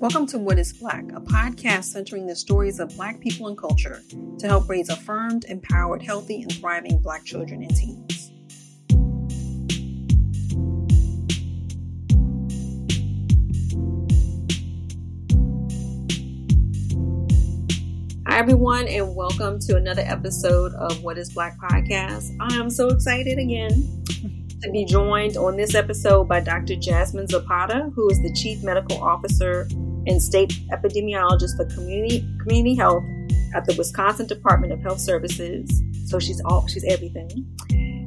Welcome 0.00 0.28
to 0.28 0.38
What 0.38 0.60
is 0.60 0.72
Black, 0.74 1.02
a 1.12 1.20
podcast 1.20 1.86
centering 1.86 2.24
the 2.24 2.36
stories 2.36 2.78
of 2.78 2.94
Black 2.94 3.18
people 3.18 3.48
and 3.48 3.58
culture 3.58 4.00
to 4.38 4.46
help 4.46 4.68
raise 4.68 4.90
affirmed, 4.90 5.44
empowered, 5.46 6.02
healthy, 6.02 6.42
and 6.42 6.52
thriving 6.52 7.02
Black 7.02 7.24
children 7.24 7.64
and 7.64 7.74
teens. 7.74 8.30
Hi, 18.28 18.38
everyone, 18.38 18.86
and 18.86 19.16
welcome 19.16 19.58
to 19.62 19.74
another 19.74 20.02
episode 20.06 20.74
of 20.74 21.02
What 21.02 21.18
is 21.18 21.32
Black 21.32 21.58
podcast. 21.58 22.36
I 22.38 22.54
am 22.54 22.70
so 22.70 22.86
excited 22.86 23.40
again 23.40 24.04
to 24.62 24.70
be 24.70 24.84
joined 24.84 25.36
on 25.36 25.56
this 25.56 25.74
episode 25.74 26.28
by 26.28 26.38
Dr. 26.38 26.76
Jasmine 26.76 27.26
Zapata, 27.26 27.90
who 27.96 28.08
is 28.10 28.22
the 28.22 28.32
Chief 28.32 28.62
Medical 28.62 29.02
Officer 29.02 29.66
and 30.08 30.22
State 30.22 30.52
Epidemiologist 30.72 31.56
for 31.56 31.66
Community 31.66 32.26
Community 32.40 32.74
Health 32.74 33.04
at 33.54 33.64
the 33.66 33.74
Wisconsin 33.76 34.26
Department 34.26 34.72
of 34.72 34.80
Health 34.80 35.00
Services. 35.00 35.82
So 36.06 36.18
she's 36.18 36.40
all 36.46 36.66
she's 36.66 36.84
everything, 36.84 37.46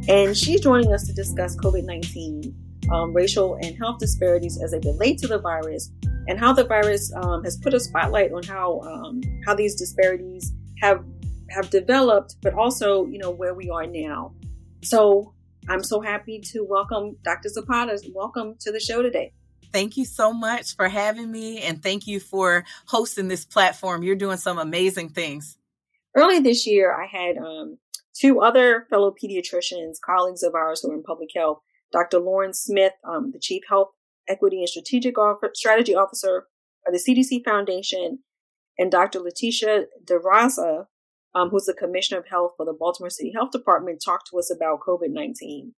and 0.09 0.35
she's 0.35 0.61
joining 0.61 0.91
us 0.91 1.05
to 1.05 1.13
discuss 1.13 1.55
COVID 1.57 1.83
nineteen, 1.83 2.55
um, 2.91 3.13
racial 3.13 3.55
and 3.61 3.77
health 3.77 3.99
disparities 3.99 4.59
as 4.61 4.71
they 4.71 4.79
relate 4.79 5.19
to 5.19 5.27
the 5.27 5.39
virus, 5.39 5.91
and 6.27 6.39
how 6.39 6.51
the 6.51 6.63
virus 6.63 7.13
um, 7.15 7.43
has 7.43 7.57
put 7.57 7.73
a 7.73 7.79
spotlight 7.79 8.33
on 8.33 8.43
how 8.43 8.79
um, 8.81 9.21
how 9.45 9.53
these 9.53 9.75
disparities 9.75 10.51
have 10.81 11.05
have 11.51 11.69
developed, 11.69 12.35
but 12.41 12.53
also 12.55 13.05
you 13.05 13.19
know 13.19 13.29
where 13.29 13.53
we 13.53 13.69
are 13.69 13.85
now. 13.85 14.33
So 14.83 15.35
I'm 15.69 15.83
so 15.83 16.01
happy 16.01 16.39
to 16.51 16.65
welcome 16.67 17.17
Dr. 17.23 17.49
Zapata. 17.49 17.99
Welcome 18.15 18.55
to 18.61 18.71
the 18.71 18.79
show 18.79 19.03
today. 19.03 19.33
Thank 19.71 19.97
you 19.97 20.05
so 20.05 20.33
much 20.33 20.75
for 20.75 20.89
having 20.89 21.31
me 21.31 21.61
and 21.61 21.81
thank 21.81 22.07
you 22.07 22.19
for 22.19 22.65
hosting 22.87 23.27
this 23.27 23.45
platform. 23.45 24.03
You're 24.03 24.15
doing 24.15 24.37
some 24.37 24.57
amazing 24.57 25.09
things. 25.09 25.57
Early 26.15 26.39
this 26.39 26.67
year, 26.67 26.93
I 26.93 27.05
had 27.05 27.37
um, 27.37 27.77
two 28.13 28.41
other 28.41 28.85
fellow 28.89 29.11
pediatricians, 29.11 30.01
colleagues 30.03 30.43
of 30.43 30.55
ours 30.55 30.81
who 30.81 30.91
are 30.91 30.95
in 30.95 31.03
public 31.03 31.29
health, 31.35 31.59
Dr. 31.91 32.19
Lauren 32.19 32.53
Smith, 32.53 32.93
um, 33.03 33.31
the 33.31 33.39
Chief 33.39 33.63
Health 33.69 33.89
Equity 34.27 34.59
and 34.59 34.69
Strategic 34.69 35.15
Strategy 35.53 35.95
Officer 35.95 36.47
of 36.85 36.93
the 36.93 36.99
CDC 36.99 37.43
Foundation, 37.45 38.19
and 38.77 38.91
Dr. 38.91 39.19
Letitia 39.19 39.85
Dzirasa, 40.03 40.85
um, 41.33 41.49
who's 41.49 41.65
the 41.65 41.73
Commissioner 41.73 42.19
of 42.19 42.27
Health 42.27 42.53
for 42.57 42.65
the 42.65 42.73
Baltimore 42.73 43.09
City 43.09 43.31
Health 43.33 43.51
Department, 43.51 44.01
talked 44.03 44.29
to 44.31 44.39
us 44.39 44.51
about 44.53 44.81
COVID 44.81 45.11
19. 45.11 45.73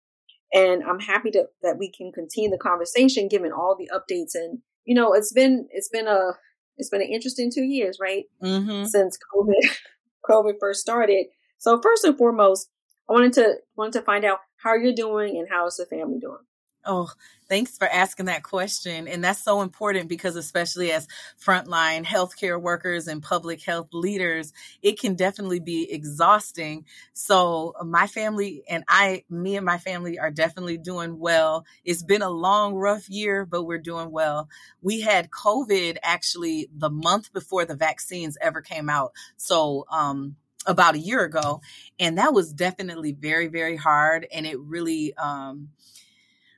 And 0.53 0.83
I'm 0.85 1.01
happy 1.01 1.31
to, 1.31 1.47
that 1.63 1.79
we 1.79 1.91
can 1.91 2.13
continue 2.13 2.51
the 2.51 2.59
conversation 2.59 3.29
given 3.29 3.53
all 3.53 3.77
the 3.77 3.91
updates. 3.95 4.35
And, 4.35 4.59
you 4.85 4.95
know, 4.95 5.15
it's 5.15 5.33
been, 5.33 5.67
it's 5.71 5.89
been 5.89 6.07
a, 6.07 6.33
it's 6.77 6.91
been 6.91 7.01
an 7.01 7.09
interesting 7.09 7.51
two 7.51 7.63
years, 7.63 7.99
right? 8.01 8.25
Mm-hmm. 8.43 8.85
Since 8.85 9.19
COVID, 9.35 9.71
COVID 10.29 10.55
first 10.61 10.81
started. 10.81 11.27
So 11.59 11.81
first 11.81 12.05
and 12.05 12.19
foremost, 12.19 12.69
I 13.09 13.13
wanted 13.13 13.33
to, 13.35 13.55
wanted 13.77 13.95
to 13.95 14.03
find 14.03 14.25
out 14.25 14.39
how 14.63 14.75
you're 14.75 14.95
doing 14.95 15.39
and 15.39 15.49
how 15.51 15.67
is 15.67 15.77
the 15.77 15.87
family 15.87 16.19
doing? 16.19 16.39
Oh, 16.85 17.09
thanks 17.49 17.79
for 17.79 17.87
asking 17.87 18.27
that 18.27 18.43
question. 18.43 19.07
And 19.07 19.23
that's 19.23 19.43
so 19.45 19.63
important 19.63 20.09
because, 20.09 20.35
especially 20.35 20.91
as 20.91 21.07
frontline 21.41 22.05
healthcare 22.05 22.61
workers 22.61 23.07
and 23.07 23.23
public 23.23 23.63
health 23.63 23.89
leaders, 23.93 24.53
it 24.83 24.99
can 24.99 25.15
definitely 25.15 25.61
be 25.61 25.89
exhausting. 25.93 26.85
So, 27.13 27.75
my 27.85 28.09
family 28.09 28.65
and 28.69 28.83
I, 28.89 29.23
me 29.31 29.57
and 29.57 29.65
my 29.65 29.79
family 29.79 30.19
are 30.19 30.33
definitely 30.33 30.77
doing 30.77 31.21
well. 31.21 31.65
It's 31.85 32.03
been 32.03 32.23
a 32.23 32.31
long, 32.31 32.75
rough 32.75 33.09
year, 33.09 33.47
but 33.47 33.63
we're 33.63 33.79
doing 33.79 34.11
well. 34.11 34.49
We 34.81 35.01
had 35.03 35.31
COVID 35.31 35.99
actually 36.03 36.69
the 36.77 36.91
month 36.91 37.33
before 37.33 37.65
the 37.65 37.77
vaccines 37.77 38.37
ever 38.41 38.61
came 38.61 38.91
out. 38.91 39.13
So, 39.37 39.85
um, 39.89 40.35
about 40.65 40.95
a 40.95 40.99
year 40.99 41.25
ago. 41.25 41.61
And 41.99 42.19
that 42.19 42.33
was 42.33 42.53
definitely 42.53 43.11
very, 43.13 43.49
very 43.49 43.75
hard. 43.75 44.29
And 44.33 44.47
it 44.47 44.61
really, 44.61 45.13
um, 45.17 45.71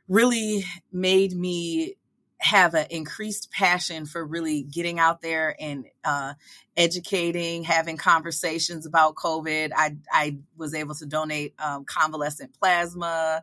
really 0.08 0.64
made 0.92 1.32
me 1.32 1.96
have 2.38 2.74
an 2.74 2.86
increased 2.90 3.50
passion 3.50 4.04
for 4.04 4.24
really 4.24 4.62
getting 4.62 4.98
out 4.98 5.22
there 5.22 5.56
and 5.58 5.86
uh, 6.04 6.34
educating, 6.76 7.64
having 7.64 7.96
conversations 7.96 8.84
about 8.84 9.14
COVID. 9.14 9.72
I, 9.74 9.96
I 10.12 10.38
was 10.56 10.74
able 10.74 10.94
to 10.96 11.06
donate 11.06 11.54
um, 11.58 11.84
convalescent 11.86 12.52
plasma, 12.58 13.42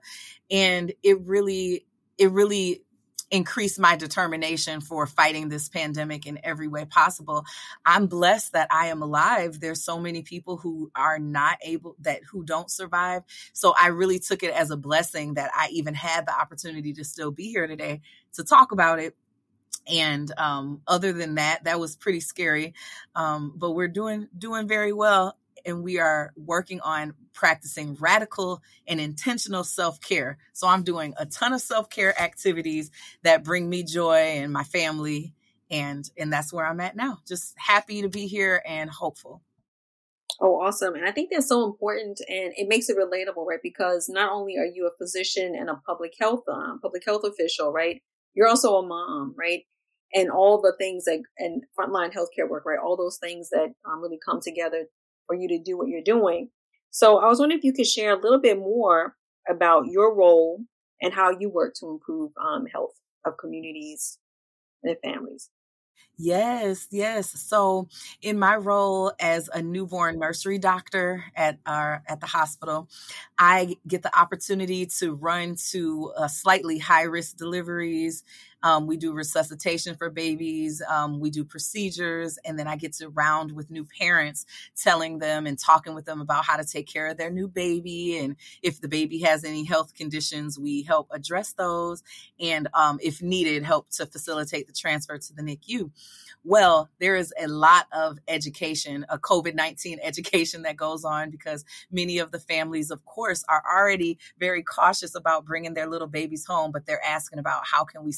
and 0.51 0.94
it 1.01 1.19
really, 1.22 1.85
it 2.19 2.31
really 2.31 2.83
increase 3.31 3.80
my 3.80 3.96
determination 3.96 4.81
for 4.81 5.08
fighting 5.08 5.50
this 5.50 5.69
pandemic 5.69 6.28
in 6.28 6.40
every 6.44 6.68
way 6.68 6.86
possible. 6.86 7.46
I'm 7.86 8.08
blessed 8.08 8.53
that 8.53 8.68
I 8.72 8.88
am 8.88 9.02
alive. 9.02 9.59
There's 9.59 9.84
so 9.84 10.00
many 10.00 10.22
people 10.22 10.58
who 10.58 10.92
are 10.96 11.18
not 11.18 11.58
able 11.64 11.96
that 12.02 12.24
who 12.30 12.44
don't 12.44 12.70
survive. 12.70 13.24
So 13.53 13.74
I 13.80 13.88
really 13.88 14.20
took 14.20 14.44
it 14.44 14.53
as 14.53 14.70
a 14.70 14.78
blessing 14.78 15.36
that 15.36 15.50
I 15.56 15.70
even 15.72 15.94
had 15.94 16.25
the 16.25 16.38
opportunity 16.38 16.94
to 16.94 17.03
still 17.06 17.31
be 17.31 17.50
here 17.50 17.68
today 17.68 18.02
to 18.34 18.44
talk 18.44 18.72
about 18.72 19.00
it 19.00 19.16
and 19.88 20.31
um, 20.38 20.81
other 20.88 21.12
than 21.12 21.36
that 21.36 21.64
that 21.64 21.80
was 21.80 21.96
pretty 21.96 22.20
scary 22.20 22.74
um, 23.16 23.53
but 23.56 23.72
we're 23.72 23.88
doing 23.88 24.28
doing 24.38 24.68
very 24.68 24.94
well 24.94 25.36
and 25.66 25.83
we 25.83 25.99
are 25.99 26.33
working 26.35 26.79
on 26.81 27.13
practicing 27.33 27.95
radical 27.99 28.61
and 28.88 28.99
intentional 28.99 29.63
self 29.63 29.99
care. 30.01 30.38
So 30.53 30.67
I'm 30.67 30.83
doing 30.83 31.13
a 31.17 31.25
ton 31.25 31.53
of 31.53 31.61
self 31.61 31.89
care 31.89 32.19
activities 32.19 32.91
that 33.23 33.44
bring 33.44 33.69
me 33.69 33.83
joy 33.83 34.16
and 34.16 34.51
my 34.51 34.63
family. 34.63 35.33
And, 35.69 36.09
and 36.17 36.33
that's 36.33 36.51
where 36.51 36.66
I'm 36.66 36.81
at 36.81 36.97
now. 36.97 37.19
Just 37.25 37.53
happy 37.57 38.01
to 38.01 38.09
be 38.09 38.27
here 38.27 38.61
and 38.66 38.89
hopeful. 38.89 39.41
Oh, 40.41 40.59
awesome. 40.59 40.95
And 40.95 41.05
I 41.05 41.11
think 41.11 41.29
that's 41.31 41.47
so 41.47 41.66
important 41.66 42.19
and 42.28 42.51
it 42.57 42.67
makes 42.67 42.89
it 42.89 42.97
relatable, 42.97 43.45
right? 43.45 43.59
Because 43.61 44.09
not 44.09 44.31
only 44.31 44.57
are 44.57 44.66
you 44.66 44.88
a 44.88 44.97
physician 44.97 45.55
and 45.55 45.69
a 45.69 45.75
public 45.85 46.13
health, 46.19 46.43
um, 46.51 46.79
public 46.81 47.03
health 47.05 47.23
official, 47.23 47.72
right? 47.72 48.01
You're 48.33 48.47
also 48.47 48.75
a 48.75 48.88
mom, 48.88 49.35
right? 49.38 49.61
And 50.13 50.31
all 50.31 50.59
the 50.59 50.73
things 50.78 51.05
that, 51.05 51.22
and 51.38 51.63
frontline 51.79 52.11
healthcare 52.11 52.49
work, 52.49 52.66
right? 52.66 52.79
All 52.83 52.97
those 52.97 53.17
things 53.17 53.49
that 53.51 53.73
um, 53.85 54.01
really 54.01 54.19
come 54.25 54.39
together 54.41 54.88
for 55.28 55.36
you 55.36 55.48
to 55.50 55.59
do 55.59 55.78
what 55.78 55.88
you're 55.88 56.02
doing. 56.04 56.50
So 56.92 57.18
I 57.20 57.28
was 57.28 57.40
wondering 57.40 57.59
if 57.59 57.64
you 57.64 57.74
could 57.74 57.88
share 57.88 58.14
a 58.14 58.22
little 58.22 58.42
bit 58.42 58.58
more 58.59 59.16
about 59.50 59.88
your 59.88 60.14
role 60.14 60.62
and 61.02 61.14
how 61.14 61.32
you 61.32 61.50
work 61.50 61.74
to 61.76 61.90
improve 61.90 62.32
um, 62.38 62.66
health 62.66 62.94
of 63.26 63.38
communities 63.38 64.20
and 64.84 64.96
families. 65.04 65.50
Yes, 66.18 66.88
yes. 66.92 67.32
So, 67.32 67.88
in 68.22 68.38
my 68.38 68.56
role 68.56 69.12
as 69.20 69.50
a 69.52 69.62
newborn 69.62 70.20
nursery 70.20 70.59
doctor 70.59 71.24
at 71.36 71.58
our 71.66 72.03
at 72.06 72.20
the 72.20 72.28
hospital, 72.28 72.90
I 73.40 73.78
get 73.88 74.03
the 74.03 74.16
opportunity 74.18 74.86
to 75.00 75.16
run 75.16 75.56
to 75.72 76.14
uh, 76.16 76.28
slightly 76.28 76.78
high 76.78 77.03
risk 77.03 77.38
deliveries 77.38 78.24
um, 78.63 78.88
we 78.88 78.97
do 78.97 79.13
resuscitation 79.13 79.95
for 79.95 80.09
babies. 80.09 80.81
Um, 80.89 81.19
we 81.19 81.29
do 81.29 81.44
procedures. 81.44 82.38
And 82.45 82.57
then 82.57 82.67
I 82.67 82.75
get 82.75 82.94
to 82.94 83.09
round 83.09 83.51
with 83.51 83.72
new 83.72 83.85
parents, 83.85 84.45
telling 84.75 85.19
them 85.19 85.47
and 85.47 85.57
talking 85.57 85.94
with 85.94 86.05
them 86.05 86.22
about 86.22 86.45
how 86.45 86.57
to 86.57 86.66
take 86.66 86.88
care 86.88 87.07
of 87.07 87.17
their 87.17 87.31
new 87.31 87.47
baby. 87.47 88.17
And 88.17 88.35
if 88.61 88.81
the 88.81 88.88
baby 88.88 89.19
has 89.19 89.44
any 89.44 89.63
health 89.63 89.94
conditions, 89.94 90.59
we 90.59 90.83
help 90.83 91.07
address 91.11 91.53
those. 91.53 92.03
And 92.39 92.67
um, 92.73 92.99
if 93.01 93.22
needed, 93.22 93.63
help 93.63 93.89
to 93.91 94.05
facilitate 94.05 94.67
the 94.67 94.73
transfer 94.73 95.17
to 95.17 95.33
the 95.33 95.41
NICU. 95.41 95.91
Well, 96.43 96.90
there 96.99 97.16
is 97.16 97.31
a 97.40 97.47
lot 97.47 97.85
of 97.91 98.17
education, 98.28 99.05
a 99.09 99.19
COVID 99.19 99.53
19 99.53 99.99
education 100.03 100.64
that 100.64 100.75
goes 100.75 101.05
on 101.05 101.29
because 101.29 101.64
many 101.91 102.17
of 102.17 102.31
the 102.31 102.40
families, 102.40 102.90
of 102.90 103.05
course, 103.05 103.43
are 103.47 103.64
already 103.72 104.17
very 104.40 104.64
cautious 104.64 105.14
about 105.16 105.46
bringing 105.46 105.73
their 105.73 105.87
little 105.87 106.07
babies 106.07 106.46
home, 106.46 106.72
but 106.72 106.85
they're 106.85 107.03
asking 107.05 107.40
about 107.40 107.64
how 107.66 107.84
can 107.84 108.03
we 108.03 108.11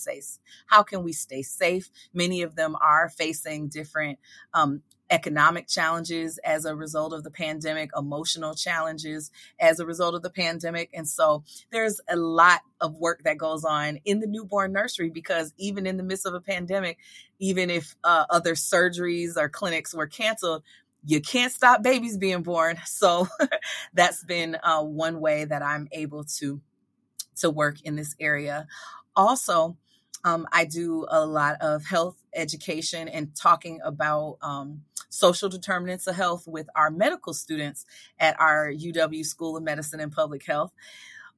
how 0.68 0.84
can 0.84 1.04
we 1.04 1.14
stay 1.14 1.42
safe? 1.42 1.90
Many 2.14 2.42
of 2.42 2.56
them 2.56 2.76
are 2.82 3.10
facing 3.10 3.68
different 3.68 4.20
um, 4.54 4.82
economic 5.10 5.68
challenges 5.68 6.40
as 6.44 6.66
a 6.66 6.76
result 6.76 7.14
of 7.14 7.24
the 7.24 7.30
pandemic, 7.30 7.92
emotional 7.96 8.56
challenges 8.56 9.30
as 9.60 9.80
a 9.80 9.86
result 9.86 10.16
of 10.16 10.24
the 10.24 10.30
pandemic. 10.30 10.90
And 10.94 11.08
so 11.08 11.44
there's 11.72 12.02
a 12.10 12.16
lot 12.16 12.62
of 12.82 12.96
work 12.96 13.24
that 13.24 13.38
goes 13.38 13.64
on 13.64 14.00
in 14.06 14.20
the 14.20 14.28
newborn 14.28 14.72
nursery 14.72 15.12
because 15.12 15.54
even 15.58 15.86
in 15.86 15.98
the 15.98 16.04
midst 16.04 16.26
of 16.26 16.34
a 16.34 16.42
pandemic, 16.42 16.98
even 17.40 17.70
if 17.70 17.96
uh, 18.04 18.26
other 18.30 18.56
surgeries 18.56 19.38
or 19.38 19.50
clinics 19.50 19.94
were 19.94 20.08
canceled, 20.08 20.64
you 21.06 21.22
can't 21.22 21.52
stop 21.52 21.84
babies 21.84 22.18
being 22.18 22.44
born. 22.44 22.78
So 22.86 23.28
that's 23.94 24.24
been 24.24 24.58
uh, 24.64 24.82
one 24.82 25.20
way 25.20 25.46
that 25.46 25.62
I'm 25.62 25.88
able 25.92 26.24
to 26.40 26.62
to 27.38 27.50
work 27.50 27.82
in 27.82 27.96
this 27.96 28.16
area. 28.20 28.68
Also, 29.16 29.78
um, 30.24 30.48
I 30.52 30.66
do 30.66 31.06
a 31.10 31.26
lot 31.26 31.58
of 31.62 31.86
health 31.86 32.18
education 32.34 33.08
and 33.08 33.36
talking 33.36 33.80
about 33.84 34.38
um, 34.42 34.82
social 35.10 35.50
determinants 35.50 36.08
of 36.08 36.16
health 36.16 36.48
with 36.48 36.68
our 36.76 36.90
medical 36.90 37.34
students 37.34 37.86
at 38.20 38.40
our 38.40 38.72
UW 38.72 39.26
School 39.26 39.58
of 39.58 39.64
Medicine 39.64 40.00
and 40.00 40.12
Public 40.12 40.46
Health. 40.46 40.72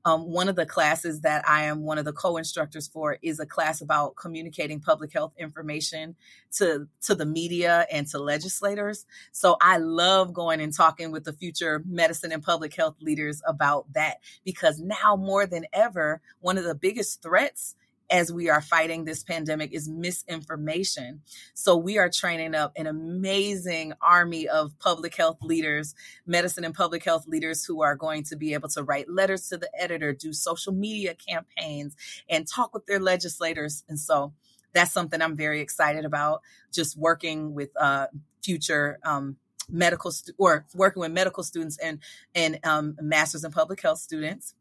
Um, 0.05 0.31
one 0.31 0.49
of 0.49 0.55
the 0.55 0.67
classes 0.67 1.21
that 1.21 1.43
I 1.49 1.63
am 1.63 1.81
one 1.81 1.97
of 1.97 2.05
the 2.05 2.13
co-instructors 2.13 2.87
for 2.87 3.17
is 3.23 3.39
a 3.39 3.45
class 3.45 3.81
about 3.81 4.15
communicating 4.15 4.79
public 4.79 5.11
health 5.11 5.33
information 5.35 6.15
to 6.57 6.87
to 7.01 7.15
the 7.15 7.25
media 7.25 7.87
and 7.91 8.05
to 8.09 8.19
legislators. 8.19 9.07
So 9.31 9.57
I 9.59 9.77
love 9.77 10.31
going 10.31 10.61
and 10.61 10.71
talking 10.71 11.11
with 11.11 11.23
the 11.23 11.33
future 11.33 11.81
medicine 11.87 12.31
and 12.31 12.43
public 12.43 12.75
health 12.75 12.97
leaders 13.01 13.41
about 13.47 13.91
that 13.93 14.17
because 14.43 14.79
now 14.79 15.15
more 15.15 15.47
than 15.47 15.65
ever, 15.73 16.21
one 16.39 16.59
of 16.59 16.65
the 16.65 16.75
biggest 16.75 17.23
threats 17.23 17.73
as 18.09 18.31
we 18.31 18.49
are 18.49 18.61
fighting 18.61 19.05
this 19.05 19.23
pandemic 19.23 19.73
is 19.73 19.89
misinformation. 19.89 21.21
So 21.53 21.75
we 21.75 21.97
are 21.97 22.09
training 22.09 22.55
up 22.55 22.73
an 22.75 22.87
amazing 22.87 23.93
army 24.01 24.47
of 24.47 24.77
public 24.79 25.15
health 25.15 25.37
leaders, 25.41 25.95
medicine 26.25 26.63
and 26.65 26.73
public 26.73 27.03
health 27.03 27.27
leaders 27.27 27.65
who 27.65 27.81
are 27.81 27.95
going 27.95 28.23
to 28.25 28.35
be 28.35 28.53
able 28.53 28.69
to 28.69 28.83
write 28.83 29.09
letters 29.09 29.49
to 29.49 29.57
the 29.57 29.69
editor, 29.79 30.13
do 30.13 30.33
social 30.33 30.73
media 30.73 31.15
campaigns, 31.15 31.95
and 32.29 32.47
talk 32.47 32.73
with 32.73 32.85
their 32.85 32.99
legislators. 32.99 33.83
And 33.89 33.99
so 33.99 34.33
that's 34.73 34.91
something 34.91 35.21
I'm 35.21 35.35
very 35.35 35.61
excited 35.61 36.05
about, 36.05 36.41
just 36.71 36.97
working 36.97 37.53
with 37.53 37.69
uh, 37.79 38.07
future 38.43 38.99
um, 39.03 39.37
medical 39.69 40.11
stu- 40.11 40.33
or 40.37 40.65
working 40.75 40.99
with 40.99 41.11
medical 41.11 41.43
students 41.43 41.77
and 41.77 41.99
and 42.35 42.59
um, 42.63 42.95
masters 43.01 43.43
in 43.43 43.51
public 43.51 43.81
health 43.81 43.99
students 43.99 44.53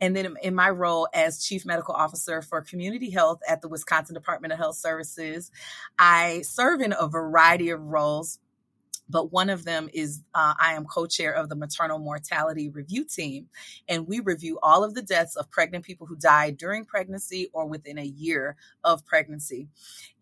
and 0.00 0.16
then 0.16 0.36
in 0.42 0.54
my 0.54 0.70
role 0.70 1.08
as 1.14 1.44
Chief 1.44 1.66
Medical 1.66 1.94
Officer 1.94 2.42
for 2.42 2.62
Community 2.62 3.10
Health 3.10 3.40
at 3.48 3.62
the 3.62 3.68
Wisconsin 3.68 4.14
Department 4.14 4.52
of 4.52 4.58
Health 4.58 4.76
Services, 4.76 5.50
I 5.98 6.42
serve 6.42 6.80
in 6.80 6.94
a 6.98 7.08
variety 7.08 7.70
of 7.70 7.80
roles 7.80 8.38
but 9.08 9.32
one 9.32 9.50
of 9.50 9.64
them 9.64 9.88
is 9.92 10.22
uh, 10.34 10.54
I 10.60 10.74
am 10.74 10.84
co 10.84 11.06
chair 11.06 11.32
of 11.32 11.48
the 11.48 11.56
maternal 11.56 11.98
mortality 11.98 12.68
review 12.68 13.04
team. 13.04 13.48
And 13.88 14.06
we 14.06 14.20
review 14.20 14.58
all 14.62 14.84
of 14.84 14.94
the 14.94 15.02
deaths 15.02 15.36
of 15.36 15.50
pregnant 15.50 15.84
people 15.84 16.06
who 16.06 16.16
died 16.16 16.58
during 16.58 16.84
pregnancy 16.84 17.48
or 17.52 17.66
within 17.66 17.98
a 17.98 18.04
year 18.04 18.56
of 18.84 19.06
pregnancy. 19.06 19.68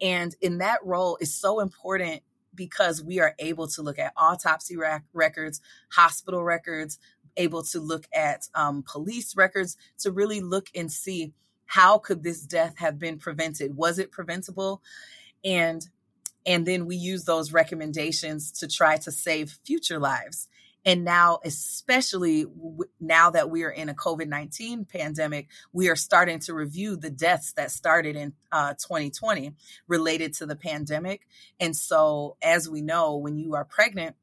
And 0.00 0.34
in 0.40 0.58
that 0.58 0.84
role 0.84 1.19
is 1.20 1.34
so 1.34 1.60
important 1.60 2.22
because 2.54 3.02
we 3.02 3.20
are 3.20 3.34
able 3.38 3.69
to 3.69 3.82
look 3.82 3.98
at 3.98 4.12
autopsy 4.16 4.76
rec- 4.76 5.04
records, 5.12 5.60
hospital 5.90 6.43
records, 6.43 6.98
able 7.36 7.62
to 7.64 7.80
look 7.80 8.06
at 8.14 8.48
um, 8.54 8.82
police 8.82 9.36
records 9.36 9.76
to 9.98 10.12
really 10.12 10.40
look 10.40 10.68
and 10.74 10.90
see 10.90 11.32
how 11.66 11.98
could 11.98 12.22
this 12.22 12.42
death 12.42 12.78
have 12.78 12.98
been 12.98 13.18
prevented? 13.18 13.76
Was 13.76 13.98
it 13.98 14.12
preventable? 14.12 14.82
And 15.44 15.86
and 16.46 16.64
then 16.64 16.86
we 16.86 16.94
use 16.94 17.24
those 17.24 17.52
recommendations 17.52 18.52
to 18.52 18.68
try 18.68 18.96
to 18.98 19.10
save 19.10 19.58
future 19.64 19.98
lives. 19.98 20.48
And 20.84 21.04
now 21.04 21.40
especially 21.44 22.44
w- 22.44 22.84
now 23.00 23.30
that 23.30 23.50
we 23.50 23.64
are 23.64 23.70
in 23.70 23.88
a 23.88 23.94
covid-19 23.94 24.88
pandemic 24.88 25.48
we 25.72 25.88
are 25.88 25.96
starting 25.96 26.38
to 26.40 26.54
review 26.54 26.96
the 26.96 27.10
deaths 27.10 27.52
that 27.54 27.72
started 27.72 28.14
in 28.14 28.34
uh, 28.52 28.74
2020 28.74 29.54
related 29.88 30.34
to 30.34 30.46
the 30.46 30.54
pandemic. 30.54 31.26
And 31.58 31.74
so 31.74 32.36
as 32.40 32.70
we 32.70 32.82
know 32.82 33.16
when 33.16 33.36
you 33.36 33.54
are 33.54 33.64
pregnant 33.64 34.14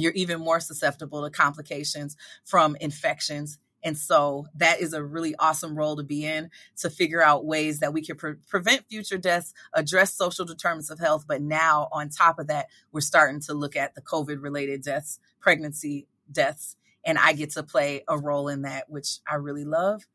you're 0.00 0.12
even 0.12 0.40
more 0.40 0.60
susceptible 0.60 1.22
to 1.22 1.30
complications 1.30 2.16
from 2.44 2.76
infections. 2.80 3.58
And 3.82 3.96
so 3.96 4.46
that 4.56 4.80
is 4.80 4.92
a 4.92 5.02
really 5.02 5.34
awesome 5.36 5.76
role 5.76 5.96
to 5.96 6.02
be 6.02 6.26
in 6.26 6.50
to 6.78 6.90
figure 6.90 7.22
out 7.22 7.46
ways 7.46 7.80
that 7.80 7.92
we 7.92 8.02
can 8.02 8.16
pre- 8.16 8.34
prevent 8.48 8.86
future 8.88 9.16
deaths, 9.16 9.54
address 9.72 10.14
social 10.14 10.44
determinants 10.44 10.90
of 10.90 10.98
health. 10.98 11.24
But 11.26 11.40
now, 11.40 11.88
on 11.90 12.10
top 12.10 12.38
of 12.38 12.48
that, 12.48 12.66
we're 12.92 13.00
starting 13.00 13.40
to 13.42 13.54
look 13.54 13.76
at 13.76 13.94
the 13.94 14.02
COVID 14.02 14.42
related 14.42 14.82
deaths, 14.82 15.18
pregnancy 15.40 16.06
deaths. 16.30 16.76
And 17.04 17.16
I 17.16 17.32
get 17.32 17.52
to 17.52 17.62
play 17.62 18.04
a 18.06 18.18
role 18.18 18.48
in 18.48 18.62
that, 18.62 18.90
which 18.90 19.18
I 19.26 19.36
really 19.36 19.64
love. 19.64 20.06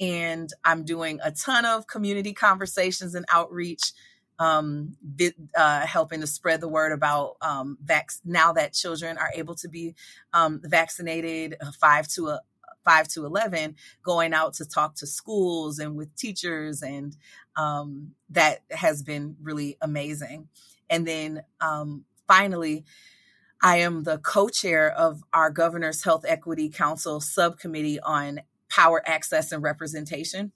And 0.00 0.50
I'm 0.64 0.84
doing 0.84 1.20
a 1.22 1.30
ton 1.30 1.64
of 1.64 1.86
community 1.86 2.32
conversations 2.32 3.14
and 3.14 3.26
outreach 3.32 3.92
um, 4.40 4.96
uh, 5.54 5.86
helping 5.86 6.20
to 6.22 6.26
spread 6.26 6.60
the 6.60 6.68
word 6.68 6.92
about 6.92 7.36
um, 7.42 7.78
vac- 7.84 8.10
now 8.24 8.52
that 8.54 8.72
children 8.72 9.18
are 9.18 9.30
able 9.34 9.54
to 9.56 9.68
be 9.68 9.94
um, 10.32 10.60
vaccinated 10.64 11.56
uh, 11.60 11.70
five 11.78 12.08
to 12.08 12.28
a, 12.28 12.40
five 12.84 13.06
to 13.08 13.26
eleven, 13.26 13.76
going 14.02 14.32
out 14.34 14.54
to 14.54 14.64
talk 14.64 14.96
to 14.96 15.06
schools 15.06 15.78
and 15.78 15.94
with 15.94 16.16
teachers, 16.16 16.82
and 16.82 17.16
um, 17.56 18.12
that 18.30 18.60
has 18.70 19.02
been 19.02 19.36
really 19.42 19.76
amazing. 19.80 20.48
And 20.88 21.06
then 21.06 21.42
um, 21.60 22.04
finally. 22.26 22.84
I 23.62 23.80
am 23.80 24.04
the 24.04 24.16
co 24.16 24.48
chair 24.48 24.90
of 24.90 25.22
our 25.34 25.50
Governor's 25.50 26.02
Health 26.02 26.24
Equity 26.26 26.70
Council 26.70 27.20
subcommittee 27.20 28.00
on 28.00 28.40
power, 28.70 29.02
access, 29.06 29.52
and 29.52 29.62
representation. 29.62 30.52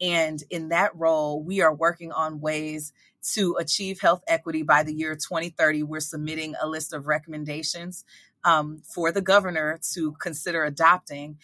And 0.00 0.42
in 0.50 0.70
that 0.70 0.96
role, 0.96 1.42
we 1.42 1.60
are 1.60 1.74
working 1.74 2.10
on 2.10 2.40
ways 2.40 2.92
to 3.34 3.56
achieve 3.58 4.00
health 4.00 4.22
equity 4.26 4.62
by 4.62 4.82
the 4.82 4.92
year 4.92 5.14
2030. 5.14 5.82
We're 5.82 6.00
submitting 6.00 6.54
a 6.60 6.68
list 6.68 6.92
of 6.92 7.06
recommendations 7.06 8.04
um, 8.44 8.82
for 8.84 9.12
the 9.12 9.22
governor 9.22 9.80
to 9.94 10.12
consider 10.20 10.64
adopting 10.64 11.38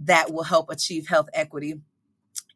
that 0.00 0.32
will 0.32 0.44
help 0.44 0.70
achieve 0.70 1.08
health 1.08 1.28
equity 1.34 1.80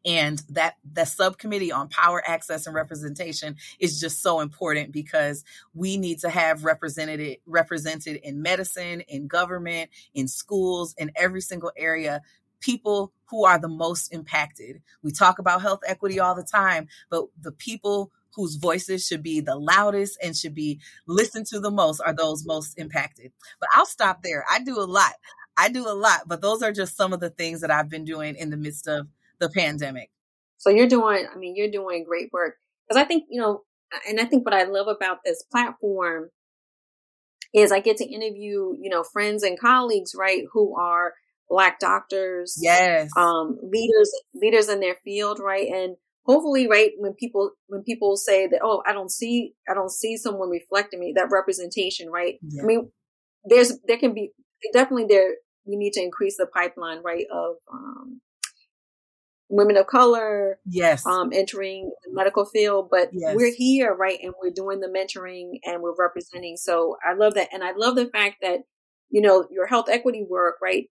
and 0.05 0.41
that 0.49 0.75
the 0.91 1.05
subcommittee 1.05 1.71
on 1.71 1.87
power 1.87 2.21
access 2.27 2.67
and 2.67 2.75
representation 2.75 3.55
is 3.79 3.99
just 3.99 4.21
so 4.21 4.41
important 4.41 4.91
because 4.91 5.43
we 5.73 5.97
need 5.97 6.19
to 6.19 6.29
have 6.29 6.65
represented 6.65 7.37
represented 7.45 8.17
in 8.17 8.41
medicine 8.41 9.01
in 9.01 9.27
government 9.27 9.89
in 10.13 10.27
schools 10.27 10.93
in 10.97 11.11
every 11.15 11.41
single 11.41 11.71
area 11.77 12.21
people 12.59 13.11
who 13.25 13.43
are 13.45 13.59
the 13.59 13.67
most 13.67 14.13
impacted. 14.13 14.81
We 15.01 15.11
talk 15.11 15.37
about 15.37 15.61
health 15.61 15.81
equity 15.85 16.19
all 16.19 16.33
the 16.33 16.43
time, 16.43 16.87
but 17.09 17.25
the 17.41 17.51
people 17.51 18.11
whose 18.35 18.55
voices 18.55 19.05
should 19.05 19.23
be 19.23 19.41
the 19.41 19.55
loudest 19.55 20.17
and 20.21 20.35
should 20.35 20.55
be 20.55 20.79
listened 21.07 21.45
to 21.47 21.59
the 21.59 21.71
most 21.71 22.01
are 22.01 22.13
those 22.13 22.45
most 22.45 22.77
impacted. 22.77 23.31
But 23.59 23.69
I'll 23.73 23.85
stop 23.85 24.23
there. 24.23 24.45
I 24.51 24.59
do 24.59 24.79
a 24.79 24.85
lot. 24.85 25.13
I 25.57 25.69
do 25.69 25.87
a 25.87 25.93
lot, 25.93 26.21
but 26.27 26.41
those 26.41 26.63
are 26.63 26.71
just 26.71 26.97
some 26.97 27.13
of 27.13 27.19
the 27.19 27.29
things 27.29 27.61
that 27.61 27.71
I've 27.71 27.89
been 27.89 28.05
doing 28.05 28.35
in 28.35 28.49
the 28.49 28.57
midst 28.57 28.87
of 28.87 29.07
the 29.39 29.49
pandemic. 29.49 30.09
So 30.57 30.69
you're 30.69 30.87
doing, 30.87 31.27
I 31.31 31.37
mean, 31.37 31.55
you're 31.55 31.69
doing 31.69 32.03
great 32.03 32.31
work. 32.31 32.55
Because 32.87 33.01
I 33.01 33.05
think, 33.05 33.25
you 33.29 33.39
know, 33.39 33.63
and 34.07 34.19
I 34.19 34.25
think 34.25 34.45
what 34.45 34.53
I 34.53 34.63
love 34.63 34.87
about 34.87 35.19
this 35.23 35.43
platform 35.51 36.29
is 37.53 37.71
I 37.71 37.79
get 37.79 37.97
to 37.97 38.05
interview, 38.05 38.75
you 38.79 38.89
know, 38.89 39.03
friends 39.03 39.43
and 39.43 39.59
colleagues, 39.59 40.15
right, 40.17 40.43
who 40.51 40.75
are 40.75 41.13
black 41.49 41.79
doctors, 41.79 42.57
yes, 42.59 43.11
um, 43.15 43.59
leaders, 43.61 44.11
leaders 44.33 44.69
in 44.69 44.79
their 44.79 44.95
field, 45.03 45.39
right, 45.39 45.67
and 45.67 45.95
hopefully, 46.25 46.67
right, 46.67 46.91
when 46.97 47.13
people 47.13 47.51
when 47.67 47.83
people 47.83 48.15
say 48.17 48.47
that, 48.47 48.61
oh, 48.63 48.81
I 48.85 48.93
don't 48.93 49.11
see, 49.11 49.53
I 49.69 49.73
don't 49.73 49.91
see 49.91 50.17
someone 50.17 50.49
reflecting 50.49 50.99
me, 50.99 51.13
that 51.15 51.31
representation, 51.31 52.09
right? 52.09 52.35
Yeah. 52.41 52.63
I 52.63 52.65
mean, 52.65 52.91
there's 53.45 53.79
there 53.87 53.97
can 53.97 54.13
be 54.13 54.31
definitely 54.73 55.05
there. 55.07 55.35
We 55.65 55.77
need 55.77 55.93
to 55.93 56.01
increase 56.01 56.37
the 56.37 56.47
pipeline, 56.47 57.01
right, 57.03 57.25
of 57.31 57.55
um, 57.71 58.21
women 59.49 59.77
of 59.77 59.87
color, 59.87 60.59
yes, 60.65 61.05
um, 61.05 61.31
entering 61.33 61.91
the 62.05 62.13
medical 62.13 62.45
field. 62.45 62.89
But 62.89 63.09
yes. 63.13 63.35
we're 63.35 63.53
here, 63.53 63.93
right, 63.93 64.19
and 64.21 64.33
we're 64.41 64.51
doing 64.51 64.79
the 64.79 64.87
mentoring 64.87 65.59
and 65.63 65.81
we're 65.81 65.95
representing. 65.97 66.57
So 66.57 66.97
I 67.07 67.13
love 67.13 67.35
that, 67.35 67.49
and 67.53 67.63
I 67.63 67.71
love 67.75 67.95
the 67.95 68.07
fact 68.07 68.37
that 68.41 68.61
you 69.09 69.21
know 69.21 69.47
your 69.51 69.67
health 69.67 69.87
equity 69.89 70.25
work, 70.27 70.55
right, 70.61 70.87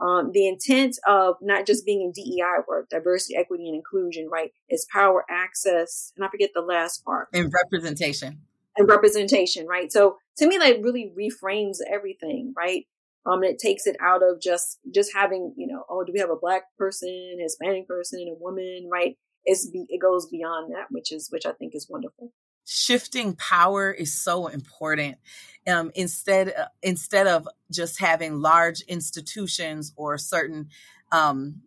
um, 0.00 0.30
the 0.32 0.48
intent 0.48 0.98
of 1.06 1.36
not 1.40 1.66
just 1.66 1.86
being 1.86 2.02
in 2.02 2.12
DEI 2.12 2.62
work, 2.68 2.88
diversity, 2.90 3.36
equity, 3.36 3.68
and 3.68 3.76
inclusion, 3.76 4.28
right, 4.30 4.52
is 4.68 4.86
power, 4.92 5.24
access, 5.30 6.12
and 6.16 6.24
I 6.24 6.28
forget 6.28 6.50
the 6.54 6.60
last 6.60 7.04
part. 7.04 7.28
And 7.32 7.52
representation. 7.52 8.40
And 8.76 8.88
representation, 8.88 9.66
right? 9.66 9.92
So 9.92 10.18
to 10.38 10.48
me, 10.48 10.58
that 10.58 10.82
really 10.82 11.12
reframes 11.16 11.76
everything, 11.88 12.52
right? 12.56 12.86
Um, 13.26 13.42
and 13.42 13.52
it 13.52 13.58
takes 13.58 13.86
it 13.86 13.96
out 14.00 14.22
of 14.22 14.40
just 14.40 14.80
just 14.92 15.14
having, 15.14 15.54
you 15.56 15.66
know, 15.66 15.84
oh, 15.88 16.04
do 16.04 16.12
we 16.12 16.20
have 16.20 16.30
a 16.30 16.36
black 16.36 16.64
person, 16.76 17.38
Hispanic 17.40 17.88
person, 17.88 18.26
a 18.28 18.34
woman, 18.38 18.88
right? 18.90 19.16
It's 19.44 19.70
be, 19.70 19.86
it 19.88 20.00
goes 20.00 20.26
beyond 20.26 20.72
that, 20.74 20.86
which 20.90 21.12
is 21.12 21.28
which 21.30 21.46
I 21.46 21.52
think 21.52 21.74
is 21.74 21.86
wonderful 21.88 22.32
shifting 22.64 23.34
power 23.34 23.90
is 23.90 24.12
so 24.12 24.46
important. 24.46 25.18
Um, 25.66 25.90
instead, 25.94 26.48
uh, 26.48 26.66
instead 26.82 27.26
of 27.26 27.48
just 27.70 28.00
having 28.00 28.40
large 28.40 28.80
institutions 28.82 29.92
or 29.96 30.18
certain 30.18 30.68
um, 31.10 31.62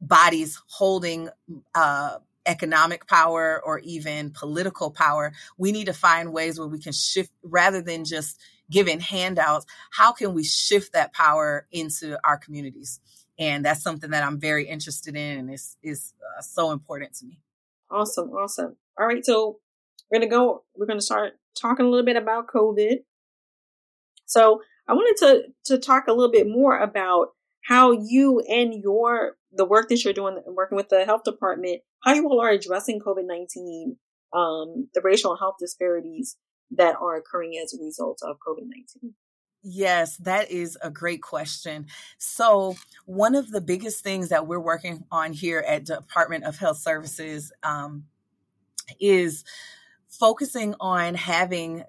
bodies 0.00 0.60
holding 0.68 1.28
uh, 1.74 2.18
economic 2.46 3.06
power 3.06 3.60
or 3.64 3.80
even 3.80 4.30
political 4.30 4.90
power, 4.90 5.32
we 5.58 5.72
need 5.72 5.86
to 5.86 5.92
find 5.92 6.32
ways 6.32 6.58
where 6.58 6.68
we 6.68 6.78
can 6.78 6.92
shift 6.92 7.32
rather 7.42 7.82
than 7.82 8.04
just 8.04 8.40
giving 8.70 9.00
handouts. 9.00 9.66
How 9.90 10.12
can 10.12 10.32
we 10.32 10.44
shift 10.44 10.92
that 10.92 11.12
power 11.12 11.66
into 11.72 12.18
our 12.24 12.38
communities? 12.38 13.00
And 13.38 13.64
that's 13.64 13.82
something 13.82 14.10
that 14.10 14.22
I'm 14.22 14.38
very 14.38 14.68
interested 14.68 15.16
in 15.16 15.38
and 15.38 15.52
is 15.52 15.76
is 15.82 16.12
uh, 16.38 16.42
so 16.42 16.72
important 16.72 17.14
to 17.14 17.26
me. 17.26 17.40
Awesome, 17.90 18.30
awesome. 18.30 18.76
All 18.98 19.06
right, 19.06 19.24
so 19.24 19.58
we're 20.10 20.20
to 20.20 20.26
go, 20.26 20.64
we're 20.74 20.86
to 20.86 21.00
start 21.00 21.34
talking 21.60 21.86
a 21.86 21.88
little 21.88 22.04
bit 22.04 22.16
about 22.16 22.48
COVID. 22.48 22.98
So 24.26 24.62
I 24.88 24.94
wanted 24.94 25.16
to, 25.26 25.42
to 25.66 25.78
talk 25.78 26.08
a 26.08 26.12
little 26.12 26.32
bit 26.32 26.48
more 26.48 26.78
about 26.78 27.28
how 27.62 27.92
you 27.92 28.40
and 28.40 28.74
your 28.74 29.36
the 29.52 29.64
work 29.64 29.88
that 29.88 30.04
you're 30.04 30.12
doing, 30.12 30.40
working 30.46 30.76
with 30.76 30.88
the 30.88 31.04
health 31.04 31.24
department, 31.24 31.82
how 32.04 32.14
you 32.14 32.28
all 32.28 32.40
are 32.40 32.50
addressing 32.50 33.00
COVID 33.00 33.26
nineteen, 33.26 33.96
um, 34.32 34.88
the 34.94 35.00
racial 35.02 35.36
health 35.36 35.56
disparities 35.58 36.36
that 36.70 36.96
are 37.00 37.16
occurring 37.16 37.60
as 37.62 37.74
a 37.74 37.82
result 37.82 38.20
of 38.22 38.36
COVID 38.46 38.64
nineteen. 38.64 39.14
Yes, 39.62 40.16
that 40.18 40.50
is 40.50 40.78
a 40.82 40.90
great 40.90 41.20
question. 41.20 41.86
So, 42.18 42.76
one 43.04 43.34
of 43.34 43.50
the 43.50 43.60
biggest 43.60 44.02
things 44.02 44.30
that 44.30 44.46
we're 44.46 44.60
working 44.60 45.04
on 45.10 45.32
here 45.32 45.62
at 45.66 45.84
Department 45.84 46.44
of 46.44 46.56
Health 46.56 46.78
Services 46.78 47.52
um, 47.62 48.04
is 48.98 49.44
focusing 50.10 50.74
on 50.80 51.14
having 51.14 51.84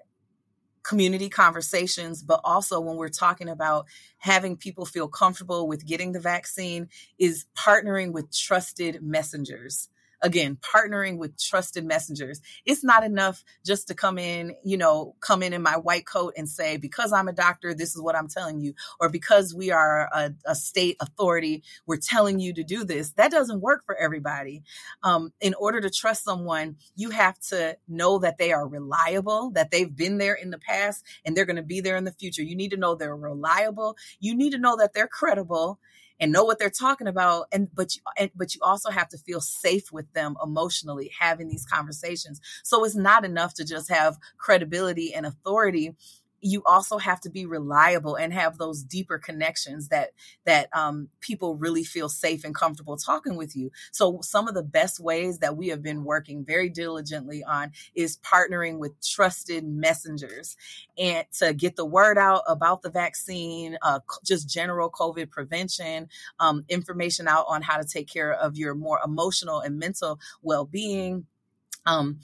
community 0.82 1.28
conversations, 1.28 2.22
but 2.22 2.40
also 2.42 2.80
when 2.80 2.96
we're 2.96 3.08
talking 3.08 3.48
about 3.48 3.86
having 4.18 4.56
people 4.56 4.84
feel 4.84 5.08
comfortable 5.08 5.68
with 5.68 5.86
getting 5.86 6.12
the 6.12 6.20
vaccine, 6.20 6.88
is 7.18 7.44
partnering 7.56 8.12
with 8.12 8.34
trusted 8.34 9.02
messengers 9.02 9.88
again, 10.22 10.56
partnering 10.56 11.18
with 11.18 11.38
trusted 11.40 11.84
messengers. 11.84 12.40
It's 12.64 12.84
not 12.84 13.04
enough 13.04 13.44
just 13.64 13.88
to 13.88 13.94
come 13.94 14.18
in, 14.18 14.54
you 14.64 14.76
know, 14.76 15.14
come 15.20 15.42
in 15.42 15.52
in 15.52 15.62
my 15.62 15.76
white 15.76 16.06
coat 16.06 16.34
and 16.36 16.48
say, 16.48 16.76
because 16.76 17.12
I'm 17.12 17.28
a 17.28 17.32
doctor, 17.32 17.74
this 17.74 17.94
is 17.94 18.00
what 18.00 18.16
I'm 18.16 18.28
telling 18.28 18.60
you, 18.60 18.74
or 19.00 19.08
because 19.08 19.54
we 19.54 19.70
are 19.70 20.08
a, 20.12 20.32
a 20.46 20.54
state 20.54 20.96
authority, 21.00 21.62
we're 21.86 21.98
telling 21.98 22.40
you 22.40 22.52
to 22.54 22.64
do 22.64 22.84
this. 22.84 23.12
That 23.12 23.30
doesn't 23.30 23.60
work 23.60 23.84
for 23.84 23.96
everybody. 23.96 24.62
Um, 25.02 25.32
in 25.40 25.54
order 25.54 25.80
to 25.80 25.90
trust 25.90 26.24
someone, 26.24 26.76
you 26.94 27.10
have 27.10 27.38
to 27.50 27.76
know 27.88 28.18
that 28.18 28.38
they 28.38 28.52
are 28.52 28.66
reliable, 28.66 29.50
that 29.52 29.70
they've 29.70 29.94
been 29.94 30.18
there 30.18 30.34
in 30.34 30.50
the 30.50 30.58
past 30.58 31.04
and 31.24 31.36
they're 31.36 31.44
going 31.44 31.56
to 31.56 31.62
be 31.62 31.80
there 31.80 31.96
in 31.96 32.04
the 32.04 32.12
future. 32.12 32.42
You 32.42 32.56
need 32.56 32.70
to 32.70 32.76
know 32.76 32.94
they're 32.94 33.16
reliable. 33.16 33.96
You 34.20 34.34
need 34.34 34.52
to 34.52 34.58
know 34.58 34.76
that 34.76 34.94
they're 34.94 35.08
credible 35.08 35.78
and 36.22 36.30
know 36.32 36.44
what 36.44 36.60
they're 36.60 36.70
talking 36.70 37.08
about 37.08 37.48
and 37.52 37.68
but 37.74 37.96
you 37.96 38.02
and, 38.16 38.30
but 38.36 38.54
you 38.54 38.60
also 38.62 38.90
have 38.90 39.08
to 39.08 39.18
feel 39.18 39.40
safe 39.40 39.90
with 39.92 40.10
them 40.14 40.36
emotionally 40.42 41.10
having 41.18 41.48
these 41.48 41.66
conversations. 41.66 42.40
So 42.62 42.84
it's 42.84 42.94
not 42.94 43.24
enough 43.24 43.54
to 43.54 43.64
just 43.64 43.90
have 43.90 44.18
credibility 44.38 45.12
and 45.12 45.26
authority 45.26 45.96
you 46.42 46.62
also 46.66 46.98
have 46.98 47.20
to 47.22 47.30
be 47.30 47.46
reliable 47.46 48.16
and 48.16 48.32
have 48.32 48.58
those 48.58 48.82
deeper 48.82 49.18
connections 49.18 49.88
that 49.88 50.10
that 50.44 50.68
um, 50.76 51.08
people 51.20 51.56
really 51.56 51.84
feel 51.84 52.08
safe 52.08 52.44
and 52.44 52.54
comfortable 52.54 52.96
talking 52.96 53.36
with 53.36 53.56
you. 53.56 53.70
So 53.92 54.20
some 54.22 54.48
of 54.48 54.54
the 54.54 54.62
best 54.62 55.00
ways 55.00 55.38
that 55.38 55.56
we 55.56 55.68
have 55.68 55.82
been 55.82 56.04
working 56.04 56.44
very 56.44 56.68
diligently 56.68 57.44
on 57.44 57.72
is 57.94 58.18
partnering 58.18 58.78
with 58.78 58.92
trusted 59.00 59.64
messengers 59.64 60.56
and 60.98 61.24
to 61.38 61.54
get 61.54 61.76
the 61.76 61.86
word 61.86 62.18
out 62.18 62.42
about 62.46 62.82
the 62.82 62.90
vaccine 62.90 63.78
uh, 63.82 64.00
just 64.24 64.48
general 64.48 64.90
covid 64.90 65.30
prevention 65.30 66.08
um, 66.40 66.64
information 66.68 67.28
out 67.28 67.46
on 67.48 67.62
how 67.62 67.78
to 67.78 67.84
take 67.84 68.08
care 68.08 68.32
of 68.32 68.56
your 68.56 68.74
more 68.74 69.00
emotional 69.04 69.60
and 69.60 69.78
mental 69.78 70.18
well-being. 70.42 71.26
Um, 71.86 72.20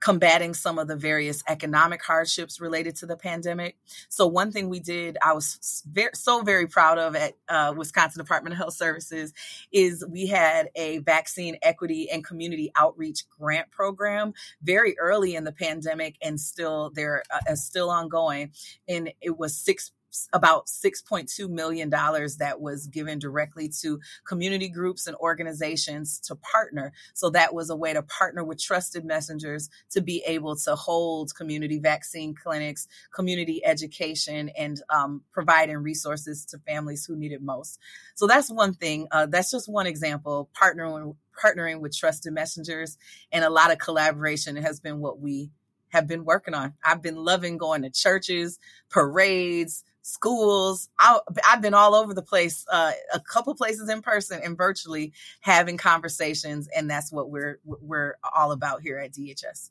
combating 0.00 0.54
some 0.54 0.78
of 0.78 0.88
the 0.88 0.96
various 0.96 1.42
economic 1.48 2.02
hardships 2.02 2.60
related 2.60 2.94
to 2.96 3.06
the 3.06 3.16
pandemic. 3.16 3.76
So 4.08 4.26
one 4.26 4.52
thing 4.52 4.68
we 4.68 4.78
did, 4.78 5.16
I 5.22 5.32
was 5.32 5.82
very, 5.90 6.10
so 6.14 6.42
very 6.42 6.66
proud 6.66 6.98
of 6.98 7.16
at 7.16 7.34
uh, 7.48 7.72
Wisconsin 7.76 8.22
Department 8.22 8.52
of 8.52 8.58
Health 8.58 8.74
Services, 8.74 9.32
is 9.72 10.04
we 10.08 10.26
had 10.26 10.68
a 10.74 10.98
vaccine 10.98 11.56
equity 11.62 12.10
and 12.10 12.24
community 12.24 12.70
outreach 12.76 13.28
grant 13.28 13.70
program 13.70 14.34
very 14.62 14.98
early 14.98 15.34
in 15.34 15.44
the 15.44 15.52
pandemic, 15.52 16.16
and 16.22 16.40
still 16.40 16.90
there 16.94 17.22
uh, 17.30 17.54
still 17.54 17.90
ongoing. 17.90 18.52
And 18.88 19.12
it 19.20 19.38
was 19.38 19.56
six 19.56 19.92
about 20.32 20.66
$6.2 20.66 21.48
million 21.48 21.90
that 21.90 22.60
was 22.60 22.86
given 22.86 23.18
directly 23.18 23.70
to 23.80 24.00
community 24.26 24.68
groups 24.68 25.06
and 25.06 25.16
organizations 25.16 26.20
to 26.20 26.34
partner. 26.36 26.92
So 27.14 27.30
that 27.30 27.54
was 27.54 27.70
a 27.70 27.76
way 27.76 27.92
to 27.92 28.02
partner 28.02 28.44
with 28.44 28.62
trusted 28.62 29.04
messengers 29.04 29.70
to 29.90 30.00
be 30.00 30.22
able 30.26 30.56
to 30.56 30.74
hold 30.74 31.34
community 31.34 31.78
vaccine 31.78 32.34
clinics, 32.34 32.88
community 33.14 33.64
education, 33.64 34.50
and 34.56 34.80
um, 34.90 35.22
providing 35.32 35.78
resources 35.78 36.44
to 36.46 36.58
families 36.58 37.04
who 37.06 37.16
need 37.16 37.32
it 37.32 37.42
most. 37.42 37.78
So 38.14 38.26
that's 38.26 38.50
one 38.50 38.74
thing. 38.74 39.08
Uh, 39.10 39.26
that's 39.26 39.50
just 39.50 39.68
one 39.68 39.86
example. 39.86 40.48
Partnering 40.54 41.16
partnering 41.36 41.80
with 41.80 41.94
trusted 41.94 42.32
messengers 42.32 42.96
and 43.30 43.44
a 43.44 43.50
lot 43.50 43.70
of 43.70 43.78
collaboration 43.78 44.56
has 44.56 44.80
been 44.80 45.00
what 45.00 45.20
we 45.20 45.50
have 45.90 46.06
been 46.06 46.24
working 46.24 46.54
on. 46.54 46.74
I've 46.84 47.02
been 47.02 47.16
loving 47.16 47.58
going 47.58 47.82
to 47.82 47.90
churches, 47.90 48.58
parades, 48.90 49.84
schools. 50.06 50.88
I, 50.98 51.18
have 51.42 51.60
been 51.60 51.74
all 51.74 51.94
over 51.94 52.14
the 52.14 52.22
place, 52.22 52.64
uh, 52.70 52.92
a 53.12 53.20
couple 53.20 53.54
places 53.54 53.88
in 53.88 54.02
person 54.02 54.40
and 54.42 54.56
virtually 54.56 55.12
having 55.40 55.76
conversations, 55.76 56.68
and 56.74 56.88
that's 56.88 57.12
what 57.12 57.30
we're 57.30 57.58
we're 57.64 58.16
all 58.34 58.52
about 58.52 58.82
here 58.82 58.98
at 58.98 59.12
DHS. 59.12 59.70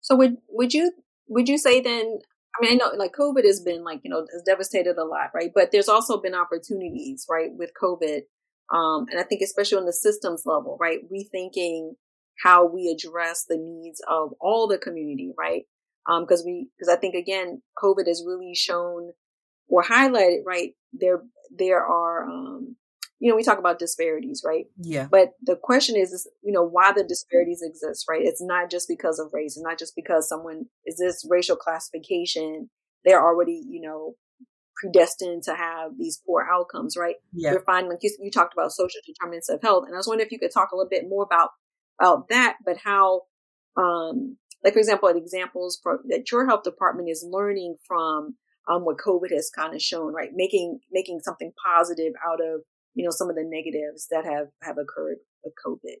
So 0.00 0.14
would 0.16 0.36
would 0.48 0.74
you 0.74 0.92
would 1.28 1.48
you 1.48 1.58
say 1.58 1.80
then? 1.80 2.18
I 2.58 2.64
mean, 2.64 2.72
I 2.72 2.74
know 2.76 2.96
like 2.96 3.12
COVID 3.12 3.44
has 3.44 3.60
been 3.60 3.82
like 3.82 4.00
you 4.04 4.10
know 4.10 4.26
has 4.32 4.42
devastated 4.42 4.98
a 4.98 5.04
lot, 5.04 5.30
right? 5.34 5.50
But 5.54 5.72
there's 5.72 5.88
also 5.88 6.20
been 6.20 6.34
opportunities, 6.34 7.26
right, 7.28 7.50
with 7.52 7.70
COVID, 7.80 8.22
um, 8.72 9.06
and 9.10 9.18
I 9.18 9.22
think 9.22 9.40
especially 9.42 9.78
on 9.78 9.86
the 9.86 9.92
systems 9.92 10.42
level, 10.44 10.76
right, 10.80 11.00
rethinking 11.10 11.92
how 12.42 12.66
we 12.66 12.88
address 12.88 13.46
the 13.48 13.56
needs 13.56 14.02
of 14.06 14.34
all 14.40 14.68
the 14.68 14.78
community, 14.78 15.32
right? 15.38 15.62
Because 16.06 16.40
um, 16.40 16.46
we 16.46 16.68
because 16.78 16.94
I 16.94 16.98
think 16.98 17.14
again, 17.14 17.62
COVID 17.82 18.06
has 18.06 18.22
really 18.26 18.54
shown 18.54 19.12
or 19.68 19.82
highlighted, 19.82 20.44
right, 20.44 20.72
there 20.92 21.22
there 21.56 21.84
are 21.84 22.24
um, 22.24 22.76
you 23.18 23.30
know, 23.30 23.36
we 23.36 23.42
talk 23.42 23.58
about 23.58 23.78
disparities, 23.78 24.42
right? 24.44 24.66
Yeah. 24.76 25.08
But 25.10 25.30
the 25.42 25.56
question 25.56 25.96
is, 25.96 26.12
is, 26.12 26.28
you 26.42 26.52
know, 26.52 26.62
why 26.62 26.92
the 26.92 27.02
disparities 27.02 27.62
exist, 27.62 28.04
right? 28.08 28.20
It's 28.22 28.42
not 28.42 28.70
just 28.70 28.88
because 28.88 29.18
of 29.18 29.28
race. 29.32 29.56
It's 29.56 29.64
not 29.64 29.78
just 29.78 29.94
because 29.96 30.28
someone 30.28 30.66
is 30.84 30.98
this 30.98 31.26
racial 31.28 31.56
classification. 31.56 32.68
They're 33.04 33.24
already, 33.24 33.62
you 33.66 33.80
know, 33.80 34.16
predestined 34.76 35.44
to 35.44 35.54
have 35.54 35.92
these 35.98 36.20
poor 36.26 36.46
outcomes, 36.50 36.96
right? 36.98 37.14
Yeah. 37.32 37.52
We're 37.52 37.64
finding, 37.64 37.90
like 37.90 38.00
you, 38.02 38.14
you 38.20 38.30
talked 38.30 38.52
about 38.52 38.72
social 38.72 39.00
determinants 39.06 39.48
of 39.48 39.62
health. 39.62 39.84
And 39.86 39.94
I 39.94 39.96
was 39.96 40.06
wondering 40.06 40.26
if 40.26 40.32
you 40.32 40.38
could 40.38 40.52
talk 40.52 40.72
a 40.72 40.76
little 40.76 40.90
bit 40.90 41.08
more 41.08 41.24
about, 41.24 41.50
about 41.98 42.28
that, 42.28 42.56
but 42.66 42.76
how, 42.84 43.22
um, 43.78 44.36
like, 44.62 44.74
for 44.74 44.78
example, 44.78 45.08
at 45.08 45.16
examples 45.16 45.80
for, 45.82 46.00
that 46.08 46.30
your 46.30 46.46
health 46.46 46.64
department 46.64 47.08
is 47.08 47.26
learning 47.26 47.76
from 47.86 48.36
um, 48.68 48.84
what 48.84 48.98
COVID 48.98 49.30
has 49.32 49.50
kind 49.50 49.74
of 49.74 49.82
shown, 49.82 50.12
right? 50.12 50.30
Making 50.34 50.80
making 50.90 51.20
something 51.20 51.52
positive 51.64 52.12
out 52.26 52.40
of 52.40 52.62
you 52.94 53.04
know 53.04 53.10
some 53.10 53.30
of 53.30 53.36
the 53.36 53.44
negatives 53.44 54.08
that 54.10 54.24
have 54.24 54.48
have 54.62 54.78
occurred 54.78 55.18
with 55.44 55.54
COVID. 55.64 55.96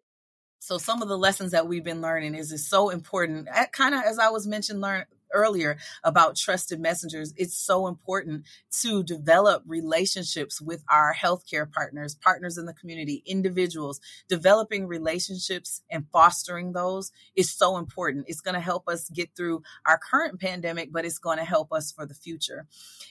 So 0.58 0.78
some 0.78 1.02
of 1.02 1.08
the 1.08 1.18
lessons 1.18 1.52
that 1.52 1.68
we've 1.68 1.84
been 1.84 2.00
learning 2.00 2.34
is 2.34 2.52
is 2.52 2.68
so 2.68 2.88
important. 2.90 3.48
Kind 3.72 3.94
of 3.94 4.02
as 4.02 4.18
I 4.18 4.30
was 4.30 4.46
mentioned, 4.46 4.80
learn 4.80 5.04
earlier 5.32 5.76
about 6.04 6.36
trusted 6.36 6.80
messengers, 6.80 7.32
it's 7.36 7.56
so 7.56 7.86
important 7.86 8.44
to 8.82 9.02
develop 9.02 9.62
relationships 9.66 10.60
with 10.60 10.84
our 10.90 11.14
healthcare 11.14 11.70
partners, 11.70 12.14
partners 12.14 12.58
in 12.58 12.66
the 12.66 12.74
community, 12.74 13.22
individuals. 13.26 14.00
Developing 14.28 14.86
relationships 14.86 15.82
and 15.90 16.06
fostering 16.12 16.72
those 16.72 17.12
is 17.34 17.50
so 17.50 17.76
important. 17.76 18.26
It's 18.28 18.40
going 18.40 18.54
to 18.54 18.60
help 18.60 18.88
us 18.88 19.08
get 19.10 19.30
through 19.36 19.62
our 19.86 19.98
current 19.98 20.40
pandemic, 20.40 20.92
but 20.92 21.04
it's 21.04 21.18
going 21.18 21.38
to 21.38 21.44
help 21.44 21.72
us 21.72 21.92
for 21.92 22.06
the 22.06 22.14
future. 22.14 22.66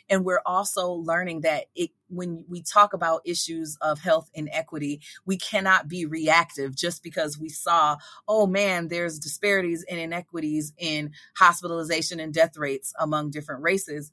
And 0.09 0.25
we're 0.25 0.41
also 0.45 0.91
learning 0.91 1.41
that 1.41 1.65
it 1.75 1.91
when 2.09 2.45
we 2.47 2.61
talk 2.61 2.93
about 2.93 3.21
issues 3.25 3.77
of 3.81 3.99
health 3.99 4.29
inequity, 4.33 5.01
we 5.25 5.37
cannot 5.37 5.87
be 5.87 6.05
reactive 6.05 6.75
just 6.75 7.03
because 7.03 7.37
we 7.37 7.49
saw, 7.49 7.97
oh 8.27 8.47
man, 8.47 8.87
there's 8.87 9.19
disparities 9.19 9.85
and 9.89 9.99
inequities 9.99 10.73
in 10.77 11.11
hospitalization 11.37 12.19
and 12.19 12.33
death 12.33 12.57
rates 12.57 12.93
among 12.99 13.31
different 13.31 13.63
races. 13.63 14.11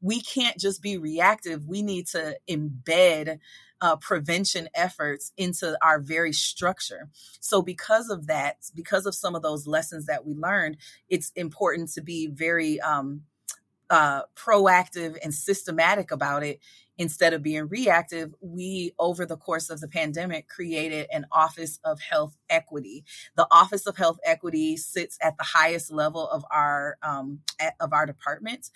We 0.00 0.20
can't 0.20 0.58
just 0.58 0.82
be 0.82 0.96
reactive. 0.96 1.66
We 1.66 1.82
need 1.82 2.06
to 2.08 2.36
embed 2.48 3.38
uh, 3.80 3.96
prevention 3.96 4.68
efforts 4.74 5.32
into 5.36 5.76
our 5.82 6.00
very 6.00 6.32
structure. 6.32 7.08
So, 7.40 7.62
because 7.62 8.10
of 8.10 8.26
that, 8.26 8.56
because 8.74 9.06
of 9.06 9.14
some 9.14 9.34
of 9.34 9.42
those 9.42 9.66
lessons 9.66 10.06
that 10.06 10.26
we 10.26 10.34
learned, 10.34 10.78
it's 11.08 11.30
important 11.36 11.90
to 11.92 12.00
be 12.00 12.26
very 12.26 12.80
um, 12.80 13.22
uh, 13.90 14.22
proactive 14.36 15.16
and 15.22 15.32
systematic 15.32 16.10
about 16.10 16.42
it 16.42 16.60
instead 16.98 17.32
of 17.32 17.42
being 17.42 17.68
reactive, 17.68 18.34
we, 18.40 18.92
over 18.98 19.24
the 19.24 19.36
course 19.36 19.70
of 19.70 19.80
the 19.80 19.88
pandemic, 19.88 20.48
created 20.48 21.06
an 21.12 21.26
Office 21.32 21.78
of 21.84 22.00
Health 22.00 22.36
Equity. 22.50 23.04
The 23.36 23.46
Office 23.50 23.86
of 23.86 23.96
Health 23.96 24.18
Equity 24.24 24.76
sits 24.76 25.16
at 25.22 25.38
the 25.38 25.44
highest 25.44 25.92
level 25.92 26.28
of 26.28 26.44
our 26.50 26.98
um, 27.02 27.40
of 27.80 27.92
our 27.92 28.06
department. 28.06 28.70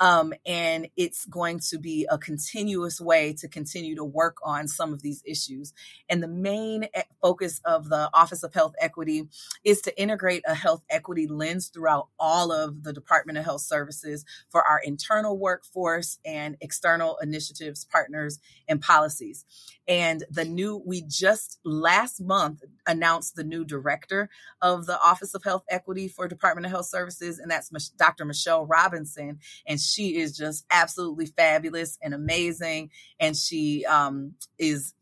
Um, 0.00 0.32
and 0.46 0.88
it's 0.96 1.26
going 1.26 1.60
to 1.68 1.78
be 1.78 2.06
a 2.10 2.16
continuous 2.16 3.02
way 3.02 3.34
to 3.34 3.48
continue 3.48 3.94
to 3.96 4.04
work 4.04 4.38
on 4.42 4.66
some 4.66 4.94
of 4.94 5.02
these 5.02 5.22
issues. 5.26 5.74
And 6.08 6.22
the 6.22 6.28
main 6.28 6.86
focus 7.20 7.60
of 7.66 7.90
the 7.90 8.08
Office 8.14 8.42
of 8.42 8.54
Health 8.54 8.72
Equity 8.80 9.28
is 9.62 9.82
to 9.82 10.00
integrate 10.00 10.42
a 10.46 10.54
health 10.54 10.82
equity 10.88 11.26
lens 11.26 11.68
throughout 11.68 12.08
all 12.18 12.50
of 12.50 12.82
the 12.82 12.94
Department 12.94 13.36
of 13.36 13.44
Health 13.44 13.60
Services 13.60 14.24
for 14.48 14.66
our 14.66 14.78
internal 14.78 15.38
workforce 15.38 16.18
and 16.24 16.56
external 16.62 17.18
initiatives 17.18 17.59
initiatives, 17.60 17.84
partners, 17.84 18.38
and 18.68 18.80
policies. 18.80 19.44
And 19.88 20.24
the 20.30 20.44
new, 20.44 20.82
we 20.84 21.02
just 21.02 21.58
last 21.64 22.20
month 22.20 22.62
announced 22.86 23.34
the 23.34 23.44
new 23.44 23.64
director 23.64 24.30
of 24.62 24.86
the 24.86 25.00
Office 25.00 25.34
of 25.34 25.42
Health 25.42 25.64
Equity 25.68 26.08
for 26.08 26.28
Department 26.28 26.66
of 26.66 26.72
Health 26.72 26.86
Services, 26.86 27.38
and 27.38 27.50
that's 27.50 27.70
Dr. 27.90 28.24
Michelle 28.24 28.66
Robinson. 28.66 29.38
And 29.66 29.80
she 29.80 30.16
is 30.16 30.36
just 30.36 30.64
absolutely 30.70 31.26
fabulous 31.26 31.98
and 32.02 32.14
amazing. 32.14 32.90
And 33.18 33.36
she 33.36 33.84
um, 33.86 34.34
is 34.58 34.94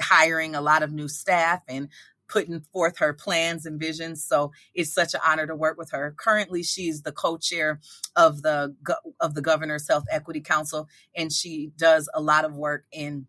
hiring 0.00 0.54
a 0.54 0.60
lot 0.60 0.82
of 0.82 0.92
new 0.92 1.08
staff 1.08 1.62
and 1.68 1.88
putting 2.32 2.60
forth 2.72 2.98
her 2.98 3.12
plans 3.12 3.66
and 3.66 3.78
visions. 3.78 4.24
So 4.24 4.52
it's 4.74 4.92
such 4.92 5.12
an 5.12 5.20
honor 5.26 5.46
to 5.46 5.54
work 5.54 5.76
with 5.76 5.90
her. 5.90 6.14
Currently, 6.18 6.62
she's 6.62 7.02
the 7.02 7.12
co-chair 7.12 7.80
of 8.16 8.42
the 8.42 8.74
of 9.20 9.34
the 9.34 9.42
Governor's 9.42 9.86
Health 9.86 10.04
Equity 10.10 10.40
Council, 10.40 10.88
and 11.14 11.30
she 11.30 11.72
does 11.76 12.08
a 12.14 12.20
lot 12.20 12.44
of 12.44 12.56
work 12.56 12.84
in 12.90 13.26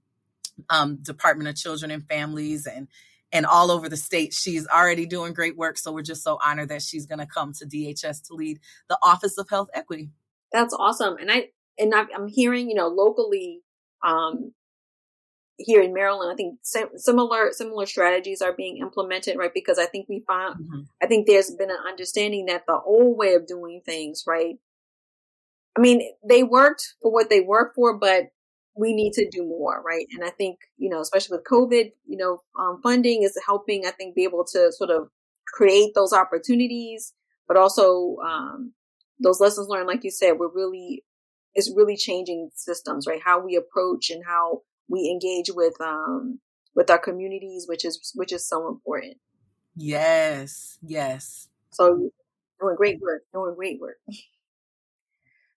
um, 0.70 0.98
Department 1.02 1.50
of 1.50 1.56
Children 1.56 1.92
and 1.92 2.08
Families 2.08 2.66
and 2.66 2.88
and 3.34 3.46
all 3.46 3.72
over 3.72 3.90
the 3.90 3.98
state. 3.98 4.34
She's 4.34 4.68
already 4.68 5.06
doing 5.06 5.34
great 5.34 5.58
work. 5.58 5.78
So 5.78 5.92
we're 5.92 6.04
just 6.04 6.24
so 6.24 6.38
honored 6.42 6.70
that 6.70 6.84
she's 6.84 7.08
going 7.08 7.20
to 7.20 7.26
come 7.26 7.52
to 7.54 7.66
DHS 7.66 8.28
to 8.28 8.36
lead 8.36 8.60
the 8.88 8.98
Office 9.02 9.38
of 9.40 9.50
Health 9.50 9.70
Equity. 9.74 10.12
That's 10.52 10.74
awesome. 10.74 11.18
And 11.18 11.32
I 11.32 11.50
and 11.78 11.94
I'm 11.94 12.28
hearing, 12.28 12.70
you 12.70 12.76
know, 12.76 12.88
locally, 12.88 13.62
um, 14.06 14.54
here 15.58 15.82
in 15.82 15.94
Maryland, 15.94 16.32
I 16.32 16.36
think 16.36 16.60
similar 16.64 17.52
similar 17.52 17.86
strategies 17.86 18.42
are 18.42 18.54
being 18.54 18.78
implemented, 18.78 19.38
right? 19.38 19.54
Because 19.54 19.78
I 19.78 19.86
think 19.86 20.08
we 20.10 20.24
found, 20.28 20.56
mm-hmm. 20.56 20.82
I 21.02 21.08
think 21.08 21.28
there's 21.28 21.52
been 21.52 21.70
an 21.70 21.78
understanding 21.88 22.48
that 22.48 22.64
the 22.68 22.80
old 22.86 23.18
way 23.18 23.36
of 23.36 23.48
doing 23.48 23.82
things, 23.86 24.24
right? 24.28 24.56
I 25.78 25.82
mean, 25.82 26.02
they 26.28 26.44
worked 26.44 26.96
for 27.02 27.12
what 27.12 27.30
they 27.30 27.42
worked 27.42 27.76
for, 27.76 27.98
but 27.98 28.26
we 28.76 28.94
need 28.94 29.14
to 29.14 29.30
do 29.30 29.44
more, 29.44 29.82
right? 29.86 30.08
And 30.12 30.24
I 30.24 30.32
think 30.32 30.58
you 30.78 30.90
know, 30.90 31.02
especially 31.02 31.38
with 31.38 31.46
COVID, 31.46 31.92
you 32.06 32.18
know, 32.18 32.40
um, 32.60 32.80
funding 32.82 33.24
is 33.24 33.38
helping. 33.46 33.86
I 33.86 33.92
think 33.92 34.16
be 34.16 34.24
able 34.24 34.46
to 34.54 34.72
sort 34.72 34.90
of 34.90 35.10
create 35.48 35.94
those 35.94 36.14
opportunities, 36.14 37.14
but 37.48 37.58
also 37.58 38.18
um, 38.26 38.74
those 39.20 39.40
lessons 39.40 39.68
learned, 39.68 39.88
like 39.88 40.04
you 40.04 40.12
said, 40.12 40.34
we're 40.40 40.52
really 40.52 41.04
is 41.56 41.72
really 41.76 41.96
changing 41.96 42.50
systems, 42.56 43.06
right? 43.08 43.22
How 43.24 43.40
we 43.40 43.56
approach 43.56 44.10
and 44.10 44.24
how 44.26 44.62
we 44.94 45.10
engage 45.10 45.50
with 45.54 45.74
um 45.82 46.40
with 46.76 46.90
our 46.90 47.00
communities, 47.00 47.66
which 47.68 47.84
is 47.84 48.14
which 48.16 48.32
is 48.32 48.48
so 48.48 48.68
important. 48.68 49.18
Yes, 49.76 50.78
yes. 50.84 51.50
So 51.72 52.12
doing 52.62 52.76
great 52.76 53.02
work, 53.02 53.24
doing 53.34 53.56
great 53.56 53.82
work. 53.82 53.98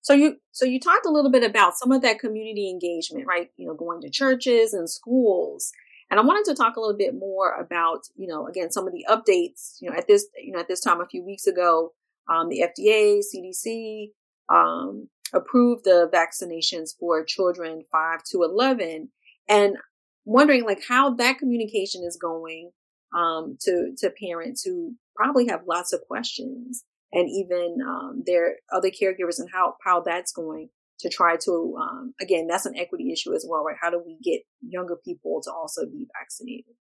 So 0.01 0.15
you 0.15 0.37
so 0.53 0.65
you 0.65 0.79
talked 0.79 1.05
a 1.05 1.11
little 1.11 1.33
bit 1.33 1.43
about 1.43 1.77
some 1.77 1.91
of 1.91 2.01
that 2.03 2.21
community 2.21 2.71
engagement, 2.71 3.27
right? 3.27 3.51
You 3.57 3.67
know, 3.67 3.75
going 3.75 4.01
to 4.03 4.09
churches 4.09 4.73
and 4.73 4.89
schools. 4.89 5.73
And 6.09 6.21
I 6.21 6.23
wanted 6.23 6.49
to 6.49 6.55
talk 6.55 6.77
a 6.77 6.81
little 6.81 6.97
bit 6.97 7.15
more 7.15 7.53
about, 7.61 8.05
you 8.15 8.29
know, 8.29 8.47
again, 8.47 8.71
some 8.71 8.87
of 8.87 8.93
the 8.93 9.05
updates, 9.11 9.79
you 9.81 9.91
know, 9.91 9.97
at 9.97 10.07
this, 10.07 10.29
you 10.41 10.53
know, 10.53 10.61
at 10.61 10.69
this 10.69 10.81
time 10.81 11.01
a 11.01 11.09
few 11.09 11.25
weeks 11.25 11.49
ago, 11.49 11.93
um, 12.31 12.49
the 12.49 12.63
FDA, 12.63 13.19
CDC, 13.19 14.13
um, 14.49 15.09
approved 15.33 15.83
the 15.83 16.09
vaccinations 16.15 16.91
for 16.97 17.25
children 17.25 17.83
5 17.91 18.23
to 18.31 18.45
11 18.45 19.09
and 19.49 19.77
wondering 20.25 20.65
like 20.65 20.83
how 20.89 21.15
that 21.15 21.39
communication 21.39 22.03
is 22.05 22.17
going 22.17 22.71
um, 23.17 23.57
to 23.61 23.93
to 23.99 24.11
parents 24.11 24.63
who 24.63 24.95
probably 25.15 25.47
have 25.49 25.61
lots 25.67 25.93
of 25.93 26.01
questions 26.07 26.85
and 27.13 27.29
even 27.31 27.79
um, 27.87 28.23
their 28.27 28.57
other 28.73 28.91
caregivers 28.91 29.39
and 29.39 29.49
how 29.53 29.75
how 29.85 30.01
that's 30.01 30.33
going 30.33 30.69
to 30.99 31.09
try 31.09 31.37
to 31.37 31.77
um, 31.81 32.15
again 32.21 32.47
that's 32.47 32.67
an 32.67 32.77
equity 32.77 33.13
issue 33.13 33.35
as 33.35 33.47
well 33.49 33.65
right 33.65 33.77
how 33.81 33.91
do 33.91 34.03
we 34.05 34.19
get 34.23 34.43
younger 34.61 34.97
people 34.97 35.41
to 35.43 35.51
also 35.53 35.87
be 35.87 36.07
vaccinated 36.19 36.75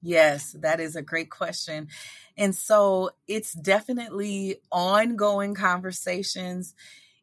Yes, 0.00 0.52
that 0.60 0.80
is 0.80 0.96
a 0.96 1.02
great 1.02 1.30
question. 1.30 1.88
And 2.36 2.54
so 2.54 3.10
it's 3.26 3.52
definitely 3.52 4.60
ongoing 4.70 5.54
conversations, 5.54 6.74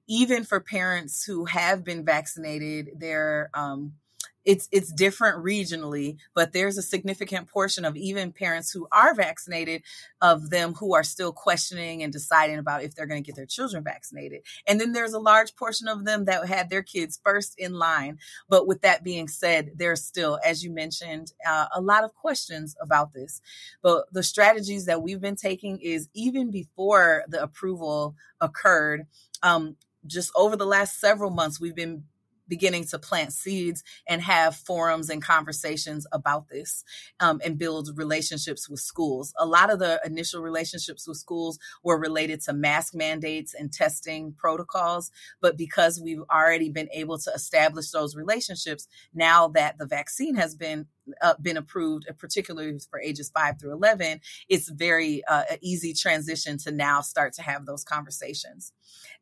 even 0.07 0.43
for 0.43 0.59
parents 0.59 1.23
who 1.23 1.45
have 1.45 1.83
been 1.83 2.03
vaccinated. 2.03 2.89
They're 2.97 3.49
um, 3.53 3.93
it's 4.45 4.69
it's 4.71 4.91
different 4.91 5.43
regionally, 5.43 6.17
but 6.33 6.53
there's 6.53 6.77
a 6.77 6.83
significant 6.83 7.47
portion 7.47 7.83
of 7.83 7.97
even 7.97 8.31
parents 8.31 8.71
who 8.71 8.87
are 8.91 9.13
vaccinated 9.15 9.81
of 10.21 10.49
them 10.49 10.73
who 10.75 10.93
are 10.93 11.03
still 11.03 11.33
questioning 11.33 12.03
and 12.03 12.13
deciding 12.13 12.59
about 12.59 12.83
if 12.83 12.95
they're 12.95 13.07
going 13.07 13.21
to 13.21 13.25
get 13.25 13.35
their 13.35 13.45
children 13.45 13.83
vaccinated. 13.83 14.41
And 14.67 14.79
then 14.79 14.93
there's 14.93 15.13
a 15.13 15.19
large 15.19 15.55
portion 15.55 15.87
of 15.87 16.05
them 16.05 16.25
that 16.25 16.47
had 16.47 16.69
their 16.69 16.83
kids 16.83 17.19
first 17.23 17.55
in 17.57 17.73
line. 17.73 18.19
But 18.47 18.67
with 18.67 18.81
that 18.81 19.03
being 19.03 19.27
said, 19.27 19.71
there's 19.75 20.03
still, 20.03 20.39
as 20.45 20.63
you 20.63 20.71
mentioned, 20.71 21.33
uh, 21.45 21.65
a 21.73 21.81
lot 21.81 22.03
of 22.03 22.13
questions 22.13 22.75
about 22.79 23.13
this. 23.13 23.41
But 23.81 24.05
the 24.13 24.23
strategies 24.23 24.85
that 24.85 25.01
we've 25.01 25.21
been 25.21 25.35
taking 25.35 25.79
is 25.79 26.07
even 26.13 26.51
before 26.51 27.23
the 27.27 27.41
approval 27.41 28.15
occurred, 28.39 29.07
um, 29.41 29.75
just 30.05 30.31
over 30.35 30.55
the 30.55 30.65
last 30.65 30.99
several 30.99 31.31
months, 31.31 31.59
we've 31.59 31.75
been 31.75 32.03
beginning 32.47 32.85
to 32.85 32.99
plant 32.99 33.33
seeds 33.33 33.83
and 34.07 34.21
have 34.21 34.55
forums 34.55 35.09
and 35.09 35.21
conversations 35.21 36.05
about 36.11 36.47
this 36.49 36.83
um, 37.19 37.41
and 37.43 37.57
build 37.57 37.89
relationships 37.95 38.69
with 38.69 38.79
schools. 38.79 39.33
A 39.37 39.45
lot 39.45 39.71
of 39.71 39.79
the 39.79 39.99
initial 40.05 40.41
relationships 40.41 41.07
with 41.07 41.17
schools 41.17 41.59
were 41.83 41.99
related 41.99 42.41
to 42.41 42.53
mask 42.53 42.93
mandates 42.93 43.53
and 43.53 43.71
testing 43.71 44.33
protocols. 44.33 45.11
But 45.41 45.57
because 45.57 46.01
we've 46.01 46.23
already 46.31 46.69
been 46.69 46.89
able 46.91 47.17
to 47.19 47.31
establish 47.31 47.91
those 47.91 48.15
relationships, 48.15 48.87
now 49.13 49.47
that 49.49 49.77
the 49.77 49.85
vaccine 49.85 50.35
has 50.35 50.55
been 50.55 50.87
uh, 51.21 51.35
been 51.41 51.57
approved, 51.57 52.05
particularly 52.17 52.79
for 52.89 52.99
ages 52.99 53.29
five 53.33 53.59
through 53.59 53.73
11, 53.73 54.21
it's 54.49 54.69
very 54.69 55.23
uh, 55.27 55.43
easy 55.61 55.93
transition 55.93 56.57
to 56.59 56.71
now 56.71 57.01
start 57.01 57.33
to 57.33 57.41
have 57.41 57.65
those 57.65 57.83
conversations. 57.83 58.71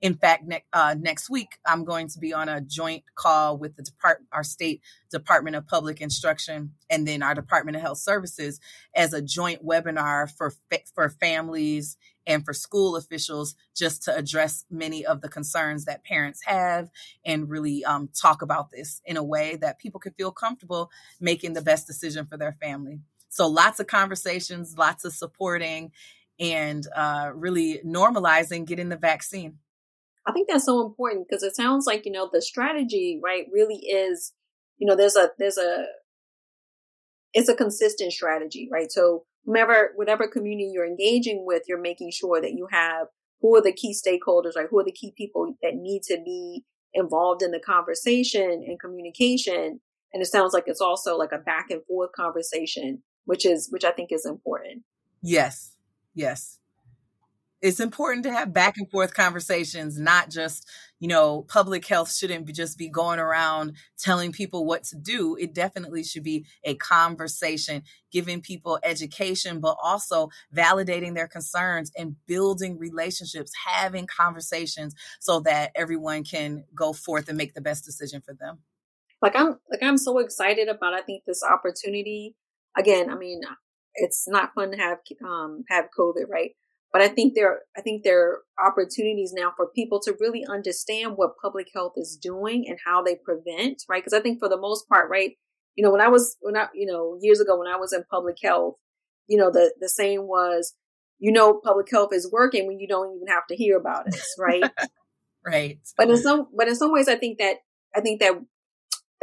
In 0.01 0.15
fact, 0.15 0.43
ne- 0.45 0.63
uh, 0.73 0.95
next 0.99 1.29
week, 1.29 1.57
I'm 1.65 1.83
going 1.85 2.07
to 2.09 2.19
be 2.19 2.33
on 2.33 2.49
a 2.49 2.61
joint 2.61 3.03
call 3.15 3.57
with 3.57 3.75
the 3.75 3.83
depart- 3.83 4.23
our 4.31 4.43
state 4.43 4.81
Department 5.11 5.55
of 5.55 5.67
Public 5.67 6.01
Instruction 6.01 6.73
and 6.89 7.07
then 7.07 7.23
our 7.23 7.35
Department 7.35 7.77
of 7.77 7.81
Health 7.81 7.99
Services 7.99 8.59
as 8.95 9.13
a 9.13 9.21
joint 9.21 9.65
webinar 9.65 10.29
for, 10.29 10.51
fa- 10.69 10.79
for 10.93 11.09
families 11.09 11.97
and 12.25 12.45
for 12.45 12.53
school 12.53 12.95
officials 12.95 13.55
just 13.75 14.03
to 14.03 14.15
address 14.15 14.65
many 14.69 15.05
of 15.05 15.21
the 15.21 15.29
concerns 15.29 15.85
that 15.85 16.03
parents 16.03 16.41
have 16.45 16.89
and 17.25 17.49
really 17.49 17.83
um, 17.85 18.09
talk 18.19 18.41
about 18.41 18.71
this 18.71 19.01
in 19.05 19.17
a 19.17 19.23
way 19.23 19.55
that 19.57 19.79
people 19.79 19.99
can 19.99 20.13
feel 20.13 20.31
comfortable 20.31 20.89
making 21.19 21.53
the 21.53 21.61
best 21.61 21.87
decision 21.87 22.25
for 22.25 22.37
their 22.37 22.53
family. 22.61 22.99
So 23.29 23.47
lots 23.47 23.79
of 23.79 23.87
conversations, 23.87 24.77
lots 24.77 25.05
of 25.05 25.13
supporting, 25.13 25.91
and 26.39 26.85
uh, 26.95 27.31
really 27.33 27.79
normalizing 27.85 28.65
getting 28.65 28.89
the 28.89 28.97
vaccine. 28.97 29.59
I 30.25 30.31
think 30.31 30.47
that's 30.47 30.65
so 30.65 30.85
important 30.85 31.27
because 31.27 31.43
it 31.43 31.55
sounds 31.55 31.85
like 31.85 32.05
you 32.05 32.11
know 32.11 32.29
the 32.31 32.41
strategy, 32.41 33.19
right, 33.21 33.45
really 33.51 33.75
is, 33.75 34.33
you 34.77 34.87
know, 34.87 34.95
there's 34.95 35.15
a 35.15 35.31
there's 35.37 35.57
a 35.57 35.85
it's 37.33 37.49
a 37.49 37.55
consistent 37.55 38.13
strategy, 38.13 38.69
right? 38.71 38.91
So 38.91 39.25
whomever, 39.45 39.91
whatever 39.95 40.27
community 40.27 40.71
you're 40.73 40.85
engaging 40.85 41.45
with, 41.45 41.63
you're 41.67 41.81
making 41.81 42.11
sure 42.11 42.41
that 42.41 42.53
you 42.53 42.67
have 42.71 43.07
who 43.41 43.55
are 43.55 43.61
the 43.61 43.73
key 43.73 43.93
stakeholders, 43.93 44.55
right? 44.55 44.67
Who 44.69 44.79
are 44.79 44.85
the 44.85 44.91
key 44.91 45.13
people 45.17 45.55
that 45.61 45.75
need 45.75 46.03
to 46.03 46.21
be 46.23 46.63
involved 46.93 47.41
in 47.41 47.51
the 47.51 47.59
conversation 47.59 48.63
and 48.65 48.79
communication. 48.79 49.81
And 50.13 50.21
it 50.21 50.27
sounds 50.27 50.53
like 50.53 50.65
it's 50.67 50.79
also 50.79 51.17
like 51.17 51.31
a 51.31 51.39
back 51.39 51.71
and 51.71 51.83
forth 51.85 52.11
conversation, 52.13 53.03
which 53.25 53.45
is, 53.45 53.69
which 53.71 53.83
I 53.83 53.91
think 53.91 54.11
is 54.11 54.25
important. 54.25 54.83
Yes. 55.21 55.75
Yes 56.13 56.59
it's 57.63 57.79
important 57.79 58.23
to 58.25 58.31
have 58.31 58.53
back 58.53 58.77
and 58.77 58.91
forth 58.91 59.13
conversations, 59.13 59.97
not 59.97 60.29
just, 60.29 60.69
you 61.03 61.09
know, 61.09 61.41
public 61.49 61.85
health 61.85 62.15
shouldn't 62.15 62.45
be 62.45 62.53
just 62.53 62.77
be 62.77 62.87
going 62.87 63.19
around 63.19 63.75
telling 63.99 64.31
people 64.31 64.65
what 64.65 64.85
to 64.85 64.95
do. 64.95 65.35
It 65.37 65.53
definitely 65.53 66.01
should 66.01 66.23
be 66.23 66.45
a 66.63 66.75
conversation, 66.75 67.83
giving 68.09 68.39
people 68.39 68.79
education, 68.83 69.59
but 69.59 69.75
also 69.83 70.29
validating 70.55 71.13
their 71.13 71.27
concerns 71.27 71.91
and 71.97 72.15
building 72.25 72.79
relationships, 72.79 73.51
having 73.67 74.07
conversations 74.07 74.95
so 75.19 75.41
that 75.41 75.71
everyone 75.75 76.23
can 76.23 76.63
go 76.73 76.93
forth 76.93 77.27
and 77.27 77.37
make 77.37 77.53
the 77.53 77.59
best 77.59 77.83
decision 77.83 78.21
for 78.21 78.33
them. 78.33 78.59
Like 79.21 79.35
I'm 79.35 79.59
like 79.69 79.83
I'm 79.83 79.97
so 79.97 80.19
excited 80.19 80.69
about 80.69 80.93
I 80.93 81.01
think 81.01 81.23
this 81.27 81.43
opportunity. 81.43 82.37
Again, 82.77 83.09
I 83.09 83.15
mean, 83.15 83.41
it's 83.95 84.23
not 84.25 84.53
fun 84.55 84.71
to 84.71 84.77
have 84.77 84.99
um 85.21 85.65
have 85.67 85.89
COVID, 85.99 86.29
right? 86.29 86.51
But 86.93 87.01
I 87.01 87.07
think 87.07 87.33
there, 87.33 87.61
I 87.75 87.81
think 87.81 88.03
there 88.03 88.29
are 88.29 88.67
opportunities 88.67 89.33
now 89.35 89.51
for 89.57 89.67
people 89.67 89.99
to 90.01 90.15
really 90.19 90.45
understand 90.47 91.13
what 91.15 91.31
public 91.41 91.67
health 91.73 91.93
is 91.97 92.17
doing 92.21 92.65
and 92.69 92.77
how 92.85 93.01
they 93.01 93.15
prevent, 93.15 93.81
right? 93.89 94.03
Because 94.03 94.13
I 94.13 94.21
think 94.21 94.39
for 94.39 94.47
the 94.47 94.59
most 94.59 94.87
part, 94.87 95.09
right, 95.09 95.31
you 95.75 95.83
know, 95.83 95.91
when 95.91 96.01
I 96.01 96.07
was, 96.07 96.37
when 96.41 96.55
I, 96.55 96.67
you 96.75 96.85
know, 96.85 97.17
years 97.19 97.39
ago 97.39 97.57
when 97.57 97.67
I 97.67 97.77
was 97.77 97.93
in 97.93 98.03
public 98.11 98.37
health, 98.43 98.75
you 99.27 99.37
know, 99.37 99.49
the, 99.51 99.73
the 99.79 99.89
saying 99.89 100.27
was, 100.27 100.75
you 101.17 101.31
know, 101.31 101.59
public 101.63 101.89
health 101.89 102.13
is 102.13 102.31
working 102.31 102.67
when 102.67 102.79
you 102.79 102.87
don't 102.87 103.15
even 103.15 103.27
have 103.27 103.47
to 103.49 103.55
hear 103.55 103.75
about 103.75 104.07
it, 104.07 104.21
right? 104.37 104.63
right. 105.43 105.79
But 105.97 106.11
in 106.11 106.17
some, 106.17 106.47
but 106.55 106.67
in 106.67 106.75
some 106.75 106.93
ways, 106.93 107.07
I 107.07 107.15
think 107.15 107.39
that, 107.39 107.57
I 107.95 108.01
think 108.01 108.19
that 108.19 108.33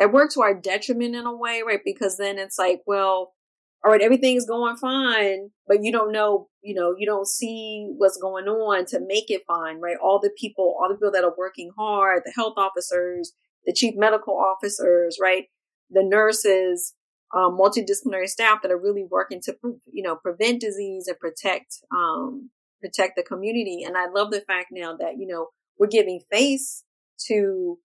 that 0.01 0.13
work 0.13 0.33
to 0.33 0.43
our 0.43 0.55
detriment 0.55 1.15
in 1.15 1.27
a 1.27 1.37
way, 1.37 1.63
right? 1.65 1.81
Because 1.85 2.17
then 2.17 2.39
it's 2.39 2.59
like, 2.59 2.81
well, 2.87 3.35
all 3.83 3.91
right, 3.91 4.03
everything's 4.03 4.47
going 4.47 4.77
fine, 4.77 5.51
but 5.67 5.83
you 5.83 5.91
don't 5.91 6.13
know, 6.13 6.49
you 6.63 6.75
know, 6.75 6.95
you 6.99 7.07
don't 7.07 7.27
see 7.27 7.91
what's 7.97 8.19
going 8.19 8.47
on 8.47 8.85
to 8.87 9.01
make 9.01 9.31
it 9.31 9.43
fine, 9.47 9.81
right? 9.81 9.97
All 10.03 10.21
the 10.21 10.31
people, 10.39 10.77
all 10.79 10.89
the 10.89 10.97
people 10.97 11.13
that 11.13 11.25
are 11.25 11.35
working 11.37 11.71
hard, 11.77 12.23
the 12.25 12.33
health 12.37 12.55
officers, 12.59 13.33
the 13.65 13.73
chief 13.73 13.95
medical 13.97 14.37
officers, 14.37 15.19
right? 15.21 15.45
The 15.91 16.03
nurses, 16.05 16.95
um, 17.35 17.59
multidisciplinary 17.59 18.29
staff 18.29 18.61
that 18.63 18.71
are 18.71 18.81
really 18.81 19.07
working 19.09 19.41
to, 19.43 19.57
you 19.91 20.03
know, 20.03 20.17
prevent 20.17 20.61
disease 20.61 21.07
and 21.09 21.19
protect, 21.19 21.77
um, 21.91 22.51
protect 22.83 23.17
the 23.17 23.23
community. 23.23 23.83
And 23.85 23.97
I 23.97 24.09
love 24.09 24.31
the 24.31 24.41
fact 24.41 24.69
now 24.73 24.97
that, 24.97 25.15
you 25.19 25.27
know, 25.27 25.49
we're 25.79 25.87
giving 25.87 26.21
face 26.31 26.85
to, 27.29 27.79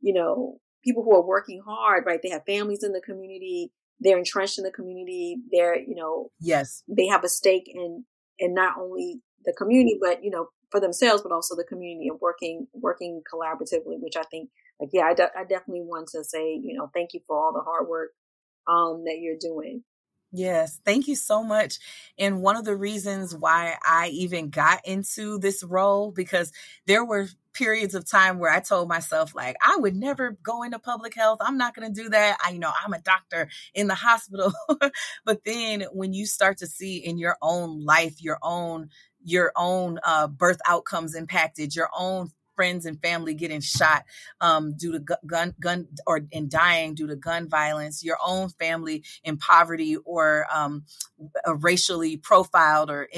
you 0.00 0.14
know, 0.14 0.58
people 0.82 1.02
who 1.02 1.14
are 1.14 1.26
working 1.26 1.62
hard, 1.66 2.04
right? 2.06 2.20
They 2.22 2.30
have 2.30 2.44
families 2.46 2.82
in 2.82 2.92
the 2.92 3.00
community. 3.00 3.72
They're 4.00 4.18
entrenched 4.18 4.58
in 4.58 4.64
the 4.64 4.70
community. 4.70 5.36
They're, 5.50 5.78
you 5.78 5.94
know, 5.94 6.30
yes, 6.40 6.82
they 6.88 7.06
have 7.06 7.24
a 7.24 7.28
stake 7.28 7.70
in, 7.72 8.04
in 8.38 8.54
not 8.54 8.76
only 8.78 9.20
the 9.44 9.52
community, 9.52 9.98
but, 10.00 10.24
you 10.24 10.30
know, 10.30 10.48
for 10.70 10.80
themselves, 10.80 11.22
but 11.22 11.32
also 11.32 11.54
the 11.54 11.64
community 11.64 12.08
and 12.08 12.18
working, 12.20 12.66
working 12.72 13.22
collaboratively, 13.32 14.00
which 14.00 14.16
I 14.16 14.22
think, 14.30 14.50
like, 14.80 14.90
yeah, 14.92 15.02
I, 15.02 15.14
de- 15.14 15.38
I 15.38 15.42
definitely 15.42 15.82
want 15.82 16.08
to 16.08 16.24
say, 16.24 16.58
you 16.62 16.74
know, 16.76 16.90
thank 16.94 17.10
you 17.12 17.20
for 17.26 17.36
all 17.36 17.52
the 17.52 17.60
hard 17.60 17.88
work, 17.88 18.10
um, 18.66 19.04
that 19.04 19.18
you're 19.20 19.36
doing. 19.38 19.84
Yes, 20.34 20.80
thank 20.86 21.08
you 21.08 21.14
so 21.14 21.44
much. 21.44 21.78
And 22.18 22.40
one 22.40 22.56
of 22.56 22.64
the 22.64 22.74
reasons 22.74 23.36
why 23.36 23.76
I 23.86 24.08
even 24.08 24.48
got 24.48 24.80
into 24.86 25.38
this 25.38 25.62
role, 25.62 26.10
because 26.10 26.52
there 26.86 27.04
were 27.04 27.28
periods 27.52 27.94
of 27.94 28.08
time 28.08 28.38
where 28.38 28.50
I 28.50 28.60
told 28.60 28.88
myself, 28.88 29.34
like, 29.34 29.56
I 29.62 29.76
would 29.76 29.94
never 29.94 30.36
go 30.42 30.62
into 30.62 30.78
public 30.78 31.14
health. 31.14 31.38
I'm 31.40 31.58
not 31.58 31.74
going 31.74 31.92
to 31.92 32.02
do 32.02 32.08
that. 32.10 32.38
I, 32.44 32.50
you 32.50 32.58
know, 32.58 32.72
I'm 32.84 32.92
a 32.92 33.00
doctor 33.00 33.48
in 33.74 33.86
the 33.86 33.94
hospital. 33.96 34.52
but 35.24 35.44
then 35.44 35.82
when 35.92 36.12
you 36.12 36.26
start 36.26 36.58
to 36.58 36.66
see 36.66 36.98
in 36.98 37.18
your 37.18 37.36
own 37.42 37.84
life, 37.84 38.22
your 38.22 38.38
own 38.42 38.88
your 39.24 39.52
own 39.54 40.00
uh, 40.02 40.26
birth 40.26 40.60
outcomes 40.66 41.14
impacted, 41.14 41.76
your 41.76 41.88
own 41.96 42.28
friends 42.54 42.86
and 42.86 43.00
family 43.00 43.34
getting 43.34 43.60
shot 43.60 44.04
um, 44.40 44.74
due 44.76 44.92
to 44.92 45.16
gun 45.26 45.54
gun 45.60 45.88
or 46.06 46.20
and 46.32 46.50
dying 46.50 46.94
due 46.94 47.06
to 47.06 47.16
gun 47.16 47.48
violence, 47.48 48.04
your 48.04 48.18
own 48.24 48.48
family 48.48 49.04
in 49.24 49.36
poverty 49.36 49.96
or 49.96 50.46
um, 50.52 50.84
racially 51.46 52.16
profiled 52.16 52.90
or 52.90 53.08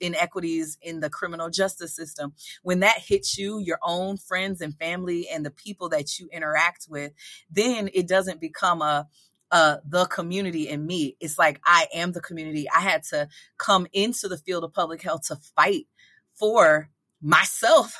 inequities 0.00 0.78
in 0.82 1.00
the 1.00 1.10
criminal 1.10 1.50
justice 1.50 1.94
system. 1.94 2.32
When 2.62 2.80
that 2.80 2.98
hits 2.98 3.38
you, 3.38 3.58
your 3.58 3.78
own 3.82 4.16
friends 4.16 4.60
and 4.60 4.76
family 4.76 5.28
and 5.28 5.44
the 5.44 5.50
people 5.50 5.88
that 5.90 6.18
you 6.18 6.28
interact 6.32 6.86
with, 6.88 7.12
then 7.50 7.88
it 7.92 8.08
doesn't 8.08 8.40
become 8.40 8.82
a 8.82 9.08
uh, 9.50 9.76
the 9.86 10.06
community 10.06 10.68
and 10.68 10.84
me. 10.84 11.16
It's 11.20 11.38
like 11.38 11.60
I 11.64 11.86
am 11.94 12.10
the 12.10 12.20
community. 12.20 12.66
I 12.68 12.80
had 12.80 13.04
to 13.10 13.28
come 13.56 13.86
into 13.92 14.26
the 14.26 14.38
field 14.38 14.64
of 14.64 14.72
public 14.72 15.00
health 15.00 15.28
to 15.28 15.36
fight 15.54 15.86
for 16.34 16.90
myself, 17.24 17.96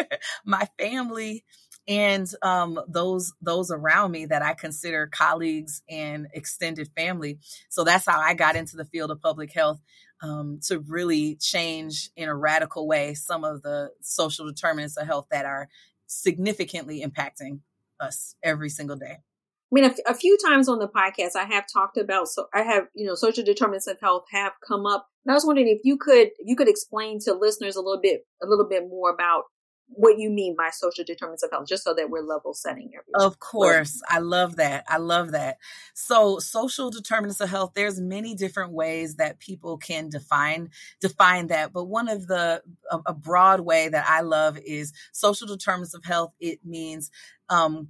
my 0.44 0.68
family, 0.78 1.44
and 1.86 2.30
um, 2.42 2.80
those 2.88 3.32
those 3.40 3.70
around 3.70 4.10
me 4.10 4.26
that 4.26 4.42
I 4.42 4.54
consider 4.54 5.06
colleagues 5.06 5.82
and 5.88 6.26
extended 6.32 6.88
family. 6.96 7.38
So 7.68 7.84
that's 7.84 8.06
how 8.06 8.20
I 8.20 8.34
got 8.34 8.56
into 8.56 8.76
the 8.76 8.86
field 8.86 9.10
of 9.10 9.20
public 9.20 9.52
health 9.52 9.80
um, 10.22 10.60
to 10.66 10.80
really 10.80 11.36
change 11.36 12.10
in 12.16 12.28
a 12.28 12.34
radical 12.34 12.86
way 12.86 13.14
some 13.14 13.44
of 13.44 13.62
the 13.62 13.90
social 14.00 14.46
determinants 14.46 14.96
of 14.96 15.06
health 15.06 15.26
that 15.30 15.44
are 15.44 15.68
significantly 16.06 17.04
impacting 17.04 17.60
us 18.00 18.34
every 18.42 18.70
single 18.70 18.96
day. 18.96 19.18
I 19.74 19.80
mean, 19.80 19.94
a, 20.06 20.14
few 20.14 20.38
times 20.38 20.68
on 20.68 20.78
the 20.78 20.86
podcast, 20.86 21.34
I 21.34 21.44
have 21.44 21.64
talked 21.72 21.96
about, 21.96 22.28
so 22.28 22.46
I 22.54 22.62
have, 22.62 22.84
you 22.94 23.04
know, 23.04 23.16
social 23.16 23.42
determinants 23.42 23.88
of 23.88 23.98
health 24.00 24.26
have 24.30 24.52
come 24.66 24.86
up. 24.86 25.08
And 25.26 25.32
I 25.32 25.34
was 25.34 25.44
wondering 25.44 25.66
if 25.66 25.80
you 25.82 25.96
could, 25.96 26.30
you 26.44 26.54
could 26.54 26.68
explain 26.68 27.18
to 27.20 27.34
listeners 27.34 27.74
a 27.74 27.80
little 27.80 28.00
bit, 28.00 28.20
a 28.40 28.46
little 28.46 28.68
bit 28.68 28.84
more 28.88 29.10
about 29.10 29.44
what 29.88 30.18
you 30.18 30.30
mean 30.30 30.54
by 30.56 30.70
social 30.70 31.02
determinants 31.02 31.42
of 31.42 31.50
health, 31.50 31.66
just 31.66 31.82
so 31.82 31.92
that 31.92 32.08
we're 32.08 32.22
level 32.22 32.54
setting 32.54 32.90
everything. 32.94 33.14
Of 33.16 33.40
course. 33.40 34.00
I 34.08 34.20
love 34.20 34.56
that. 34.56 34.84
I 34.88 34.98
love 34.98 35.32
that. 35.32 35.58
So 35.92 36.38
social 36.38 36.90
determinants 36.90 37.40
of 37.40 37.50
health, 37.50 37.72
there's 37.74 38.00
many 38.00 38.36
different 38.36 38.72
ways 38.72 39.16
that 39.16 39.40
people 39.40 39.76
can 39.76 40.08
define, 40.08 40.70
define 41.00 41.48
that. 41.48 41.72
But 41.72 41.86
one 41.86 42.08
of 42.08 42.28
the, 42.28 42.62
a 42.90 43.12
broad 43.12 43.60
way 43.60 43.88
that 43.88 44.06
I 44.08 44.20
love 44.20 44.56
is 44.58 44.92
social 45.12 45.48
determinants 45.48 45.94
of 45.94 46.04
health. 46.04 46.32
It 46.38 46.60
means, 46.64 47.10
um, 47.48 47.88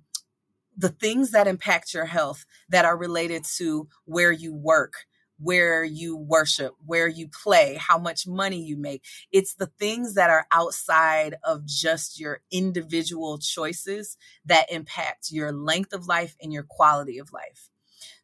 the 0.77 0.89
things 0.89 1.31
that 1.31 1.47
impact 1.47 1.95
your 1.95 2.07
health 2.07 2.45
that 2.69 2.85
are 2.85 2.97
related 2.97 3.45
to 3.57 3.89
where 4.05 4.33
you 4.33 4.55
work, 4.55 5.07
where 5.39 5.85
you 5.85 6.17
worship, 6.17 6.75
where 6.85 7.09
you 7.09 7.29
play, 7.29 7.77
how 7.81 7.99
much 7.99 8.27
money 8.27 8.63
you 8.63 8.77
make. 8.77 9.05
It's 9.33 9.55
the 9.55 9.71
things 9.79 10.15
that 10.15 10.31
are 10.31 10.47
outside 10.53 11.37
of 11.45 11.65
just 11.67 12.19
your 12.19 12.41
individual 12.51 13.39
choices 13.39 14.17
that 14.47 14.71
impact 14.71 15.31
your 15.31 15.53
length 15.53 15.93
of 15.93 16.07
life 16.07 16.37
and 16.41 16.53
your 16.53 16.65
quality 16.65 17.19
of 17.19 17.33
life. 17.33 17.71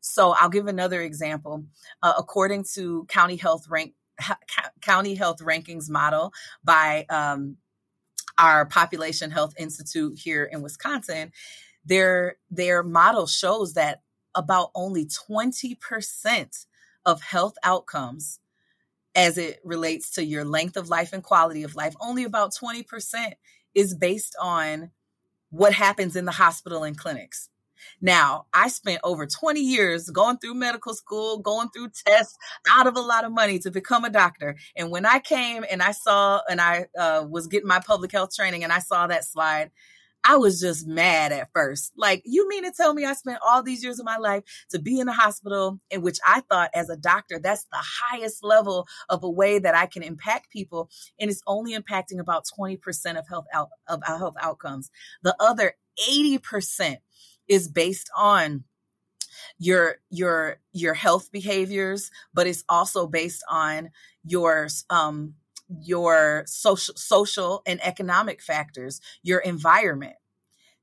So 0.01 0.35
I'll 0.39 0.49
give 0.49 0.67
another 0.67 1.03
example. 1.03 1.65
Uh, 2.03 2.15
according 2.17 2.65
to 2.75 3.05
County 3.09 3.37
Health 3.37 3.67
Rank 3.69 3.95
County 4.83 5.15
Health 5.15 5.39
Rankings 5.39 5.89
model 5.89 6.33
by 6.63 7.07
um, 7.09 7.57
our 8.37 8.67
Population 8.67 9.31
Health 9.31 9.55
Institute 9.59 10.19
here 10.19 10.45
in 10.45 10.63
Wisconsin, 10.63 11.33
their 11.85 12.37
their 12.51 12.83
model 12.83 13.27
shows 13.27 13.75
that 13.75 14.03
about 14.35 14.71
only 14.75 15.07
20% 15.07 16.67
of 17.05 17.21
health 17.21 17.55
outcomes 17.65 18.39
as 19.15 19.39
it 19.39 19.59
relates 19.65 20.13
to 20.13 20.25
your 20.25 20.45
length 20.45 20.77
of 20.77 20.89
life 20.89 21.13
and 21.13 21.23
quality 21.23 21.65
of 21.65 21.75
life 21.75 21.95
only 22.01 22.23
about 22.23 22.53
20% 22.55 23.33
is 23.75 23.95
based 23.95 24.37
on 24.41 24.91
what 25.51 25.73
happens 25.73 26.15
in 26.15 26.27
the 26.27 26.33
hospital 26.33 26.85
and 26.85 26.97
clinics 26.97 27.51
now, 28.01 28.47
I 28.53 28.69
spent 28.69 29.01
over 29.05 29.27
20 29.27 29.61
years 29.61 30.11
going 30.11 30.39
through 30.39 30.55
medical 30.55 30.95
school, 30.95 31.39
going 31.39 31.69
through 31.71 31.91
tests, 31.91 32.37
out 32.71 32.87
of 32.87 32.97
a 32.97 33.01
lot 33.01 33.25
of 33.25 33.33
money 33.33 33.59
to 33.61 33.71
become 33.71 34.05
a 34.05 34.11
doctor. 34.11 34.57
And 34.77 34.91
when 34.91 35.07
I 35.07 35.19
came 35.19 35.65
and 35.71 35.83
I 35.83 35.93
saw, 35.93 36.41
and 36.49 36.61
I 36.61 36.87
uh, 36.99 37.27
was 37.29 37.47
getting 37.47 37.69
my 37.69 37.81
public 37.81 38.13
health 38.13 38.35
training 38.35 38.65
and 38.65 38.73
I 38.73 38.79
saw 38.79 39.07
that 39.07 39.25
slide, 39.25 39.71
I 40.25 40.37
was 40.37 40.61
just 40.61 40.87
mad 40.87 41.33
at 41.33 41.49
first. 41.55 41.93
Like, 41.97 42.23
you 42.25 42.49
mean 42.49 42.65
to 42.65 42.73
tell 42.73 42.93
me 42.95 43.05
I 43.05 43.15
spent 43.15 43.39
all 43.47 43.63
these 43.63 43.83
years 43.83 43.99
of 43.99 44.05
my 44.05 44.19
life 44.19 44.45
to 44.71 44.79
be 44.79 45.01
in 45.01 45.09
a 45.09 45.13
hospital 45.13 45.81
in 45.91 46.03
which 46.03 46.19
I 46.27 46.43
thought 46.43 46.71
as 46.75 46.91
a 46.91 46.97
doctor, 46.97 47.39
that's 47.39 47.65
the 47.65 47.83
highest 47.83 48.45
level 48.45 48.87
of 49.09 49.25
a 49.25 49.31
way 49.31 49.59
that 49.59 49.75
I 49.75 49.87
can 49.87 50.03
impact 50.03 50.51
people. 50.51 50.91
And 51.19 51.31
it's 51.31 51.43
only 51.47 51.77
impacting 51.77 52.21
about 52.21 52.45
20% 52.59 53.19
of 53.19 53.29
health 53.29 53.47
out 53.53 53.71
of 53.89 54.03
health 54.05 54.37
outcomes. 54.41 54.91
The 55.23 55.35
other 55.41 55.75
80% 56.09 56.99
is 57.49 57.69
based 57.69 58.11
on 58.17 58.65
your 59.59 59.97
your 60.11 60.59
your 60.73 60.95
health 60.95 61.31
behaviors 61.33 62.11
but 62.35 62.47
it's 62.47 62.65
also 62.69 63.07
based 63.07 63.43
on 63.49 63.91
your 64.25 64.69
um 64.91 65.35
your 65.83 66.45
social 66.47 66.95
social 66.97 67.63
and 67.67 67.81
economic 67.85 68.43
factors, 68.43 69.01
your 69.23 69.39
environment. 69.41 70.17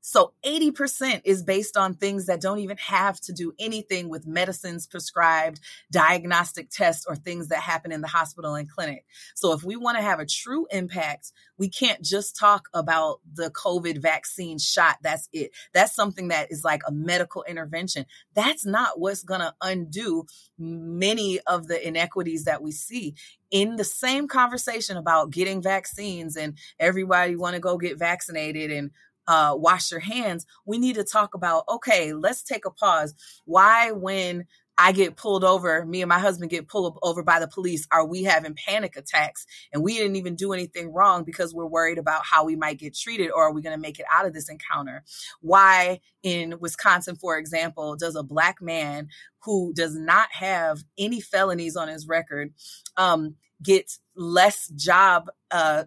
So 0.00 0.32
80% 0.44 1.22
is 1.24 1.42
based 1.42 1.76
on 1.76 1.94
things 1.94 2.26
that 2.26 2.40
don't 2.40 2.60
even 2.60 2.76
have 2.78 3.20
to 3.22 3.32
do 3.32 3.52
anything 3.58 4.08
with 4.08 4.26
medicines 4.26 4.86
prescribed, 4.86 5.60
diagnostic 5.90 6.70
tests, 6.70 7.04
or 7.06 7.16
things 7.16 7.48
that 7.48 7.58
happen 7.58 7.92
in 7.92 8.00
the 8.00 8.08
hospital 8.08 8.54
and 8.54 8.70
clinic. 8.70 9.04
So 9.34 9.52
if 9.52 9.64
we 9.64 9.76
want 9.76 9.98
to 9.98 10.02
have 10.02 10.20
a 10.20 10.26
true 10.26 10.66
impact, 10.70 11.32
we 11.58 11.68
can't 11.68 12.02
just 12.02 12.36
talk 12.36 12.68
about 12.72 13.20
the 13.34 13.50
COVID 13.50 14.00
vaccine 14.00 14.58
shot. 14.58 14.96
That's 15.02 15.28
it. 15.32 15.50
That's 15.74 15.94
something 15.94 16.28
that 16.28 16.52
is 16.52 16.64
like 16.64 16.82
a 16.86 16.92
medical 16.92 17.42
intervention. 17.42 18.06
That's 18.34 18.64
not 18.64 19.00
what's 19.00 19.24
going 19.24 19.40
to 19.40 19.54
undo 19.60 20.26
many 20.58 21.40
of 21.40 21.66
the 21.66 21.86
inequities 21.86 22.44
that 22.44 22.62
we 22.62 22.70
see 22.70 23.14
in 23.50 23.76
the 23.76 23.84
same 23.84 24.28
conversation 24.28 24.96
about 24.96 25.30
getting 25.30 25.62
vaccines 25.62 26.36
and 26.36 26.56
everybody 26.78 27.34
want 27.34 27.54
to 27.54 27.60
go 27.60 27.78
get 27.78 27.98
vaccinated 27.98 28.70
and 28.70 28.90
uh, 29.28 29.54
wash 29.56 29.92
your 29.92 30.00
hands, 30.00 30.46
we 30.66 30.78
need 30.78 30.96
to 30.96 31.04
talk 31.04 31.34
about 31.34 31.64
okay, 31.68 32.12
let's 32.12 32.42
take 32.42 32.64
a 32.64 32.70
pause. 32.70 33.14
Why, 33.44 33.92
when 33.92 34.46
I 34.80 34.92
get 34.92 35.16
pulled 35.16 35.42
over, 35.42 35.84
me 35.84 36.02
and 36.02 36.08
my 36.08 36.20
husband 36.20 36.52
get 36.52 36.68
pulled 36.68 36.98
over 37.02 37.24
by 37.24 37.40
the 37.40 37.48
police, 37.48 37.86
are 37.90 38.06
we 38.06 38.22
having 38.22 38.54
panic 38.54 38.96
attacks? 38.96 39.44
And 39.72 39.82
we 39.82 39.98
didn't 39.98 40.14
even 40.14 40.36
do 40.36 40.52
anything 40.52 40.92
wrong 40.92 41.24
because 41.24 41.52
we're 41.52 41.66
worried 41.66 41.98
about 41.98 42.24
how 42.24 42.44
we 42.44 42.54
might 42.54 42.78
get 42.78 42.96
treated 42.96 43.32
or 43.32 43.42
are 43.42 43.52
we 43.52 43.60
going 43.60 43.76
to 43.76 43.82
make 43.82 43.98
it 43.98 44.06
out 44.10 44.24
of 44.24 44.32
this 44.32 44.48
encounter? 44.48 45.02
Why, 45.40 46.00
in 46.22 46.60
Wisconsin, 46.60 47.16
for 47.16 47.36
example, 47.36 47.96
does 47.96 48.14
a 48.14 48.22
black 48.22 48.62
man 48.62 49.08
who 49.42 49.72
does 49.74 49.96
not 49.96 50.28
have 50.30 50.84
any 50.96 51.20
felonies 51.20 51.74
on 51.74 51.88
his 51.88 52.06
record 52.06 52.52
um, 52.96 53.34
get 53.60 53.90
less 54.14 54.68
job 54.68 55.28
uh, 55.50 55.84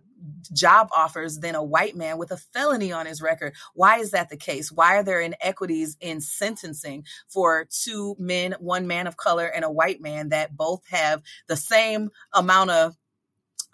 job 0.54 0.90
offers 0.96 1.40
than 1.40 1.56
a 1.56 1.64
white 1.64 1.96
man 1.96 2.18
with 2.18 2.32
a 2.32 2.38
felony 2.38 2.92
on 2.92 3.06
his 3.06 3.22
record. 3.22 3.54
Why 3.74 4.00
is 4.00 4.12
that 4.12 4.30
the 4.30 4.38
case? 4.38 4.72
Why 4.72 4.98
are 4.98 5.04
there 5.04 5.22
inequities 5.22 5.98
in 6.00 6.22
sentencing 6.22 7.06
for 7.28 7.68
two 7.70 8.16
men, 8.20 8.56
one 8.60 8.88
man 8.88 9.08
of 9.08 9.18
color 9.18 9.46
and 9.46 9.66
a 9.66 9.72
white 9.72 10.02
man 10.02 10.30
that 10.30 10.56
both 10.56 10.82
have 10.90 11.22
the 11.48 11.58
same 11.58 12.10
amount 12.34 12.72
of 12.72 12.96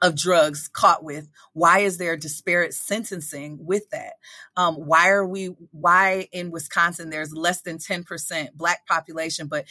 of 0.01 0.15
drugs 0.15 0.69
caught 0.71 1.03
with 1.03 1.27
why 1.53 1.79
is 1.79 1.97
there 1.97 2.15
disparate 2.15 2.73
sentencing 2.73 3.57
with 3.65 3.89
that 3.89 4.13
um, 4.55 4.75
why 4.75 5.09
are 5.09 5.25
we 5.25 5.47
why 5.71 6.27
in 6.31 6.51
wisconsin 6.51 7.09
there's 7.09 7.33
less 7.33 7.61
than 7.61 7.79
10% 7.79 8.53
black 8.53 8.85
population 8.85 9.47
but 9.47 9.65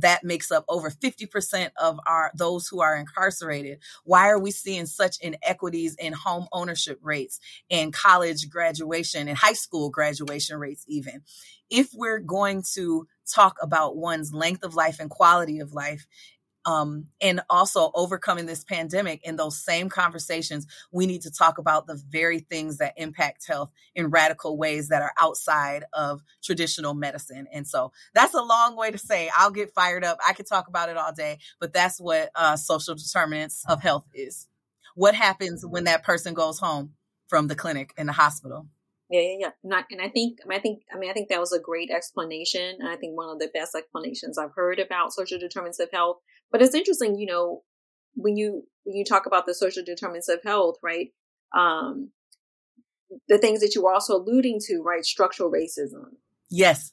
that 0.00 0.24
makes 0.24 0.50
up 0.50 0.64
over 0.68 0.90
50% 0.90 1.70
of 1.80 1.98
our 2.06 2.30
those 2.34 2.66
who 2.66 2.80
are 2.80 2.96
incarcerated. 2.96 3.78
Why 4.04 4.28
are 4.28 4.38
we 4.38 4.50
seeing 4.50 4.86
such 4.86 5.18
inequities 5.20 5.94
in 5.96 6.12
home 6.12 6.48
ownership 6.52 6.98
rates 7.02 7.40
and 7.70 7.92
college 7.92 8.48
graduation 8.48 9.28
and 9.28 9.38
high 9.38 9.52
school 9.52 9.90
graduation 9.90 10.58
rates 10.58 10.84
even? 10.88 11.22
If 11.70 11.90
we're 11.94 12.18
going 12.18 12.64
to 12.74 13.06
talk 13.32 13.56
about 13.62 13.96
one's 13.96 14.34
length 14.34 14.64
of 14.64 14.74
life 14.74 15.00
and 15.00 15.08
quality 15.08 15.60
of 15.60 15.72
life 15.72 16.06
um, 16.64 17.06
and 17.20 17.40
also 17.50 17.90
overcoming 17.94 18.46
this 18.46 18.64
pandemic 18.64 19.20
in 19.24 19.36
those 19.36 19.58
same 19.58 19.88
conversations 19.88 20.66
we 20.92 21.06
need 21.06 21.22
to 21.22 21.30
talk 21.30 21.58
about 21.58 21.86
the 21.86 22.00
very 22.08 22.40
things 22.40 22.78
that 22.78 22.94
impact 22.96 23.46
health 23.46 23.70
in 23.94 24.10
radical 24.10 24.56
ways 24.56 24.88
that 24.88 25.02
are 25.02 25.12
outside 25.18 25.84
of 25.92 26.22
traditional 26.42 26.94
medicine. 26.94 27.46
And 27.52 27.66
so 27.66 27.92
that's 28.14 28.34
a 28.34 28.42
long 28.42 28.76
way 28.76 28.90
to 28.90 28.98
say 28.98 29.30
i'll 29.36 29.50
get 29.50 29.74
fired 29.74 30.04
up. 30.04 30.18
I 30.26 30.32
could 30.32 30.46
talk 30.46 30.68
about 30.68 30.88
it 30.88 30.96
all 30.96 31.12
day 31.12 31.38
but 31.60 31.72
that's 31.72 32.00
what 32.00 32.30
uh, 32.34 32.56
social 32.56 32.94
determinants 32.94 33.64
of 33.68 33.82
health 33.82 34.06
is. 34.14 34.48
What 34.94 35.14
happens 35.14 35.64
when 35.66 35.84
that 35.84 36.04
person 36.04 36.34
goes 36.34 36.58
home 36.58 36.92
from 37.26 37.48
the 37.48 37.54
clinic 37.54 37.92
in 37.96 38.06
the 38.06 38.12
hospital 38.12 38.68
yeah, 39.10 39.20
yeah, 39.20 39.36
yeah. 39.40 39.50
Not, 39.62 39.84
and 39.90 40.00
I 40.00 40.08
think, 40.08 40.38
I 40.50 40.58
think, 40.58 40.82
I 40.92 40.98
mean, 40.98 41.10
I 41.10 41.12
think 41.12 41.28
that 41.28 41.40
was 41.40 41.52
a 41.52 41.60
great 41.60 41.90
explanation. 41.90 42.76
And 42.80 42.88
I 42.88 42.96
think 42.96 43.16
one 43.16 43.28
of 43.28 43.38
the 43.38 43.50
best 43.52 43.74
explanations 43.74 44.38
I've 44.38 44.54
heard 44.54 44.78
about 44.78 45.12
social 45.12 45.38
determinants 45.38 45.80
of 45.80 45.90
health. 45.92 46.18
But 46.50 46.62
it's 46.62 46.74
interesting, 46.74 47.18
you 47.18 47.26
know, 47.26 47.62
when 48.14 48.36
you 48.36 48.66
when 48.84 48.96
you 48.96 49.04
talk 49.04 49.26
about 49.26 49.46
the 49.46 49.54
social 49.54 49.82
determinants 49.84 50.28
of 50.28 50.40
health, 50.44 50.76
right? 50.82 51.08
Um, 51.56 52.10
the 53.28 53.38
things 53.38 53.60
that 53.60 53.74
you 53.74 53.82
were 53.82 53.92
also 53.92 54.16
alluding 54.16 54.60
to, 54.66 54.82
right? 54.82 55.04
Structural 55.04 55.50
racism. 55.50 56.16
Yes. 56.50 56.92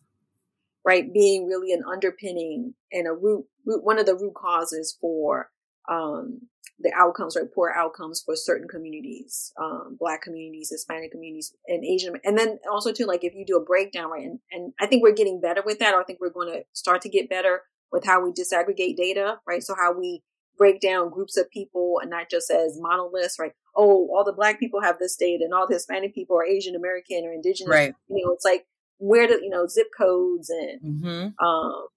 Right, 0.84 1.14
being 1.14 1.46
really 1.46 1.72
an 1.74 1.84
underpinning 1.90 2.74
and 2.92 3.08
a 3.08 3.14
root, 3.14 3.46
root 3.68 3.84
one 3.84 4.00
of 4.00 4.08
the 4.08 4.16
root 4.16 4.34
causes 4.34 4.98
for 5.00 5.52
um, 5.88 6.48
the 6.82 6.92
outcomes, 6.96 7.36
right? 7.36 7.52
Poor 7.54 7.74
outcomes 7.76 8.22
for 8.22 8.36
certain 8.36 8.68
communities, 8.68 9.54
um, 9.62 9.98
black 10.00 10.22
communities, 10.22 10.70
Hispanic 10.70 11.12
communities, 11.12 11.54
and 11.68 11.84
Asian. 11.84 12.16
And 12.24 12.38
then 12.38 12.60
also 12.72 12.92
too, 12.92 13.06
like 13.06 13.24
if 13.24 13.34
you 13.36 13.46
do 13.46 13.58
a 13.58 13.64
breakdown, 13.64 14.10
right? 14.10 14.26
And, 14.26 14.40
and 14.52 14.74
I 14.80 14.86
think 14.88 15.04
we're 15.04 15.14
getting 15.14 15.42
better 15.42 15.62
with 15.66 15.80
that, 15.80 15.94
or 15.94 16.02
I 16.02 16.04
think 16.04 16.20
we're 16.20 16.30
going 16.30 16.52
to 16.54 16.64
start 16.74 17.02
to 17.02 17.10
get 17.10 17.30
better 17.30 17.62
with 17.92 18.06
how 18.06 18.24
we 18.24 18.32
disaggregate 18.32 18.96
data, 18.96 19.40
right? 19.46 19.64
So 19.64 19.76
how 19.76 19.94
we 19.98 20.24
break 20.58 20.80
down 20.80 21.10
groups 21.10 21.38
of 21.38 21.50
people 21.50 22.00
and 22.02 22.10
not 22.10 22.30
just 22.30 22.52
as 22.52 22.80
monoliths, 22.80 23.40
right? 23.40 23.54
Oh, 23.76 24.10
all 24.14 24.24
the 24.26 24.34
black 24.34 24.60
people 24.60 24.82
have 24.82 25.00
this 25.00 25.16
data 25.16 25.44
and 25.44 25.54
all 25.54 25.68
the 25.68 25.76
Hispanic 25.76 26.14
people 26.14 26.38
are 26.38 26.46
Asian 26.46 26.76
American 26.76 27.26
or 27.26 27.34
indigenous. 27.34 27.72
Right. 27.72 27.96
You 28.10 28.26
know, 28.26 28.34
it's 28.34 28.46
like 28.46 28.66
where 29.00 29.28
do, 29.28 29.40
you 29.42 29.50
know, 29.50 29.66
zip 29.68 29.88
codes 29.98 30.50
and, 30.50 30.82
mm-hmm. 31.04 31.46
um, 31.46 31.88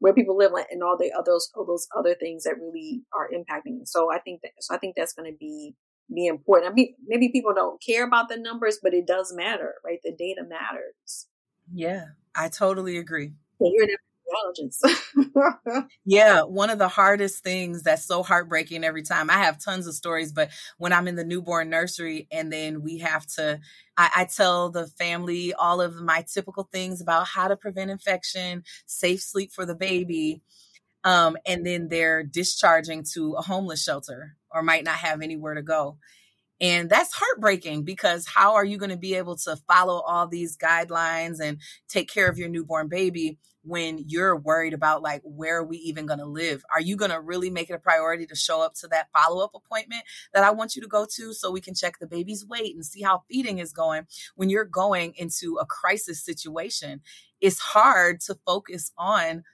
where 0.00 0.14
people 0.14 0.36
live 0.36 0.52
and 0.70 0.82
all 0.82 0.96
the 0.98 1.12
others, 1.16 1.50
all 1.54 1.64
those 1.64 1.86
other 1.96 2.14
things 2.14 2.44
that 2.44 2.58
really 2.58 3.02
are 3.14 3.30
impacting. 3.32 3.86
So 3.86 4.12
I 4.12 4.18
think 4.18 4.42
that, 4.42 4.52
so 4.60 4.74
I 4.74 4.78
think 4.78 4.96
that's 4.96 5.12
going 5.12 5.30
to 5.30 5.36
be, 5.38 5.76
be 6.12 6.26
important. 6.26 6.72
I 6.72 6.74
mean, 6.74 6.94
maybe 7.06 7.28
people 7.28 7.54
don't 7.54 7.80
care 7.82 8.04
about 8.04 8.28
the 8.28 8.36
numbers, 8.36 8.78
but 8.82 8.94
it 8.94 9.06
does 9.06 9.32
matter, 9.32 9.74
right? 9.84 10.00
The 10.02 10.12
data 10.18 10.42
matters. 10.48 11.28
Yeah, 11.72 12.06
I 12.34 12.48
totally 12.48 12.96
agree. 12.96 13.32
you're 13.60 13.86
an 14.30 14.70
yeah, 16.04 16.42
one 16.42 16.70
of 16.70 16.78
the 16.78 16.88
hardest 16.88 17.42
things 17.42 17.82
that's 17.82 18.06
so 18.06 18.22
heartbreaking 18.22 18.84
every 18.84 19.02
time. 19.02 19.30
I 19.30 19.34
have 19.34 19.62
tons 19.62 19.86
of 19.86 19.94
stories, 19.94 20.32
but 20.32 20.50
when 20.78 20.92
I'm 20.92 21.08
in 21.08 21.16
the 21.16 21.24
newborn 21.24 21.70
nursery 21.70 22.28
and 22.30 22.52
then 22.52 22.82
we 22.82 22.98
have 22.98 23.26
to, 23.36 23.60
I, 23.96 24.10
I 24.16 24.24
tell 24.24 24.70
the 24.70 24.86
family 24.86 25.52
all 25.54 25.80
of 25.80 25.96
my 25.96 26.24
typical 26.32 26.68
things 26.72 27.00
about 27.00 27.26
how 27.26 27.48
to 27.48 27.56
prevent 27.56 27.90
infection, 27.90 28.64
safe 28.86 29.20
sleep 29.22 29.52
for 29.52 29.66
the 29.66 29.74
baby. 29.74 30.42
Um, 31.04 31.36
and 31.46 31.66
then 31.66 31.88
they're 31.88 32.22
discharging 32.22 33.04
to 33.14 33.34
a 33.34 33.42
homeless 33.42 33.82
shelter 33.82 34.36
or 34.52 34.62
might 34.62 34.84
not 34.84 34.96
have 34.96 35.22
anywhere 35.22 35.54
to 35.54 35.62
go. 35.62 35.98
And 36.60 36.90
that's 36.90 37.14
heartbreaking 37.14 37.84
because 37.84 38.26
how 38.26 38.54
are 38.54 38.64
you 38.64 38.78
going 38.78 38.90
to 38.90 38.96
be 38.98 39.14
able 39.14 39.36
to 39.38 39.56
follow 39.68 40.00
all 40.00 40.28
these 40.28 40.56
guidelines 40.56 41.40
and 41.40 41.58
take 41.88 42.10
care 42.10 42.28
of 42.28 42.38
your 42.38 42.48
newborn 42.48 42.88
baby 42.88 43.38
when 43.62 44.02
you're 44.06 44.36
worried 44.36 44.72
about 44.72 45.02
like 45.02 45.20
where 45.24 45.58
are 45.58 45.64
we 45.64 45.76
even 45.78 46.06
going 46.06 46.18
to 46.18 46.26
live? 46.26 46.62
Are 46.74 46.80
you 46.80 46.96
going 46.96 47.10
to 47.10 47.20
really 47.20 47.50
make 47.50 47.70
it 47.70 47.74
a 47.74 47.78
priority 47.78 48.26
to 48.26 48.34
show 48.34 48.62
up 48.62 48.74
to 48.76 48.88
that 48.88 49.08
follow-up 49.16 49.52
appointment 49.54 50.02
that 50.32 50.44
i 50.44 50.50
want 50.50 50.74
you 50.76 50.82
to 50.82 50.88
go 50.88 51.06
to 51.16 51.32
so 51.34 51.50
we 51.50 51.60
can 51.60 51.74
check 51.74 51.98
the 51.98 52.06
baby's 52.06 52.46
weight 52.46 52.74
and 52.74 52.84
see 52.84 53.02
how 53.02 53.22
feeding 53.30 53.58
is 53.58 53.72
going? 53.72 54.06
When 54.36 54.48
you're 54.48 54.64
going 54.64 55.14
into 55.16 55.58
a 55.60 55.66
crisis 55.66 56.24
situation 56.24 57.00
it's 57.40 57.58
hard 57.58 58.20
to 58.20 58.36
focus 58.46 58.92
on 58.98 59.44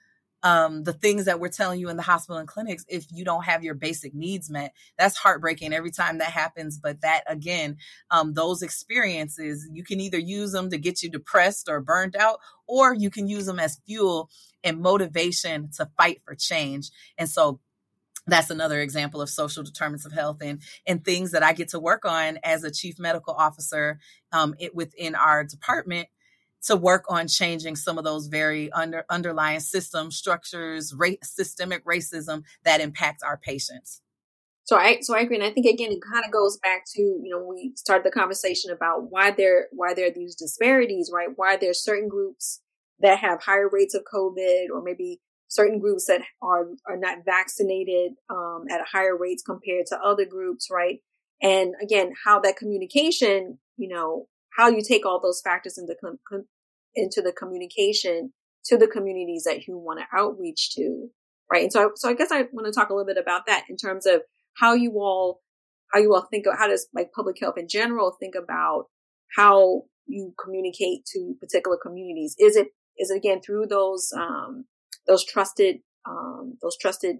um, 0.43 0.83
the 0.83 0.93
things 0.93 1.25
that 1.25 1.39
we're 1.39 1.49
telling 1.49 1.79
you 1.79 1.89
in 1.89 1.97
the 1.97 2.03
hospital 2.03 2.37
and 2.37 2.47
clinics 2.47 2.85
if 2.87 3.05
you 3.11 3.25
don't 3.25 3.45
have 3.45 3.63
your 3.63 3.73
basic 3.73 4.13
needs 4.13 4.49
met. 4.49 4.73
That's 4.97 5.17
heartbreaking 5.17 5.73
every 5.73 5.91
time 5.91 6.19
that 6.19 6.31
happens. 6.31 6.77
But 6.77 7.01
that 7.01 7.23
again, 7.27 7.77
um, 8.11 8.33
those 8.33 8.61
experiences, 8.61 9.67
you 9.71 9.83
can 9.83 9.99
either 9.99 10.19
use 10.19 10.51
them 10.51 10.69
to 10.69 10.77
get 10.77 11.01
you 11.01 11.09
depressed 11.09 11.69
or 11.69 11.81
burned 11.81 12.15
out, 12.15 12.39
or 12.67 12.93
you 12.93 13.09
can 13.09 13.27
use 13.27 13.45
them 13.45 13.59
as 13.59 13.81
fuel 13.85 14.29
and 14.63 14.79
motivation 14.79 15.69
to 15.77 15.89
fight 15.97 16.21
for 16.23 16.35
change. 16.35 16.91
And 17.17 17.29
so 17.29 17.59
that's 18.27 18.49
another 18.49 18.81
example 18.81 19.21
of 19.21 19.29
social 19.29 19.63
determinants 19.63 20.05
of 20.05 20.11
health 20.11 20.37
and 20.41 20.61
and 20.85 21.03
things 21.03 21.31
that 21.31 21.43
I 21.43 21.53
get 21.53 21.69
to 21.69 21.79
work 21.79 22.05
on 22.05 22.37
as 22.43 22.63
a 22.63 22.71
chief 22.71 22.99
medical 22.99 23.33
officer 23.33 23.99
um, 24.31 24.53
it, 24.59 24.75
within 24.75 25.15
our 25.15 25.43
department 25.43 26.09
to 26.67 26.75
work 26.75 27.05
on 27.09 27.27
changing 27.27 27.75
some 27.75 27.97
of 27.97 28.03
those 28.03 28.27
very 28.27 28.71
under, 28.71 29.05
underlying 29.09 29.59
system 29.59 30.11
structures, 30.11 30.93
systemic 31.23 31.83
racism 31.85 32.43
that 32.63 32.81
impacts 32.81 33.23
our 33.23 33.37
patients. 33.37 34.01
So 34.65 34.75
I 34.75 34.99
so 34.99 35.15
I 35.15 35.21
agree, 35.21 35.37
and 35.37 35.45
I 35.45 35.51
think 35.51 35.65
again 35.65 35.93
it 35.93 36.01
kind 36.01 36.25
of 36.25 36.31
goes 36.31 36.57
back 36.61 36.83
to 36.95 37.01
you 37.01 37.29
know 37.29 37.41
we 37.41 37.71
started 37.77 38.05
the 38.05 38.11
conversation 38.11 38.69
about 38.69 39.09
why 39.09 39.31
there 39.31 39.67
why 39.71 39.93
there 39.93 40.07
are 40.07 40.13
these 40.13 40.35
disparities, 40.35 41.09
right? 41.13 41.29
Why 41.33 41.55
there 41.55 41.69
are 41.69 41.73
certain 41.73 42.09
groups 42.09 42.61
that 42.99 43.19
have 43.19 43.41
higher 43.41 43.69
rates 43.71 43.95
of 43.95 44.03
COVID, 44.13 44.65
or 44.73 44.81
maybe 44.83 45.21
certain 45.47 45.79
groups 45.79 46.07
that 46.07 46.19
are 46.41 46.67
are 46.85 46.97
not 46.97 47.19
vaccinated 47.23 48.11
um, 48.29 48.65
at 48.69 48.81
higher 48.91 49.17
rates 49.17 49.41
compared 49.41 49.85
to 49.87 49.99
other 50.03 50.25
groups, 50.25 50.67
right? 50.69 50.99
And 51.41 51.75
again, 51.81 52.11
how 52.25 52.41
that 52.41 52.57
communication, 52.57 53.59
you 53.77 53.87
know, 53.87 54.27
how 54.57 54.67
you 54.67 54.81
take 54.81 55.05
all 55.05 55.21
those 55.21 55.41
factors 55.41 55.77
into 55.77 55.95
com- 56.03 56.19
into 56.97 57.21
the 57.21 57.31
communication 57.31 58.33
to 58.65 58.77
the 58.77 58.87
communities 58.87 59.43
that 59.45 59.65
you 59.65 59.77
want 59.77 59.99
to 59.99 60.17
outreach 60.17 60.71
to, 60.75 61.07
right? 61.51 61.63
And 61.63 61.71
so, 61.71 61.91
so 61.95 62.09
I 62.09 62.13
guess 62.13 62.31
I 62.31 62.43
want 62.51 62.65
to 62.65 62.77
talk 62.77 62.89
a 62.89 62.93
little 62.93 63.05
bit 63.05 63.21
about 63.21 63.45
that 63.47 63.63
in 63.69 63.77
terms 63.77 64.05
of 64.05 64.21
how 64.57 64.73
you 64.73 64.91
all, 64.99 65.41
how 65.93 65.99
you 65.99 66.13
all 66.13 66.27
think 66.29 66.45
of 66.47 66.57
how 66.57 66.67
does 66.67 66.87
like 66.93 67.13
public 67.13 67.37
health 67.39 67.57
in 67.57 67.67
general 67.69 68.17
think 68.19 68.35
about 68.35 68.85
how 69.35 69.83
you 70.05 70.33
communicate 70.43 71.05
to 71.13 71.35
particular 71.39 71.77
communities? 71.81 72.35
Is 72.39 72.55
it 72.55 72.67
is 72.97 73.11
it 73.11 73.17
again 73.17 73.41
through 73.41 73.67
those 73.67 74.11
um, 74.17 74.65
those 75.07 75.23
trusted 75.23 75.77
um, 76.07 76.57
those 76.61 76.77
trusted 76.77 77.17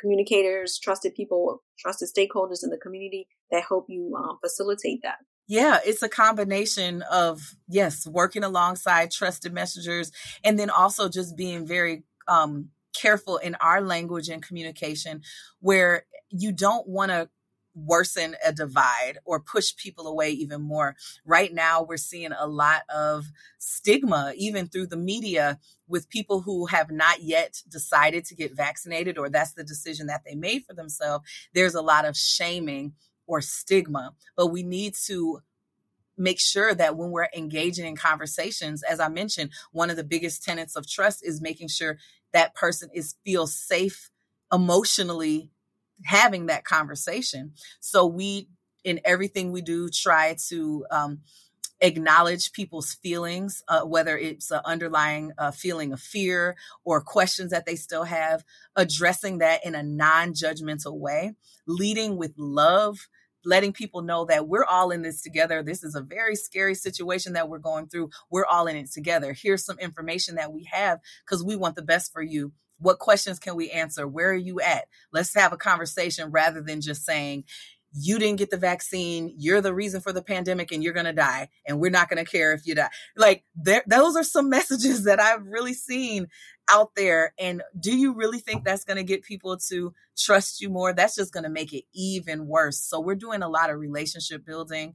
communicators, 0.00 0.78
trusted 0.82 1.14
people, 1.14 1.62
trusted 1.78 2.08
stakeholders 2.08 2.60
in 2.62 2.70
the 2.70 2.78
community 2.80 3.26
that 3.50 3.64
help 3.68 3.86
you 3.88 4.14
um, 4.16 4.38
facilitate 4.42 5.00
that? 5.02 5.16
Yeah, 5.48 5.78
it's 5.84 6.02
a 6.02 6.10
combination 6.10 7.02
of, 7.10 7.56
yes, 7.68 8.06
working 8.06 8.44
alongside 8.44 9.10
trusted 9.10 9.52
messengers 9.52 10.12
and 10.44 10.58
then 10.58 10.68
also 10.68 11.08
just 11.08 11.36
being 11.36 11.66
very 11.66 12.02
um, 12.28 12.68
careful 12.94 13.38
in 13.38 13.54
our 13.56 13.80
language 13.80 14.28
and 14.28 14.42
communication 14.42 15.22
where 15.60 16.04
you 16.28 16.52
don't 16.52 16.86
want 16.86 17.10
to 17.10 17.30
worsen 17.74 18.34
a 18.44 18.52
divide 18.52 19.18
or 19.24 19.40
push 19.40 19.74
people 19.76 20.06
away 20.08 20.30
even 20.30 20.60
more. 20.60 20.96
Right 21.24 21.54
now, 21.54 21.82
we're 21.82 21.96
seeing 21.96 22.32
a 22.32 22.46
lot 22.46 22.82
of 22.94 23.26
stigma, 23.58 24.32
even 24.36 24.66
through 24.66 24.88
the 24.88 24.96
media, 24.96 25.58
with 25.86 26.10
people 26.10 26.42
who 26.42 26.66
have 26.66 26.90
not 26.90 27.22
yet 27.22 27.62
decided 27.68 28.24
to 28.26 28.34
get 28.34 28.54
vaccinated 28.56 29.16
or 29.16 29.30
that's 29.30 29.52
the 29.52 29.64
decision 29.64 30.08
that 30.08 30.22
they 30.26 30.34
made 30.34 30.64
for 30.66 30.74
themselves. 30.74 31.24
There's 31.54 31.74
a 31.74 31.80
lot 31.82 32.04
of 32.04 32.16
shaming 32.16 32.92
or 33.28 33.40
stigma, 33.40 34.14
but 34.36 34.48
we 34.48 34.64
need 34.64 34.94
to 35.06 35.40
make 36.16 36.40
sure 36.40 36.74
that 36.74 36.96
when 36.96 37.10
we're 37.10 37.28
engaging 37.36 37.86
in 37.86 37.94
conversations, 37.94 38.82
as 38.82 38.98
I 38.98 39.08
mentioned, 39.08 39.50
one 39.70 39.90
of 39.90 39.96
the 39.96 40.02
biggest 40.02 40.42
tenets 40.42 40.74
of 40.74 40.88
trust 40.88 41.24
is 41.24 41.40
making 41.40 41.68
sure 41.68 41.98
that 42.32 42.56
person 42.56 42.90
is 42.92 43.14
feels 43.24 43.54
safe 43.54 44.10
emotionally 44.52 45.50
having 46.04 46.46
that 46.46 46.64
conversation. 46.64 47.52
So 47.80 48.06
we 48.06 48.48
in 48.84 49.00
everything 49.04 49.52
we 49.52 49.60
do 49.60 49.88
try 49.88 50.36
to 50.48 50.86
um, 50.90 51.20
acknowledge 51.80 52.52
people's 52.52 52.94
feelings, 52.94 53.62
uh, 53.68 53.82
whether 53.82 54.16
it's 54.16 54.50
an 54.50 54.60
underlying 54.64 55.32
uh, 55.38 55.50
feeling 55.50 55.92
of 55.92 56.00
fear 56.00 56.56
or 56.84 57.00
questions 57.00 57.50
that 57.50 57.66
they 57.66 57.76
still 57.76 58.04
have, 58.04 58.44
addressing 58.76 59.38
that 59.38 59.64
in 59.64 59.74
a 59.74 59.82
non 59.82 60.32
judgmental 60.32 60.98
way, 60.98 61.34
leading 61.66 62.16
with 62.16 62.32
love. 62.36 63.08
Letting 63.44 63.72
people 63.72 64.02
know 64.02 64.24
that 64.26 64.48
we're 64.48 64.64
all 64.64 64.90
in 64.90 65.02
this 65.02 65.22
together. 65.22 65.62
This 65.62 65.84
is 65.84 65.94
a 65.94 66.00
very 66.00 66.36
scary 66.36 66.74
situation 66.74 67.34
that 67.34 67.48
we're 67.48 67.58
going 67.58 67.88
through. 67.88 68.10
We're 68.30 68.46
all 68.46 68.66
in 68.66 68.76
it 68.76 68.90
together. 68.90 69.32
Here's 69.32 69.64
some 69.64 69.78
information 69.78 70.36
that 70.36 70.52
we 70.52 70.68
have 70.72 71.00
because 71.24 71.44
we 71.44 71.56
want 71.56 71.76
the 71.76 71.82
best 71.82 72.12
for 72.12 72.22
you. 72.22 72.52
What 72.78 72.98
questions 72.98 73.38
can 73.38 73.56
we 73.56 73.70
answer? 73.70 74.06
Where 74.06 74.30
are 74.30 74.34
you 74.34 74.60
at? 74.60 74.86
Let's 75.12 75.34
have 75.34 75.52
a 75.52 75.56
conversation 75.56 76.30
rather 76.30 76.60
than 76.60 76.80
just 76.80 77.04
saying, 77.04 77.44
you 77.92 78.18
didn't 78.18 78.38
get 78.38 78.50
the 78.50 78.56
vaccine 78.56 79.32
you're 79.38 79.60
the 79.60 79.72
reason 79.72 80.00
for 80.00 80.12
the 80.12 80.22
pandemic 80.22 80.72
and 80.72 80.84
you're 80.84 80.92
going 80.92 81.06
to 81.06 81.12
die 81.12 81.48
and 81.66 81.80
we're 81.80 81.90
not 81.90 82.08
going 82.08 82.22
to 82.22 82.30
care 82.30 82.52
if 82.52 82.66
you 82.66 82.74
die 82.74 82.90
like 83.16 83.44
those 83.56 84.16
are 84.16 84.22
some 84.22 84.50
messages 84.50 85.04
that 85.04 85.20
i've 85.20 85.46
really 85.46 85.72
seen 85.72 86.26
out 86.68 86.94
there 86.96 87.32
and 87.38 87.62
do 87.78 87.96
you 87.96 88.14
really 88.14 88.38
think 88.38 88.64
that's 88.64 88.84
going 88.84 88.96
to 88.96 89.02
get 89.02 89.22
people 89.22 89.56
to 89.68 89.94
trust 90.16 90.60
you 90.60 90.68
more? 90.68 90.92
That's 90.92 91.16
just 91.16 91.32
going 91.32 91.44
to 91.44 91.50
make 91.50 91.72
it 91.72 91.84
even 91.94 92.46
worse. 92.46 92.78
So 92.78 93.00
we're 93.00 93.14
doing 93.14 93.42
a 93.42 93.48
lot 93.48 93.70
of 93.70 93.78
relationship 93.78 94.44
building 94.44 94.94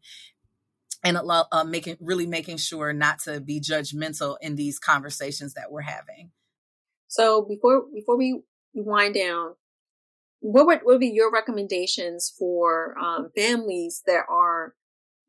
and 1.03 1.17
a 1.17 1.23
lot, 1.23 1.47
uh, 1.51 1.63
making 1.63 1.97
really 1.99 2.27
making 2.27 2.57
sure 2.57 2.93
not 2.93 3.19
to 3.19 3.41
be 3.41 3.59
judgmental 3.59 4.37
in 4.41 4.55
these 4.55 4.79
conversations 4.79 5.53
that 5.55 5.71
we're 5.71 5.81
having. 5.81 6.31
So 7.07 7.43
before 7.43 7.83
before 7.93 8.17
we 8.17 8.41
wind 8.73 9.15
down 9.15 9.55
what 10.43 10.65
would, 10.65 10.79
what 10.79 10.95
would 10.95 10.99
be 10.99 11.07
your 11.07 11.31
recommendations 11.31 12.33
for 12.37 12.97
um, 12.99 13.31
families 13.35 14.03
that 14.05 14.25
are 14.29 14.75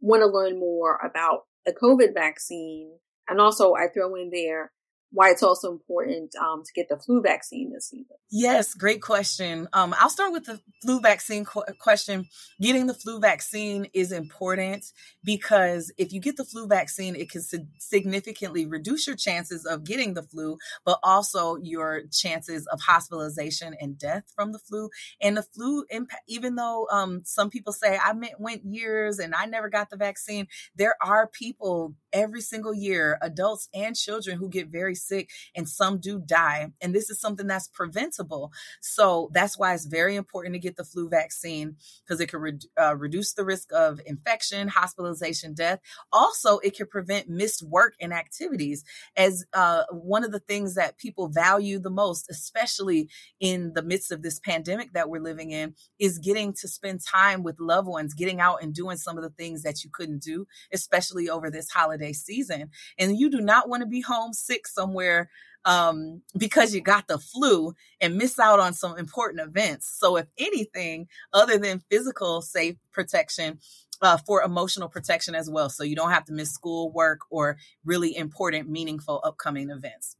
want 0.00 0.22
to 0.22 0.26
learn 0.26 0.58
more 0.58 0.96
about 0.96 1.42
the 1.64 1.72
COVID 1.72 2.12
vaccine? 2.14 2.98
And 3.28 3.40
also, 3.40 3.74
I 3.74 3.86
throw 3.94 4.16
in 4.16 4.30
there 4.30 4.72
why 5.14 5.30
it's 5.30 5.42
also 5.42 5.70
important 5.70 6.34
um, 6.36 6.62
to 6.64 6.72
get 6.74 6.88
the 6.88 6.96
flu 6.96 7.22
vaccine 7.22 7.72
this 7.72 7.90
season. 7.90 8.16
Yes, 8.30 8.74
great 8.74 9.00
question. 9.00 9.68
Um, 9.72 9.94
I'll 9.98 10.10
start 10.10 10.32
with 10.32 10.44
the 10.44 10.60
flu 10.82 11.00
vaccine 11.00 11.44
qu- 11.44 11.62
question. 11.78 12.26
Getting 12.60 12.88
the 12.88 12.94
flu 12.94 13.20
vaccine 13.20 13.86
is 13.94 14.10
important 14.10 14.84
because 15.22 15.92
if 15.98 16.12
you 16.12 16.20
get 16.20 16.36
the 16.36 16.44
flu 16.44 16.66
vaccine, 16.66 17.14
it 17.14 17.30
can 17.30 17.42
significantly 17.78 18.66
reduce 18.66 19.06
your 19.06 19.14
chances 19.14 19.64
of 19.64 19.84
getting 19.84 20.14
the 20.14 20.22
flu, 20.22 20.56
but 20.84 20.98
also 21.04 21.56
your 21.56 22.02
chances 22.10 22.66
of 22.66 22.80
hospitalization 22.80 23.76
and 23.80 23.96
death 23.96 24.24
from 24.34 24.50
the 24.50 24.58
flu. 24.58 24.90
And 25.20 25.36
the 25.36 25.42
flu 25.44 25.84
impact, 25.90 26.22
even 26.26 26.56
though 26.56 26.88
um, 26.90 27.22
some 27.24 27.50
people 27.50 27.72
say 27.72 27.96
I 27.96 28.12
went 28.38 28.64
years 28.64 29.20
and 29.20 29.32
I 29.32 29.46
never 29.46 29.68
got 29.68 29.90
the 29.90 29.96
vaccine, 29.96 30.48
there 30.74 30.96
are 31.00 31.28
people 31.28 31.94
every 32.12 32.40
single 32.40 32.74
year, 32.74 33.18
adults 33.22 33.68
and 33.72 33.94
children, 33.94 34.38
who 34.38 34.48
get 34.48 34.68
very 34.68 34.94
sick 35.06 35.30
and 35.54 35.68
some 35.68 35.98
do 35.98 36.18
die. 36.18 36.68
And 36.80 36.94
this 36.94 37.10
is 37.10 37.20
something 37.20 37.46
that's 37.46 37.68
preventable. 37.68 38.52
So 38.80 39.30
that's 39.32 39.58
why 39.58 39.74
it's 39.74 39.86
very 39.86 40.16
important 40.16 40.54
to 40.54 40.58
get 40.58 40.76
the 40.76 40.84
flu 40.84 41.08
vaccine 41.08 41.76
because 42.04 42.20
it 42.20 42.28
can 42.28 42.40
re- 42.40 42.58
uh, 42.80 42.96
reduce 42.96 43.32
the 43.32 43.44
risk 43.44 43.72
of 43.72 44.00
infection, 44.06 44.68
hospitalization, 44.68 45.54
death. 45.54 45.80
Also, 46.12 46.58
it 46.58 46.76
can 46.76 46.86
prevent 46.86 47.28
missed 47.28 47.62
work 47.62 47.94
and 48.00 48.12
activities 48.12 48.84
as 49.16 49.44
uh, 49.52 49.84
one 49.90 50.24
of 50.24 50.32
the 50.32 50.40
things 50.40 50.74
that 50.74 50.98
people 50.98 51.28
value 51.28 51.78
the 51.78 51.90
most, 51.90 52.30
especially 52.30 53.08
in 53.40 53.72
the 53.74 53.82
midst 53.82 54.12
of 54.12 54.22
this 54.22 54.40
pandemic 54.40 54.92
that 54.92 55.08
we're 55.08 55.20
living 55.20 55.50
in, 55.50 55.74
is 55.98 56.18
getting 56.18 56.52
to 56.52 56.68
spend 56.68 57.00
time 57.04 57.42
with 57.42 57.60
loved 57.60 57.88
ones, 57.88 58.14
getting 58.14 58.40
out 58.40 58.62
and 58.62 58.74
doing 58.74 58.96
some 58.96 59.16
of 59.16 59.22
the 59.22 59.30
things 59.30 59.62
that 59.62 59.84
you 59.84 59.90
couldn't 59.92 60.22
do, 60.22 60.46
especially 60.72 61.28
over 61.28 61.50
this 61.50 61.70
holiday 61.70 62.12
season. 62.12 62.70
And 62.98 63.18
you 63.18 63.30
do 63.30 63.40
not 63.40 63.68
want 63.68 63.82
to 63.82 63.86
be 63.86 64.00
homesick 64.00 64.66
somewhere 64.66 64.83
somewhere 64.84 65.30
um, 65.64 66.20
because 66.36 66.74
you 66.74 66.82
got 66.82 67.08
the 67.08 67.18
flu 67.18 67.72
and 68.00 68.16
miss 68.16 68.38
out 68.38 68.60
on 68.60 68.74
some 68.74 68.98
important 68.98 69.40
events. 69.46 69.96
So, 69.98 70.16
if 70.16 70.26
anything, 70.38 71.08
other 71.32 71.58
than 71.58 71.82
physical 71.90 72.42
safe 72.42 72.76
protection, 72.92 73.58
uh, 74.02 74.18
for 74.26 74.42
emotional 74.42 74.88
protection 74.88 75.34
as 75.34 75.48
well. 75.48 75.70
So, 75.70 75.84
you 75.84 75.96
don't 75.96 76.10
have 76.10 76.26
to 76.26 76.32
miss 76.32 76.52
school, 76.52 76.92
work, 76.92 77.20
or 77.30 77.56
really 77.84 78.14
important, 78.14 78.68
meaningful 78.68 79.20
upcoming 79.24 79.70
events. 79.70 80.16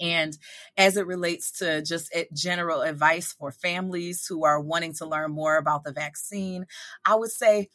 And 0.00 0.38
as 0.76 0.96
it 0.96 1.08
relates 1.08 1.50
to 1.58 1.82
just 1.82 2.14
general 2.32 2.82
advice 2.82 3.32
for 3.32 3.50
families 3.50 4.26
who 4.28 4.44
are 4.44 4.60
wanting 4.60 4.94
to 4.98 5.06
learn 5.06 5.32
more 5.32 5.56
about 5.56 5.82
the 5.82 5.92
vaccine, 5.92 6.66
I 7.04 7.16
would 7.16 7.32
say 7.32 7.68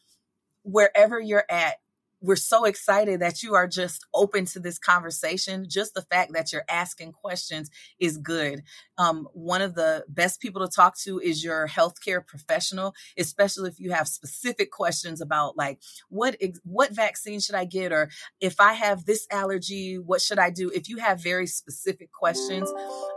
wherever 0.63 1.19
you're 1.19 1.43
at, 1.49 1.75
we're 2.23 2.38
so 2.38 2.63
excited 2.63 3.19
that 3.19 3.43
you 3.43 3.53
are 3.53 3.67
just 3.67 4.05
open 4.13 4.45
to 4.45 4.59
this 4.59 4.79
conversation. 4.79 5.65
Just 5.67 5.93
the 5.93 6.01
fact 6.01 6.31
that 6.33 6.53
you're 6.53 6.63
asking 6.69 7.12
questions 7.12 7.69
is 7.99 8.17
good. 8.17 8.63
Um, 8.97 9.27
one 9.33 9.62
of 9.62 9.75
the 9.75 10.05
best 10.07 10.39
people 10.39 10.65
to 10.65 10.73
talk 10.73 10.97
to 10.99 11.19
is 11.19 11.43
your 11.43 11.67
healthcare 11.67 12.25
professional, 12.25 12.93
especially 13.17 13.69
if 13.69 13.79
you 13.79 13.91
have 13.91 14.07
specific 14.07 14.71
questions 14.71 15.19
about 15.19 15.57
like 15.57 15.79
what 16.09 16.38
what 16.63 16.95
vaccine 16.95 17.41
should 17.41 17.55
I 17.55 17.65
get, 17.65 17.91
or 17.91 18.09
if 18.39 18.59
I 18.62 18.73
have 18.73 19.05
this 19.05 19.27
allergy, 19.29 19.97
what 19.99 20.21
should 20.21 20.39
I 20.39 20.49
do? 20.49 20.71
If 20.73 20.88
you 20.88 20.97
have 20.97 21.21
very 21.21 21.47
specific 21.47 22.12
questions, 22.12 22.71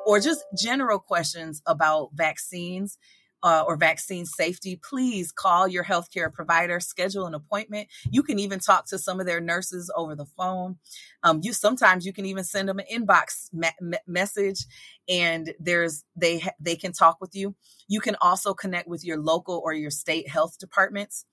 or 0.04 0.18
just 0.18 0.44
general 0.56 0.98
questions 0.98 1.62
about 1.64 2.10
vaccines 2.12 2.98
uh, 3.46 3.62
or 3.64 3.76
vaccine 3.76 4.26
safety, 4.26 4.74
please 4.74 5.30
call 5.30 5.68
your 5.68 5.84
healthcare 5.84 6.32
provider, 6.32 6.80
schedule 6.80 7.26
an 7.26 7.34
appointment. 7.34 7.86
You 8.10 8.24
can 8.24 8.40
even 8.40 8.58
talk 8.58 8.88
to 8.88 8.98
some 8.98 9.20
of 9.20 9.26
their 9.26 9.40
nurses 9.40 9.88
over 9.94 10.16
the 10.16 10.26
phone. 10.26 10.78
Um, 11.22 11.38
you 11.44 11.52
sometimes 11.52 12.04
you 12.04 12.12
can 12.12 12.26
even 12.26 12.42
send 12.42 12.68
them 12.68 12.80
an 12.80 12.86
inbox 12.92 13.54
me- 13.54 13.98
message, 14.04 14.66
and 15.08 15.54
there's 15.60 16.02
they 16.16 16.40
ha- 16.40 16.56
they 16.58 16.74
can 16.74 16.90
talk 16.90 17.20
with 17.20 17.36
you. 17.36 17.54
You 17.86 18.00
can 18.00 18.16
also 18.20 18.52
connect 18.52 18.88
with 18.88 19.04
your 19.04 19.18
local 19.18 19.62
or 19.64 19.72
your 19.72 19.92
state 19.92 20.28
health 20.28 20.58
departments 20.58 21.24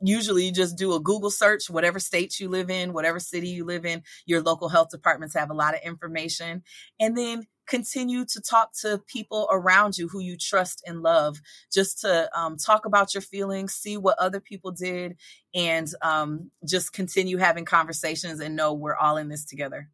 usually 0.00 0.46
you 0.46 0.52
just 0.52 0.76
do 0.76 0.94
a 0.94 1.00
Google 1.00 1.30
search, 1.30 1.70
whatever 1.70 1.98
state 1.98 2.38
you 2.38 2.48
live 2.48 2.70
in, 2.70 2.92
whatever 2.92 3.18
city 3.18 3.48
you 3.48 3.64
live 3.64 3.84
in, 3.84 4.02
your 4.26 4.42
local 4.42 4.68
health 4.68 4.90
departments 4.90 5.34
have 5.34 5.50
a 5.50 5.54
lot 5.54 5.74
of 5.74 5.80
information. 5.82 6.62
And 7.00 7.16
then 7.16 7.46
continue 7.66 8.24
to 8.24 8.40
talk 8.40 8.72
to 8.80 8.98
people 9.06 9.46
around 9.50 9.98
you 9.98 10.08
who 10.08 10.20
you 10.20 10.36
trust 10.36 10.82
and 10.86 11.02
love, 11.02 11.40
just 11.72 12.00
to 12.00 12.30
um, 12.38 12.56
talk 12.56 12.86
about 12.86 13.14
your 13.14 13.20
feelings, 13.20 13.74
see 13.74 13.96
what 13.96 14.18
other 14.18 14.40
people 14.40 14.70
did, 14.70 15.16
and 15.54 15.88
um, 16.02 16.50
just 16.66 16.92
continue 16.92 17.36
having 17.36 17.64
conversations 17.64 18.40
and 18.40 18.56
know 18.56 18.72
we're 18.72 18.96
all 18.96 19.16
in 19.16 19.28
this 19.28 19.44
together. 19.44 19.88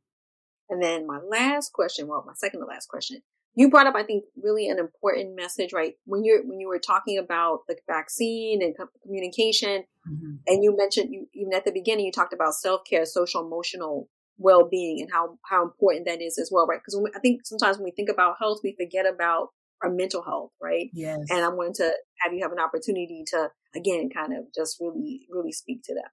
And 0.70 0.82
then 0.82 1.06
my 1.06 1.18
last 1.28 1.72
question, 1.72 2.06
well, 2.06 2.24
my 2.26 2.32
second 2.34 2.60
to 2.60 2.66
last 2.66 2.86
question 2.88 3.22
you 3.56 3.70
brought 3.70 3.86
up, 3.86 3.94
I 3.94 4.02
think, 4.02 4.24
really 4.42 4.68
an 4.68 4.78
important 4.78 5.36
message, 5.36 5.72
right? 5.72 5.94
When 6.06 6.24
you're 6.24 6.42
when 6.44 6.60
you 6.60 6.68
were 6.68 6.78
talking 6.78 7.18
about 7.18 7.60
the 7.68 7.76
vaccine 7.86 8.62
and 8.62 8.74
communication, 9.02 9.84
mm-hmm. 10.08 10.34
and 10.46 10.64
you 10.64 10.76
mentioned 10.76 11.10
you 11.12 11.26
even 11.34 11.54
at 11.54 11.64
the 11.64 11.72
beginning, 11.72 12.06
you 12.06 12.12
talked 12.12 12.32
about 12.32 12.54
self 12.54 12.82
care, 12.88 13.04
social 13.04 13.46
emotional 13.46 14.08
well 14.38 14.68
being, 14.68 15.00
and 15.00 15.10
how 15.12 15.38
how 15.48 15.62
important 15.62 16.06
that 16.06 16.20
is 16.20 16.38
as 16.38 16.50
well, 16.52 16.66
right? 16.66 16.80
Because 16.84 17.00
I 17.14 17.20
think 17.20 17.46
sometimes 17.46 17.76
when 17.76 17.84
we 17.84 17.92
think 17.92 18.08
about 18.08 18.36
health, 18.40 18.60
we 18.64 18.74
forget 18.78 19.06
about 19.06 19.48
our 19.82 19.90
mental 19.90 20.22
health, 20.22 20.50
right? 20.60 20.90
Yes. 20.92 21.18
And 21.30 21.44
I'm 21.44 21.56
going 21.56 21.74
to 21.74 21.92
have 22.20 22.32
you 22.32 22.42
have 22.42 22.52
an 22.52 22.58
opportunity 22.58 23.24
to 23.28 23.50
again, 23.74 24.10
kind 24.10 24.32
of 24.36 24.44
just 24.54 24.78
really 24.80 25.26
really 25.30 25.52
speak 25.52 25.82
to 25.84 25.94
that. 25.94 26.10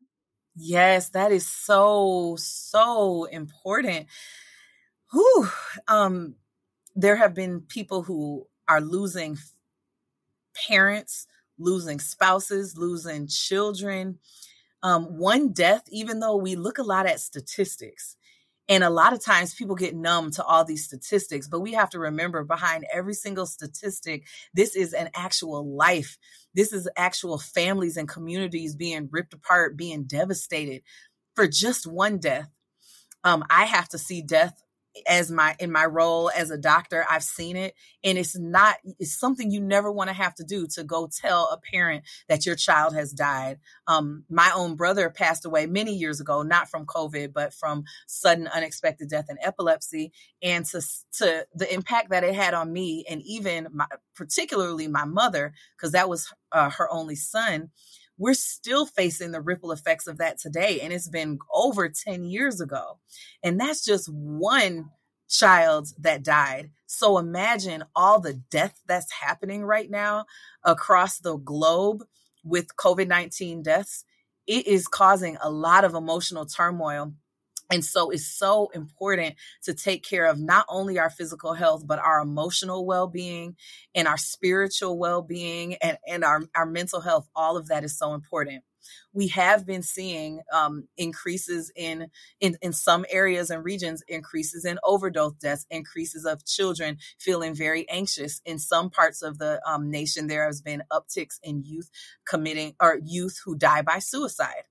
Yes, 0.55 1.09
that 1.09 1.31
is 1.31 1.47
so 1.47 2.35
so 2.37 3.25
important. 3.25 4.07
Whew. 5.11 5.49
Um, 5.87 6.35
there 6.95 7.15
have 7.15 7.33
been 7.33 7.61
people 7.61 8.03
who 8.03 8.47
are 8.67 8.81
losing 8.81 9.37
parents, 10.67 11.27
losing 11.57 11.99
spouses, 11.99 12.77
losing 12.77 13.27
children. 13.27 14.19
Um, 14.83 15.17
one 15.17 15.53
death, 15.53 15.83
even 15.89 16.19
though 16.19 16.35
we 16.35 16.55
look 16.55 16.77
a 16.77 16.83
lot 16.83 17.05
at 17.05 17.19
statistics, 17.19 18.17
and 18.67 18.83
a 18.83 18.89
lot 18.89 19.11
of 19.13 19.23
times 19.23 19.53
people 19.53 19.75
get 19.75 19.95
numb 19.95 20.31
to 20.31 20.43
all 20.43 20.63
these 20.63 20.85
statistics, 20.85 21.47
but 21.47 21.59
we 21.59 21.73
have 21.73 21.89
to 21.89 21.99
remember 21.99 22.43
behind 22.43 22.85
every 22.93 23.13
single 23.13 23.45
statistic, 23.45 24.25
this 24.53 24.75
is 24.75 24.93
an 24.93 25.09
actual 25.13 25.75
life. 25.75 26.17
This 26.53 26.71
is 26.71 26.87
actual 26.95 27.37
families 27.37 27.97
and 27.97 28.07
communities 28.07 28.75
being 28.75 29.09
ripped 29.11 29.33
apart, 29.33 29.75
being 29.75 30.03
devastated 30.05 30.83
for 31.35 31.47
just 31.47 31.85
one 31.85 32.17
death. 32.17 32.49
Um, 33.23 33.43
I 33.49 33.65
have 33.65 33.89
to 33.89 33.97
see 33.97 34.21
death 34.21 34.61
as 35.07 35.31
my 35.31 35.55
in 35.59 35.71
my 35.71 35.85
role 35.85 36.29
as 36.35 36.51
a 36.51 36.57
doctor 36.57 37.05
i've 37.09 37.23
seen 37.23 37.55
it 37.55 37.73
and 38.03 38.17
it's 38.17 38.37
not 38.37 38.75
it's 38.99 39.17
something 39.17 39.51
you 39.51 39.61
never 39.61 39.91
want 39.91 40.09
to 40.09 40.13
have 40.13 40.35
to 40.35 40.43
do 40.43 40.67
to 40.67 40.83
go 40.83 41.07
tell 41.07 41.49
a 41.51 41.57
parent 41.57 42.03
that 42.27 42.45
your 42.45 42.55
child 42.55 42.93
has 42.95 43.11
died. 43.11 43.59
Um, 43.87 44.23
my 44.29 44.51
own 44.53 44.75
brother 44.75 45.09
passed 45.09 45.45
away 45.45 45.65
many 45.65 45.93
years 45.93 46.19
ago 46.19 46.41
not 46.41 46.69
from 46.69 46.85
covid 46.85 47.33
but 47.33 47.53
from 47.53 47.83
sudden 48.07 48.47
unexpected 48.47 49.09
death 49.09 49.25
and 49.29 49.39
epilepsy 49.41 50.11
and 50.41 50.65
to 50.65 50.81
to 51.13 51.45
the 51.55 51.73
impact 51.73 52.09
that 52.09 52.23
it 52.23 52.35
had 52.35 52.53
on 52.53 52.71
me 52.71 53.05
and 53.09 53.21
even 53.23 53.67
my, 53.73 53.85
particularly 54.15 54.87
my 54.87 55.05
mother 55.05 55.53
because 55.77 55.91
that 55.93 56.09
was 56.09 56.33
uh, 56.51 56.69
her 56.69 56.91
only 56.91 57.15
son 57.15 57.69
we're 58.21 58.35
still 58.35 58.85
facing 58.85 59.31
the 59.31 59.41
ripple 59.41 59.71
effects 59.71 60.05
of 60.05 60.19
that 60.19 60.37
today. 60.37 60.79
And 60.81 60.93
it's 60.93 61.09
been 61.09 61.39
over 61.51 61.89
10 61.89 62.23
years 62.23 62.61
ago. 62.61 62.99
And 63.43 63.59
that's 63.59 63.83
just 63.83 64.07
one 64.13 64.91
child 65.27 65.87
that 65.97 66.21
died. 66.21 66.69
So 66.85 67.17
imagine 67.17 67.83
all 67.95 68.19
the 68.19 68.35
death 68.35 68.79
that's 68.85 69.11
happening 69.11 69.63
right 69.63 69.89
now 69.89 70.25
across 70.63 71.17
the 71.17 71.37
globe 71.37 72.03
with 72.43 72.75
COVID 72.75 73.07
19 73.07 73.63
deaths. 73.63 74.05
It 74.45 74.67
is 74.67 74.87
causing 74.87 75.37
a 75.41 75.49
lot 75.49 75.83
of 75.83 75.95
emotional 75.95 76.45
turmoil 76.45 77.15
and 77.71 77.83
so 77.83 78.11
it's 78.11 78.27
so 78.27 78.69
important 78.73 79.35
to 79.63 79.73
take 79.73 80.03
care 80.03 80.25
of 80.25 80.37
not 80.39 80.65
only 80.69 80.99
our 80.99 81.09
physical 81.09 81.53
health, 81.53 81.87
but 81.87 81.99
our 81.99 82.19
emotional 82.19 82.85
well 82.85 83.07
being 83.07 83.55
and 83.95 84.07
our 84.07 84.17
spiritual 84.17 84.97
well 84.99 85.21
being 85.21 85.75
and, 85.75 85.97
and 86.07 86.23
our, 86.23 86.43
our 86.55 86.65
mental 86.65 87.01
health. 87.01 87.27
All 87.35 87.57
of 87.57 87.69
that 87.69 87.83
is 87.83 87.97
so 87.97 88.13
important. 88.13 88.63
We 89.13 89.27
have 89.29 89.65
been 89.65 89.83
seeing 89.83 90.41
um, 90.51 90.87
increases 90.97 91.71
in, 91.75 92.09
in 92.39 92.57
in 92.63 92.73
some 92.73 93.05
areas 93.09 93.51
and 93.51 93.63
regions, 93.63 94.03
increases 94.07 94.65
in 94.65 94.79
overdose 94.83 95.33
deaths, 95.35 95.67
increases 95.69 96.25
of 96.25 96.45
children 96.45 96.97
feeling 97.19 97.53
very 97.53 97.87
anxious. 97.89 98.41
In 98.43 98.57
some 98.57 98.89
parts 98.89 99.21
of 99.21 99.37
the 99.37 99.61
um, 99.69 99.91
nation, 99.91 100.27
there 100.27 100.45
has 100.45 100.61
been 100.61 100.83
upticks 100.91 101.39
in 101.43 101.63
youth 101.63 101.91
committing 102.27 102.73
or 102.81 102.99
youth 103.03 103.39
who 103.45 103.55
die 103.55 103.83
by 103.83 103.99
suicide. 103.99 104.63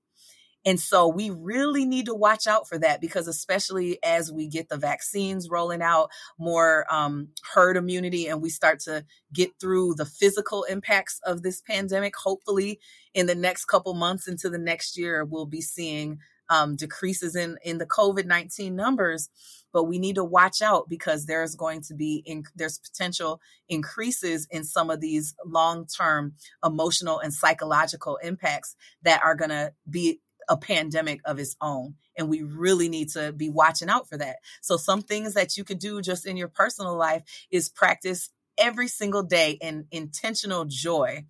And 0.65 0.79
so 0.79 1.07
we 1.07 1.29
really 1.29 1.85
need 1.85 2.05
to 2.05 2.13
watch 2.13 2.45
out 2.45 2.67
for 2.67 2.77
that 2.79 3.01
because, 3.01 3.27
especially 3.27 3.97
as 4.03 4.31
we 4.31 4.47
get 4.47 4.69
the 4.69 4.77
vaccines 4.77 5.49
rolling 5.49 5.81
out, 5.81 6.09
more 6.37 6.85
um, 6.93 7.29
herd 7.53 7.77
immunity, 7.77 8.27
and 8.27 8.41
we 8.41 8.49
start 8.49 8.79
to 8.81 9.05
get 9.33 9.51
through 9.59 9.95
the 9.95 10.05
physical 10.05 10.63
impacts 10.63 11.19
of 11.25 11.41
this 11.41 11.61
pandemic, 11.61 12.15
hopefully 12.15 12.79
in 13.13 13.25
the 13.25 13.35
next 13.35 13.65
couple 13.65 13.93
months 13.93 14.27
into 14.27 14.49
the 14.49 14.59
next 14.59 14.97
year, 14.97 15.25
we'll 15.25 15.45
be 15.45 15.61
seeing 15.61 16.19
um, 16.49 16.75
decreases 16.75 17.35
in, 17.35 17.57
in 17.63 17.77
the 17.77 17.85
COVID 17.85 18.25
19 18.25 18.75
numbers. 18.75 19.29
But 19.73 19.85
we 19.85 19.99
need 19.99 20.15
to 20.15 20.23
watch 20.23 20.61
out 20.61 20.89
because 20.89 21.25
there's 21.25 21.55
going 21.55 21.81
to 21.83 21.95
be, 21.95 22.21
in, 22.25 22.43
there's 22.55 22.77
potential 22.77 23.39
increases 23.69 24.47
in 24.51 24.65
some 24.65 24.89
of 24.89 24.99
these 24.99 25.33
long 25.45 25.87
term 25.87 26.33
emotional 26.63 27.19
and 27.19 27.33
psychological 27.33 28.17
impacts 28.17 28.75
that 29.03 29.21
are 29.23 29.35
going 29.35 29.49
to 29.49 29.71
be 29.89 30.19
a 30.51 30.57
pandemic 30.57 31.21
of 31.23 31.39
its 31.39 31.55
own. 31.61 31.95
And 32.17 32.29
we 32.29 32.43
really 32.43 32.89
need 32.89 33.09
to 33.11 33.31
be 33.31 33.49
watching 33.49 33.89
out 33.89 34.07
for 34.09 34.17
that. 34.17 34.37
So, 34.61 34.75
some 34.75 35.01
things 35.01 35.33
that 35.33 35.57
you 35.57 35.63
could 35.63 35.79
do 35.79 36.01
just 36.01 36.25
in 36.25 36.35
your 36.37 36.49
personal 36.49 36.95
life 36.95 37.23
is 37.49 37.69
practice 37.69 38.29
every 38.57 38.89
single 38.89 39.23
day 39.23 39.51
in 39.61 39.87
intentional 39.91 40.65
joy. 40.65 41.25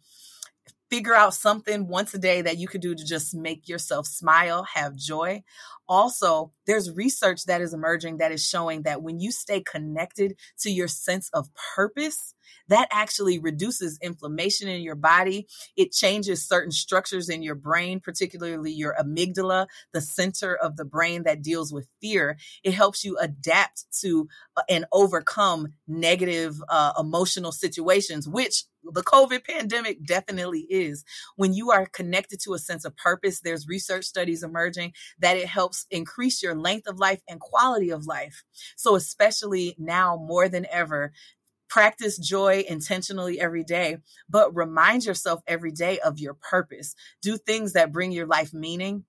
Figure 0.89 1.13
out 1.13 1.36
something 1.36 1.88
once 1.88 2.13
a 2.13 2.17
day 2.17 2.41
that 2.41 2.57
you 2.57 2.67
could 2.67 2.82
do 2.82 2.95
to 2.95 3.05
just 3.05 3.34
make 3.34 3.69
yourself 3.69 4.07
smile, 4.07 4.63
have 4.74 4.95
joy. 4.95 5.43
Also, 5.88 6.51
there's 6.65 6.91
research 6.91 7.45
that 7.45 7.61
is 7.61 7.74
emerging 7.74 8.17
that 8.17 8.32
is 8.32 8.45
showing 8.45 8.82
that 8.82 9.03
when 9.03 9.19
you 9.19 9.32
stay 9.32 9.61
connected 9.61 10.36
to 10.59 10.72
your 10.72 10.88
sense 10.89 11.30
of 11.32 11.47
purpose, 11.76 12.34
that 12.68 12.88
actually 12.91 13.39
reduces 13.39 13.99
inflammation 14.02 14.68
in 14.68 14.82
your 14.82 14.95
body. 14.95 15.47
It 15.76 15.91
changes 15.91 16.47
certain 16.47 16.72
structures 16.72 17.30
in 17.30 17.43
your 17.43 17.56
brain, 17.56 17.99
particularly 17.99 18.72
your 18.72 18.95
amygdala, 18.99 19.68
the 19.93 20.02
center 20.02 20.56
of 20.56 20.78
the 20.78 20.86
brain 20.86 21.24
that 21.24 21.41
deals 21.41 21.74
with 21.74 21.88
fear. 22.02 22.38
It 22.64 22.74
helps 22.74 23.04
you 23.04 23.18
adapt 23.18 23.86
to 24.02 24.28
uh, 24.58 24.62
and 24.70 24.86
overcome 24.91 25.74
negative 25.88 26.62
uh, 26.70 26.93
emotional 26.97 27.52
situations, 27.52 28.28
which 28.28 28.66
the 28.84 29.04
COVID 29.04 29.45
pandemic 29.45 30.04
definitely 30.06 30.62
is. 30.70 31.04
When 31.36 31.54
you 31.54 31.72
are 31.72 31.86
connected 31.86 32.39
to 32.41 32.54
a 32.54 32.60
sense 32.60 32.86
of 32.86 32.97
purpose, 32.97 33.39
there's 33.39 33.68
research 33.68 34.06
studies 34.06 34.43
emerging 34.43 34.93
that 35.20 35.38
it 35.38 35.47
helps 35.47 35.86
increase 35.91 36.41
your 36.41 36.56
length 36.56 36.88
of 36.88 36.99
life 36.99 37.22
and 37.30 37.39
quality 37.39 37.89
of 37.91 38.06
life. 38.06 38.43
So, 38.76 38.95
especially 38.95 39.76
now 39.78 40.18
more 40.18 40.49
than 40.49 40.66
ever, 40.72 41.14
Practice 41.72 42.17
joy 42.17 42.65
intentionally 42.67 43.39
every 43.39 43.63
day, 43.63 43.99
but 44.30 44.53
remind 44.53 45.05
yourself 45.05 45.41
every 45.47 45.72
day 45.72 45.99
of 45.99 46.19
your 46.19 46.34
purpose. 46.34 46.95
Do 47.22 47.38
things 47.38 47.74
that 47.74 47.93
bring 47.93 48.11
your 48.11 48.28
life 48.28 48.53
meaning 48.53 49.05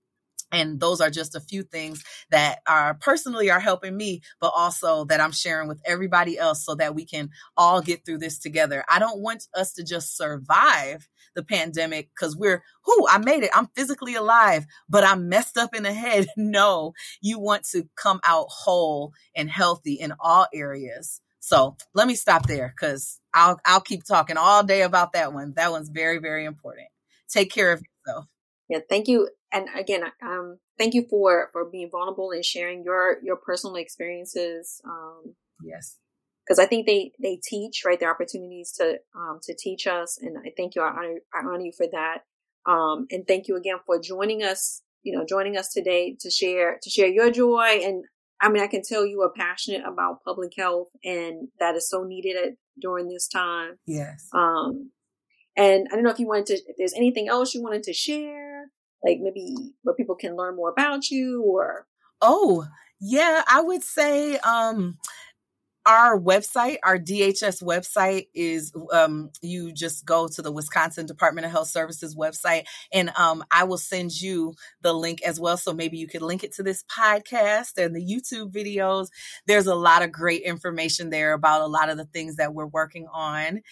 and 0.52 0.78
those 0.78 1.00
are 1.00 1.10
just 1.10 1.34
a 1.34 1.40
few 1.40 1.64
things 1.64 2.04
that 2.30 2.60
are 2.68 2.94
personally 2.94 3.50
are 3.50 3.60
helping 3.60 3.96
me 3.96 4.20
but 4.40 4.52
also 4.54 5.04
that 5.06 5.20
i'm 5.20 5.32
sharing 5.32 5.68
with 5.68 5.80
everybody 5.86 6.38
else 6.38 6.64
so 6.64 6.74
that 6.76 6.94
we 6.94 7.06
can 7.06 7.30
all 7.56 7.80
get 7.80 8.04
through 8.04 8.18
this 8.18 8.38
together. 8.38 8.84
I 8.88 8.98
don't 8.98 9.20
want 9.20 9.48
us 9.54 9.74
to 9.74 9.84
just 9.84 10.16
survive 10.16 11.08
the 11.34 11.42
pandemic 11.42 12.10
because 12.14 12.36
we're 12.36 12.62
who 12.84 13.08
i 13.08 13.18
made 13.18 13.44
it. 13.44 13.50
I'm 13.54 13.68
physically 13.74 14.14
alive 14.14 14.66
but 14.88 15.04
i'm 15.04 15.28
messed 15.30 15.58
up 15.58 15.74
in 15.74 15.84
the 15.84 15.94
head. 15.94 16.28
No 16.36 16.92
you 17.22 17.40
want 17.40 17.64
to 17.72 17.88
come 17.96 18.20
out 18.24 18.46
whole 18.50 19.14
and 19.34 19.50
healthy 19.50 19.94
in 19.94 20.14
all 20.20 20.46
areas 20.54 21.21
so 21.42 21.76
let 21.92 22.06
me 22.06 22.14
stop 22.14 22.46
there 22.46 22.72
because 22.74 23.18
I'll 23.34 23.58
I'll 23.66 23.80
keep 23.80 24.04
talking 24.04 24.36
all 24.36 24.62
day 24.62 24.82
about 24.82 25.12
that 25.14 25.32
one. 25.34 25.54
That 25.56 25.72
one's 25.72 25.88
very 25.88 26.18
very 26.18 26.44
important. 26.44 26.86
Take 27.28 27.50
care 27.50 27.72
of 27.72 27.82
yourself. 27.82 28.26
Yeah, 28.68 28.78
thank 28.88 29.08
you. 29.08 29.28
And 29.52 29.66
again, 29.76 30.04
um, 30.22 30.58
thank 30.78 30.94
you 30.94 31.04
for 31.10 31.50
for 31.52 31.64
being 31.68 31.90
vulnerable 31.90 32.30
and 32.30 32.44
sharing 32.44 32.84
your 32.84 33.16
your 33.24 33.34
personal 33.34 33.74
experiences. 33.74 34.80
Um, 34.84 35.34
yes, 35.60 35.98
because 36.46 36.60
I 36.60 36.66
think 36.66 36.86
they 36.86 37.10
they 37.20 37.40
teach 37.42 37.82
right. 37.84 37.98
Their 37.98 38.12
opportunities 38.12 38.70
to 38.78 38.98
um 39.16 39.40
to 39.42 39.52
teach 39.52 39.88
us, 39.88 40.18
and 40.22 40.38
I 40.38 40.52
thank 40.56 40.76
you. 40.76 40.82
I 40.82 40.90
honor 40.90 41.18
I 41.34 41.38
honor 41.40 41.64
you 41.64 41.72
for 41.76 41.86
that. 41.90 42.18
Um, 42.66 43.08
and 43.10 43.26
thank 43.26 43.48
you 43.48 43.56
again 43.56 43.78
for 43.84 43.98
joining 43.98 44.44
us. 44.44 44.82
You 45.02 45.18
know, 45.18 45.26
joining 45.28 45.56
us 45.56 45.72
today 45.72 46.16
to 46.20 46.30
share 46.30 46.78
to 46.80 46.88
share 46.88 47.08
your 47.08 47.32
joy 47.32 47.80
and 47.82 48.04
I 48.42 48.48
mean, 48.48 48.62
I 48.62 48.66
can 48.66 48.82
tell 48.82 49.06
you 49.06 49.22
are 49.22 49.32
passionate 49.32 49.82
about 49.86 50.24
public 50.24 50.52
health 50.56 50.88
and 51.04 51.48
that 51.60 51.76
is 51.76 51.88
so 51.88 52.02
needed 52.02 52.36
at, 52.36 52.52
during 52.80 53.08
this 53.08 53.28
time. 53.28 53.78
Yes. 53.86 54.28
Um, 54.34 54.90
and 55.56 55.86
I 55.90 55.94
don't 55.94 56.02
know 56.02 56.10
if 56.10 56.18
you 56.18 56.26
wanted 56.26 56.46
to, 56.46 56.54
if 56.54 56.76
there's 56.76 56.94
anything 56.94 57.28
else 57.28 57.54
you 57.54 57.62
wanted 57.62 57.84
to 57.84 57.92
share, 57.92 58.70
like 59.04 59.18
maybe 59.20 59.54
where 59.82 59.94
people 59.94 60.16
can 60.16 60.36
learn 60.36 60.56
more 60.56 60.70
about 60.70 61.08
you 61.08 61.42
or. 61.42 61.86
Oh, 62.20 62.66
yeah, 63.00 63.42
I 63.48 63.60
would 63.60 63.84
say, 63.84 64.38
um, 64.38 64.98
our 65.84 66.18
website, 66.18 66.76
our 66.84 66.98
DHS 66.98 67.62
website 67.62 68.28
is 68.34 68.72
um, 68.92 69.30
you 69.40 69.72
just 69.72 70.04
go 70.04 70.28
to 70.28 70.42
the 70.42 70.52
Wisconsin 70.52 71.06
Department 71.06 71.44
of 71.44 71.50
Health 71.50 71.68
Services 71.68 72.14
website, 72.14 72.64
and 72.92 73.10
um, 73.16 73.44
I 73.50 73.64
will 73.64 73.78
send 73.78 74.20
you 74.20 74.54
the 74.82 74.92
link 74.92 75.22
as 75.22 75.40
well. 75.40 75.56
So 75.56 75.72
maybe 75.72 75.98
you 75.98 76.06
could 76.06 76.22
link 76.22 76.44
it 76.44 76.54
to 76.54 76.62
this 76.62 76.84
podcast 76.84 77.78
and 77.78 77.96
the 77.96 78.04
YouTube 78.04 78.52
videos. 78.52 79.08
There's 79.46 79.66
a 79.66 79.74
lot 79.74 80.02
of 80.02 80.12
great 80.12 80.42
information 80.42 81.10
there 81.10 81.32
about 81.32 81.62
a 81.62 81.66
lot 81.66 81.88
of 81.88 81.96
the 81.96 82.06
things 82.06 82.36
that 82.36 82.54
we're 82.54 82.66
working 82.66 83.06
on. 83.12 83.62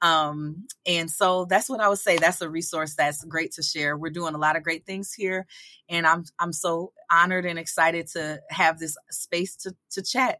Um, 0.00 0.66
and 0.86 1.10
so 1.10 1.44
that's 1.44 1.68
what 1.68 1.80
I 1.80 1.88
would 1.88 1.98
say. 1.98 2.18
That's 2.18 2.40
a 2.40 2.48
resource 2.48 2.94
that's 2.94 3.24
great 3.24 3.52
to 3.54 3.62
share. 3.62 3.96
We're 3.96 4.10
doing 4.10 4.34
a 4.34 4.38
lot 4.38 4.56
of 4.56 4.62
great 4.62 4.86
things 4.86 5.12
here, 5.12 5.46
and 5.88 6.06
I'm 6.06 6.24
I'm 6.38 6.52
so 6.52 6.92
honored 7.10 7.44
and 7.46 7.58
excited 7.58 8.06
to 8.12 8.40
have 8.48 8.78
this 8.78 8.96
space 9.10 9.56
to 9.56 9.74
to 9.90 10.02
chat. 10.02 10.38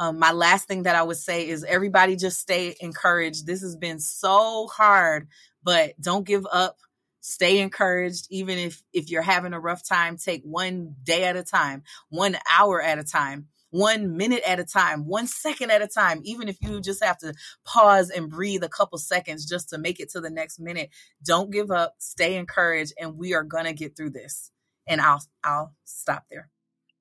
Um, 0.00 0.18
my 0.18 0.32
last 0.32 0.66
thing 0.66 0.84
that 0.84 0.96
I 0.96 1.02
would 1.02 1.18
say 1.18 1.46
is 1.46 1.62
everybody 1.62 2.16
just 2.16 2.40
stay 2.40 2.74
encouraged. 2.80 3.46
This 3.46 3.60
has 3.60 3.76
been 3.76 4.00
so 4.00 4.66
hard, 4.66 5.28
but 5.62 5.92
don't 6.00 6.26
give 6.26 6.46
up. 6.50 6.78
Stay 7.20 7.58
encouraged. 7.58 8.26
Even 8.30 8.56
if, 8.56 8.82
if 8.94 9.10
you're 9.10 9.20
having 9.20 9.52
a 9.52 9.60
rough 9.60 9.86
time, 9.86 10.16
take 10.16 10.42
one 10.42 10.96
day 11.02 11.24
at 11.24 11.36
a 11.36 11.42
time, 11.42 11.82
one 12.08 12.38
hour 12.50 12.80
at 12.80 12.98
a 12.98 13.04
time, 13.04 13.48
one 13.68 14.16
minute 14.16 14.42
at 14.46 14.58
a 14.58 14.64
time, 14.64 15.06
one 15.06 15.26
second 15.26 15.70
at 15.70 15.82
a 15.82 15.86
time. 15.86 16.22
Even 16.24 16.48
if 16.48 16.56
you 16.62 16.80
just 16.80 17.04
have 17.04 17.18
to 17.18 17.34
pause 17.66 18.08
and 18.08 18.30
breathe 18.30 18.64
a 18.64 18.70
couple 18.70 18.96
seconds 18.96 19.44
just 19.44 19.68
to 19.68 19.76
make 19.76 20.00
it 20.00 20.08
to 20.12 20.20
the 20.22 20.30
next 20.30 20.58
minute, 20.58 20.88
don't 21.26 21.50
give 21.50 21.70
up. 21.70 21.96
Stay 21.98 22.36
encouraged 22.36 22.94
and 22.98 23.18
we 23.18 23.34
are 23.34 23.44
to 23.44 23.74
get 23.74 23.98
through 23.98 24.10
this. 24.10 24.50
And 24.86 24.98
I'll, 24.98 25.22
I'll 25.44 25.74
stop 25.84 26.24
there. 26.30 26.48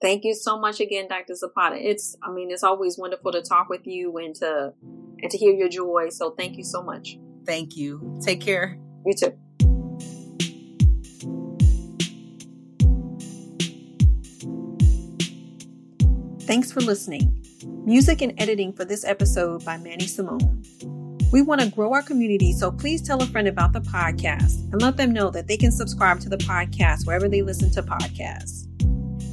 Thank 0.02 0.24
you 0.24 0.34
so 0.34 0.58
much 0.58 0.80
again, 0.80 1.08
Dr. 1.10 1.36
Zapata. 1.36 1.76
It's, 1.76 2.16
I 2.24 2.32
mean, 2.32 2.52
it's 2.52 2.64
always 2.64 2.98
wonderful 2.98 3.34
to 3.34 3.42
talk 3.42 3.68
with 3.68 3.86
you 3.86 4.16
and 4.18 4.34
to, 4.36 4.74
and 5.22 5.30
to 5.30 5.38
hear 5.38 5.54
your 5.54 5.68
joy. 5.68 6.08
So 6.10 6.32
thank 6.32 6.58
you 6.58 6.64
so 6.64 6.82
much. 6.82 7.18
Thank 7.46 7.76
you. 7.76 8.20
Take 8.24 8.40
care. 8.40 8.80
You 9.06 9.14
too. 9.14 9.38
Thanks 16.44 16.72
for 16.72 16.80
listening. 16.80 17.36
Music 17.86 18.22
and 18.22 18.34
editing 18.42 18.72
for 18.72 18.86
this 18.86 19.04
episode 19.04 19.66
by 19.66 19.78
Manny 19.78 20.08
Simone. 20.08 20.64
We 21.32 21.42
want 21.42 21.62
to 21.62 21.70
grow 21.70 21.94
our 21.94 22.02
community, 22.02 22.54
so 22.54 22.72
please 22.72 23.02
tell 23.02 23.22
a 23.22 23.26
friend 23.28 23.48
about 23.48 23.74
the 23.74 23.82
podcast 23.82 24.72
and 24.72 24.82
let 24.82 24.98
them 24.98 25.12
know 25.12 25.30
that 25.30 25.48
they 25.48 25.58
can 25.58 25.72
subscribe 25.72 26.20
to 26.22 26.30
the 26.30 26.38
podcast 26.38 27.06
wherever 27.06 27.28
they 27.28 27.42
listen 27.42 27.70
to 27.72 27.84
podcasts. 27.84 28.69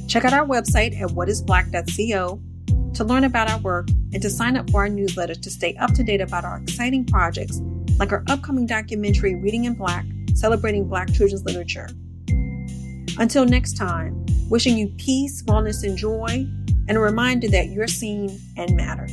Check 0.07 0.23
out 0.23 0.33
our 0.33 0.45
website 0.45 0.99
at 0.99 1.09
whatisblack.co 1.09 2.41
to 2.93 3.03
learn 3.03 3.25
about 3.25 3.51
our 3.51 3.59
work 3.59 3.89
and 4.13 4.21
to 4.21 4.29
sign 4.29 4.55
up 4.55 4.69
for 4.69 4.81
our 4.81 4.89
newsletter 4.89 5.35
to 5.35 5.51
stay 5.51 5.75
up 5.75 5.93
to 5.93 6.03
date 6.03 6.21
about 6.21 6.45
our 6.45 6.57
exciting 6.61 7.05
projects 7.05 7.59
like 7.99 8.11
our 8.11 8.23
upcoming 8.29 8.65
documentary 8.65 9.35
Reading 9.35 9.65
in 9.65 9.73
Black, 9.73 10.05
celebrating 10.33 10.87
Black 10.87 11.11
children's 11.11 11.43
literature. 11.43 11.89
Until 13.19 13.45
next 13.45 13.73
time, 13.73 14.25
wishing 14.49 14.77
you 14.77 14.89
peace, 14.97 15.43
wellness, 15.43 15.83
and 15.83 15.97
joy, 15.97 16.47
and 16.87 16.97
a 16.97 16.99
reminder 16.99 17.47
that 17.49 17.69
you're 17.69 17.87
seen 17.87 18.39
and 18.55 18.75
matter. 18.75 19.07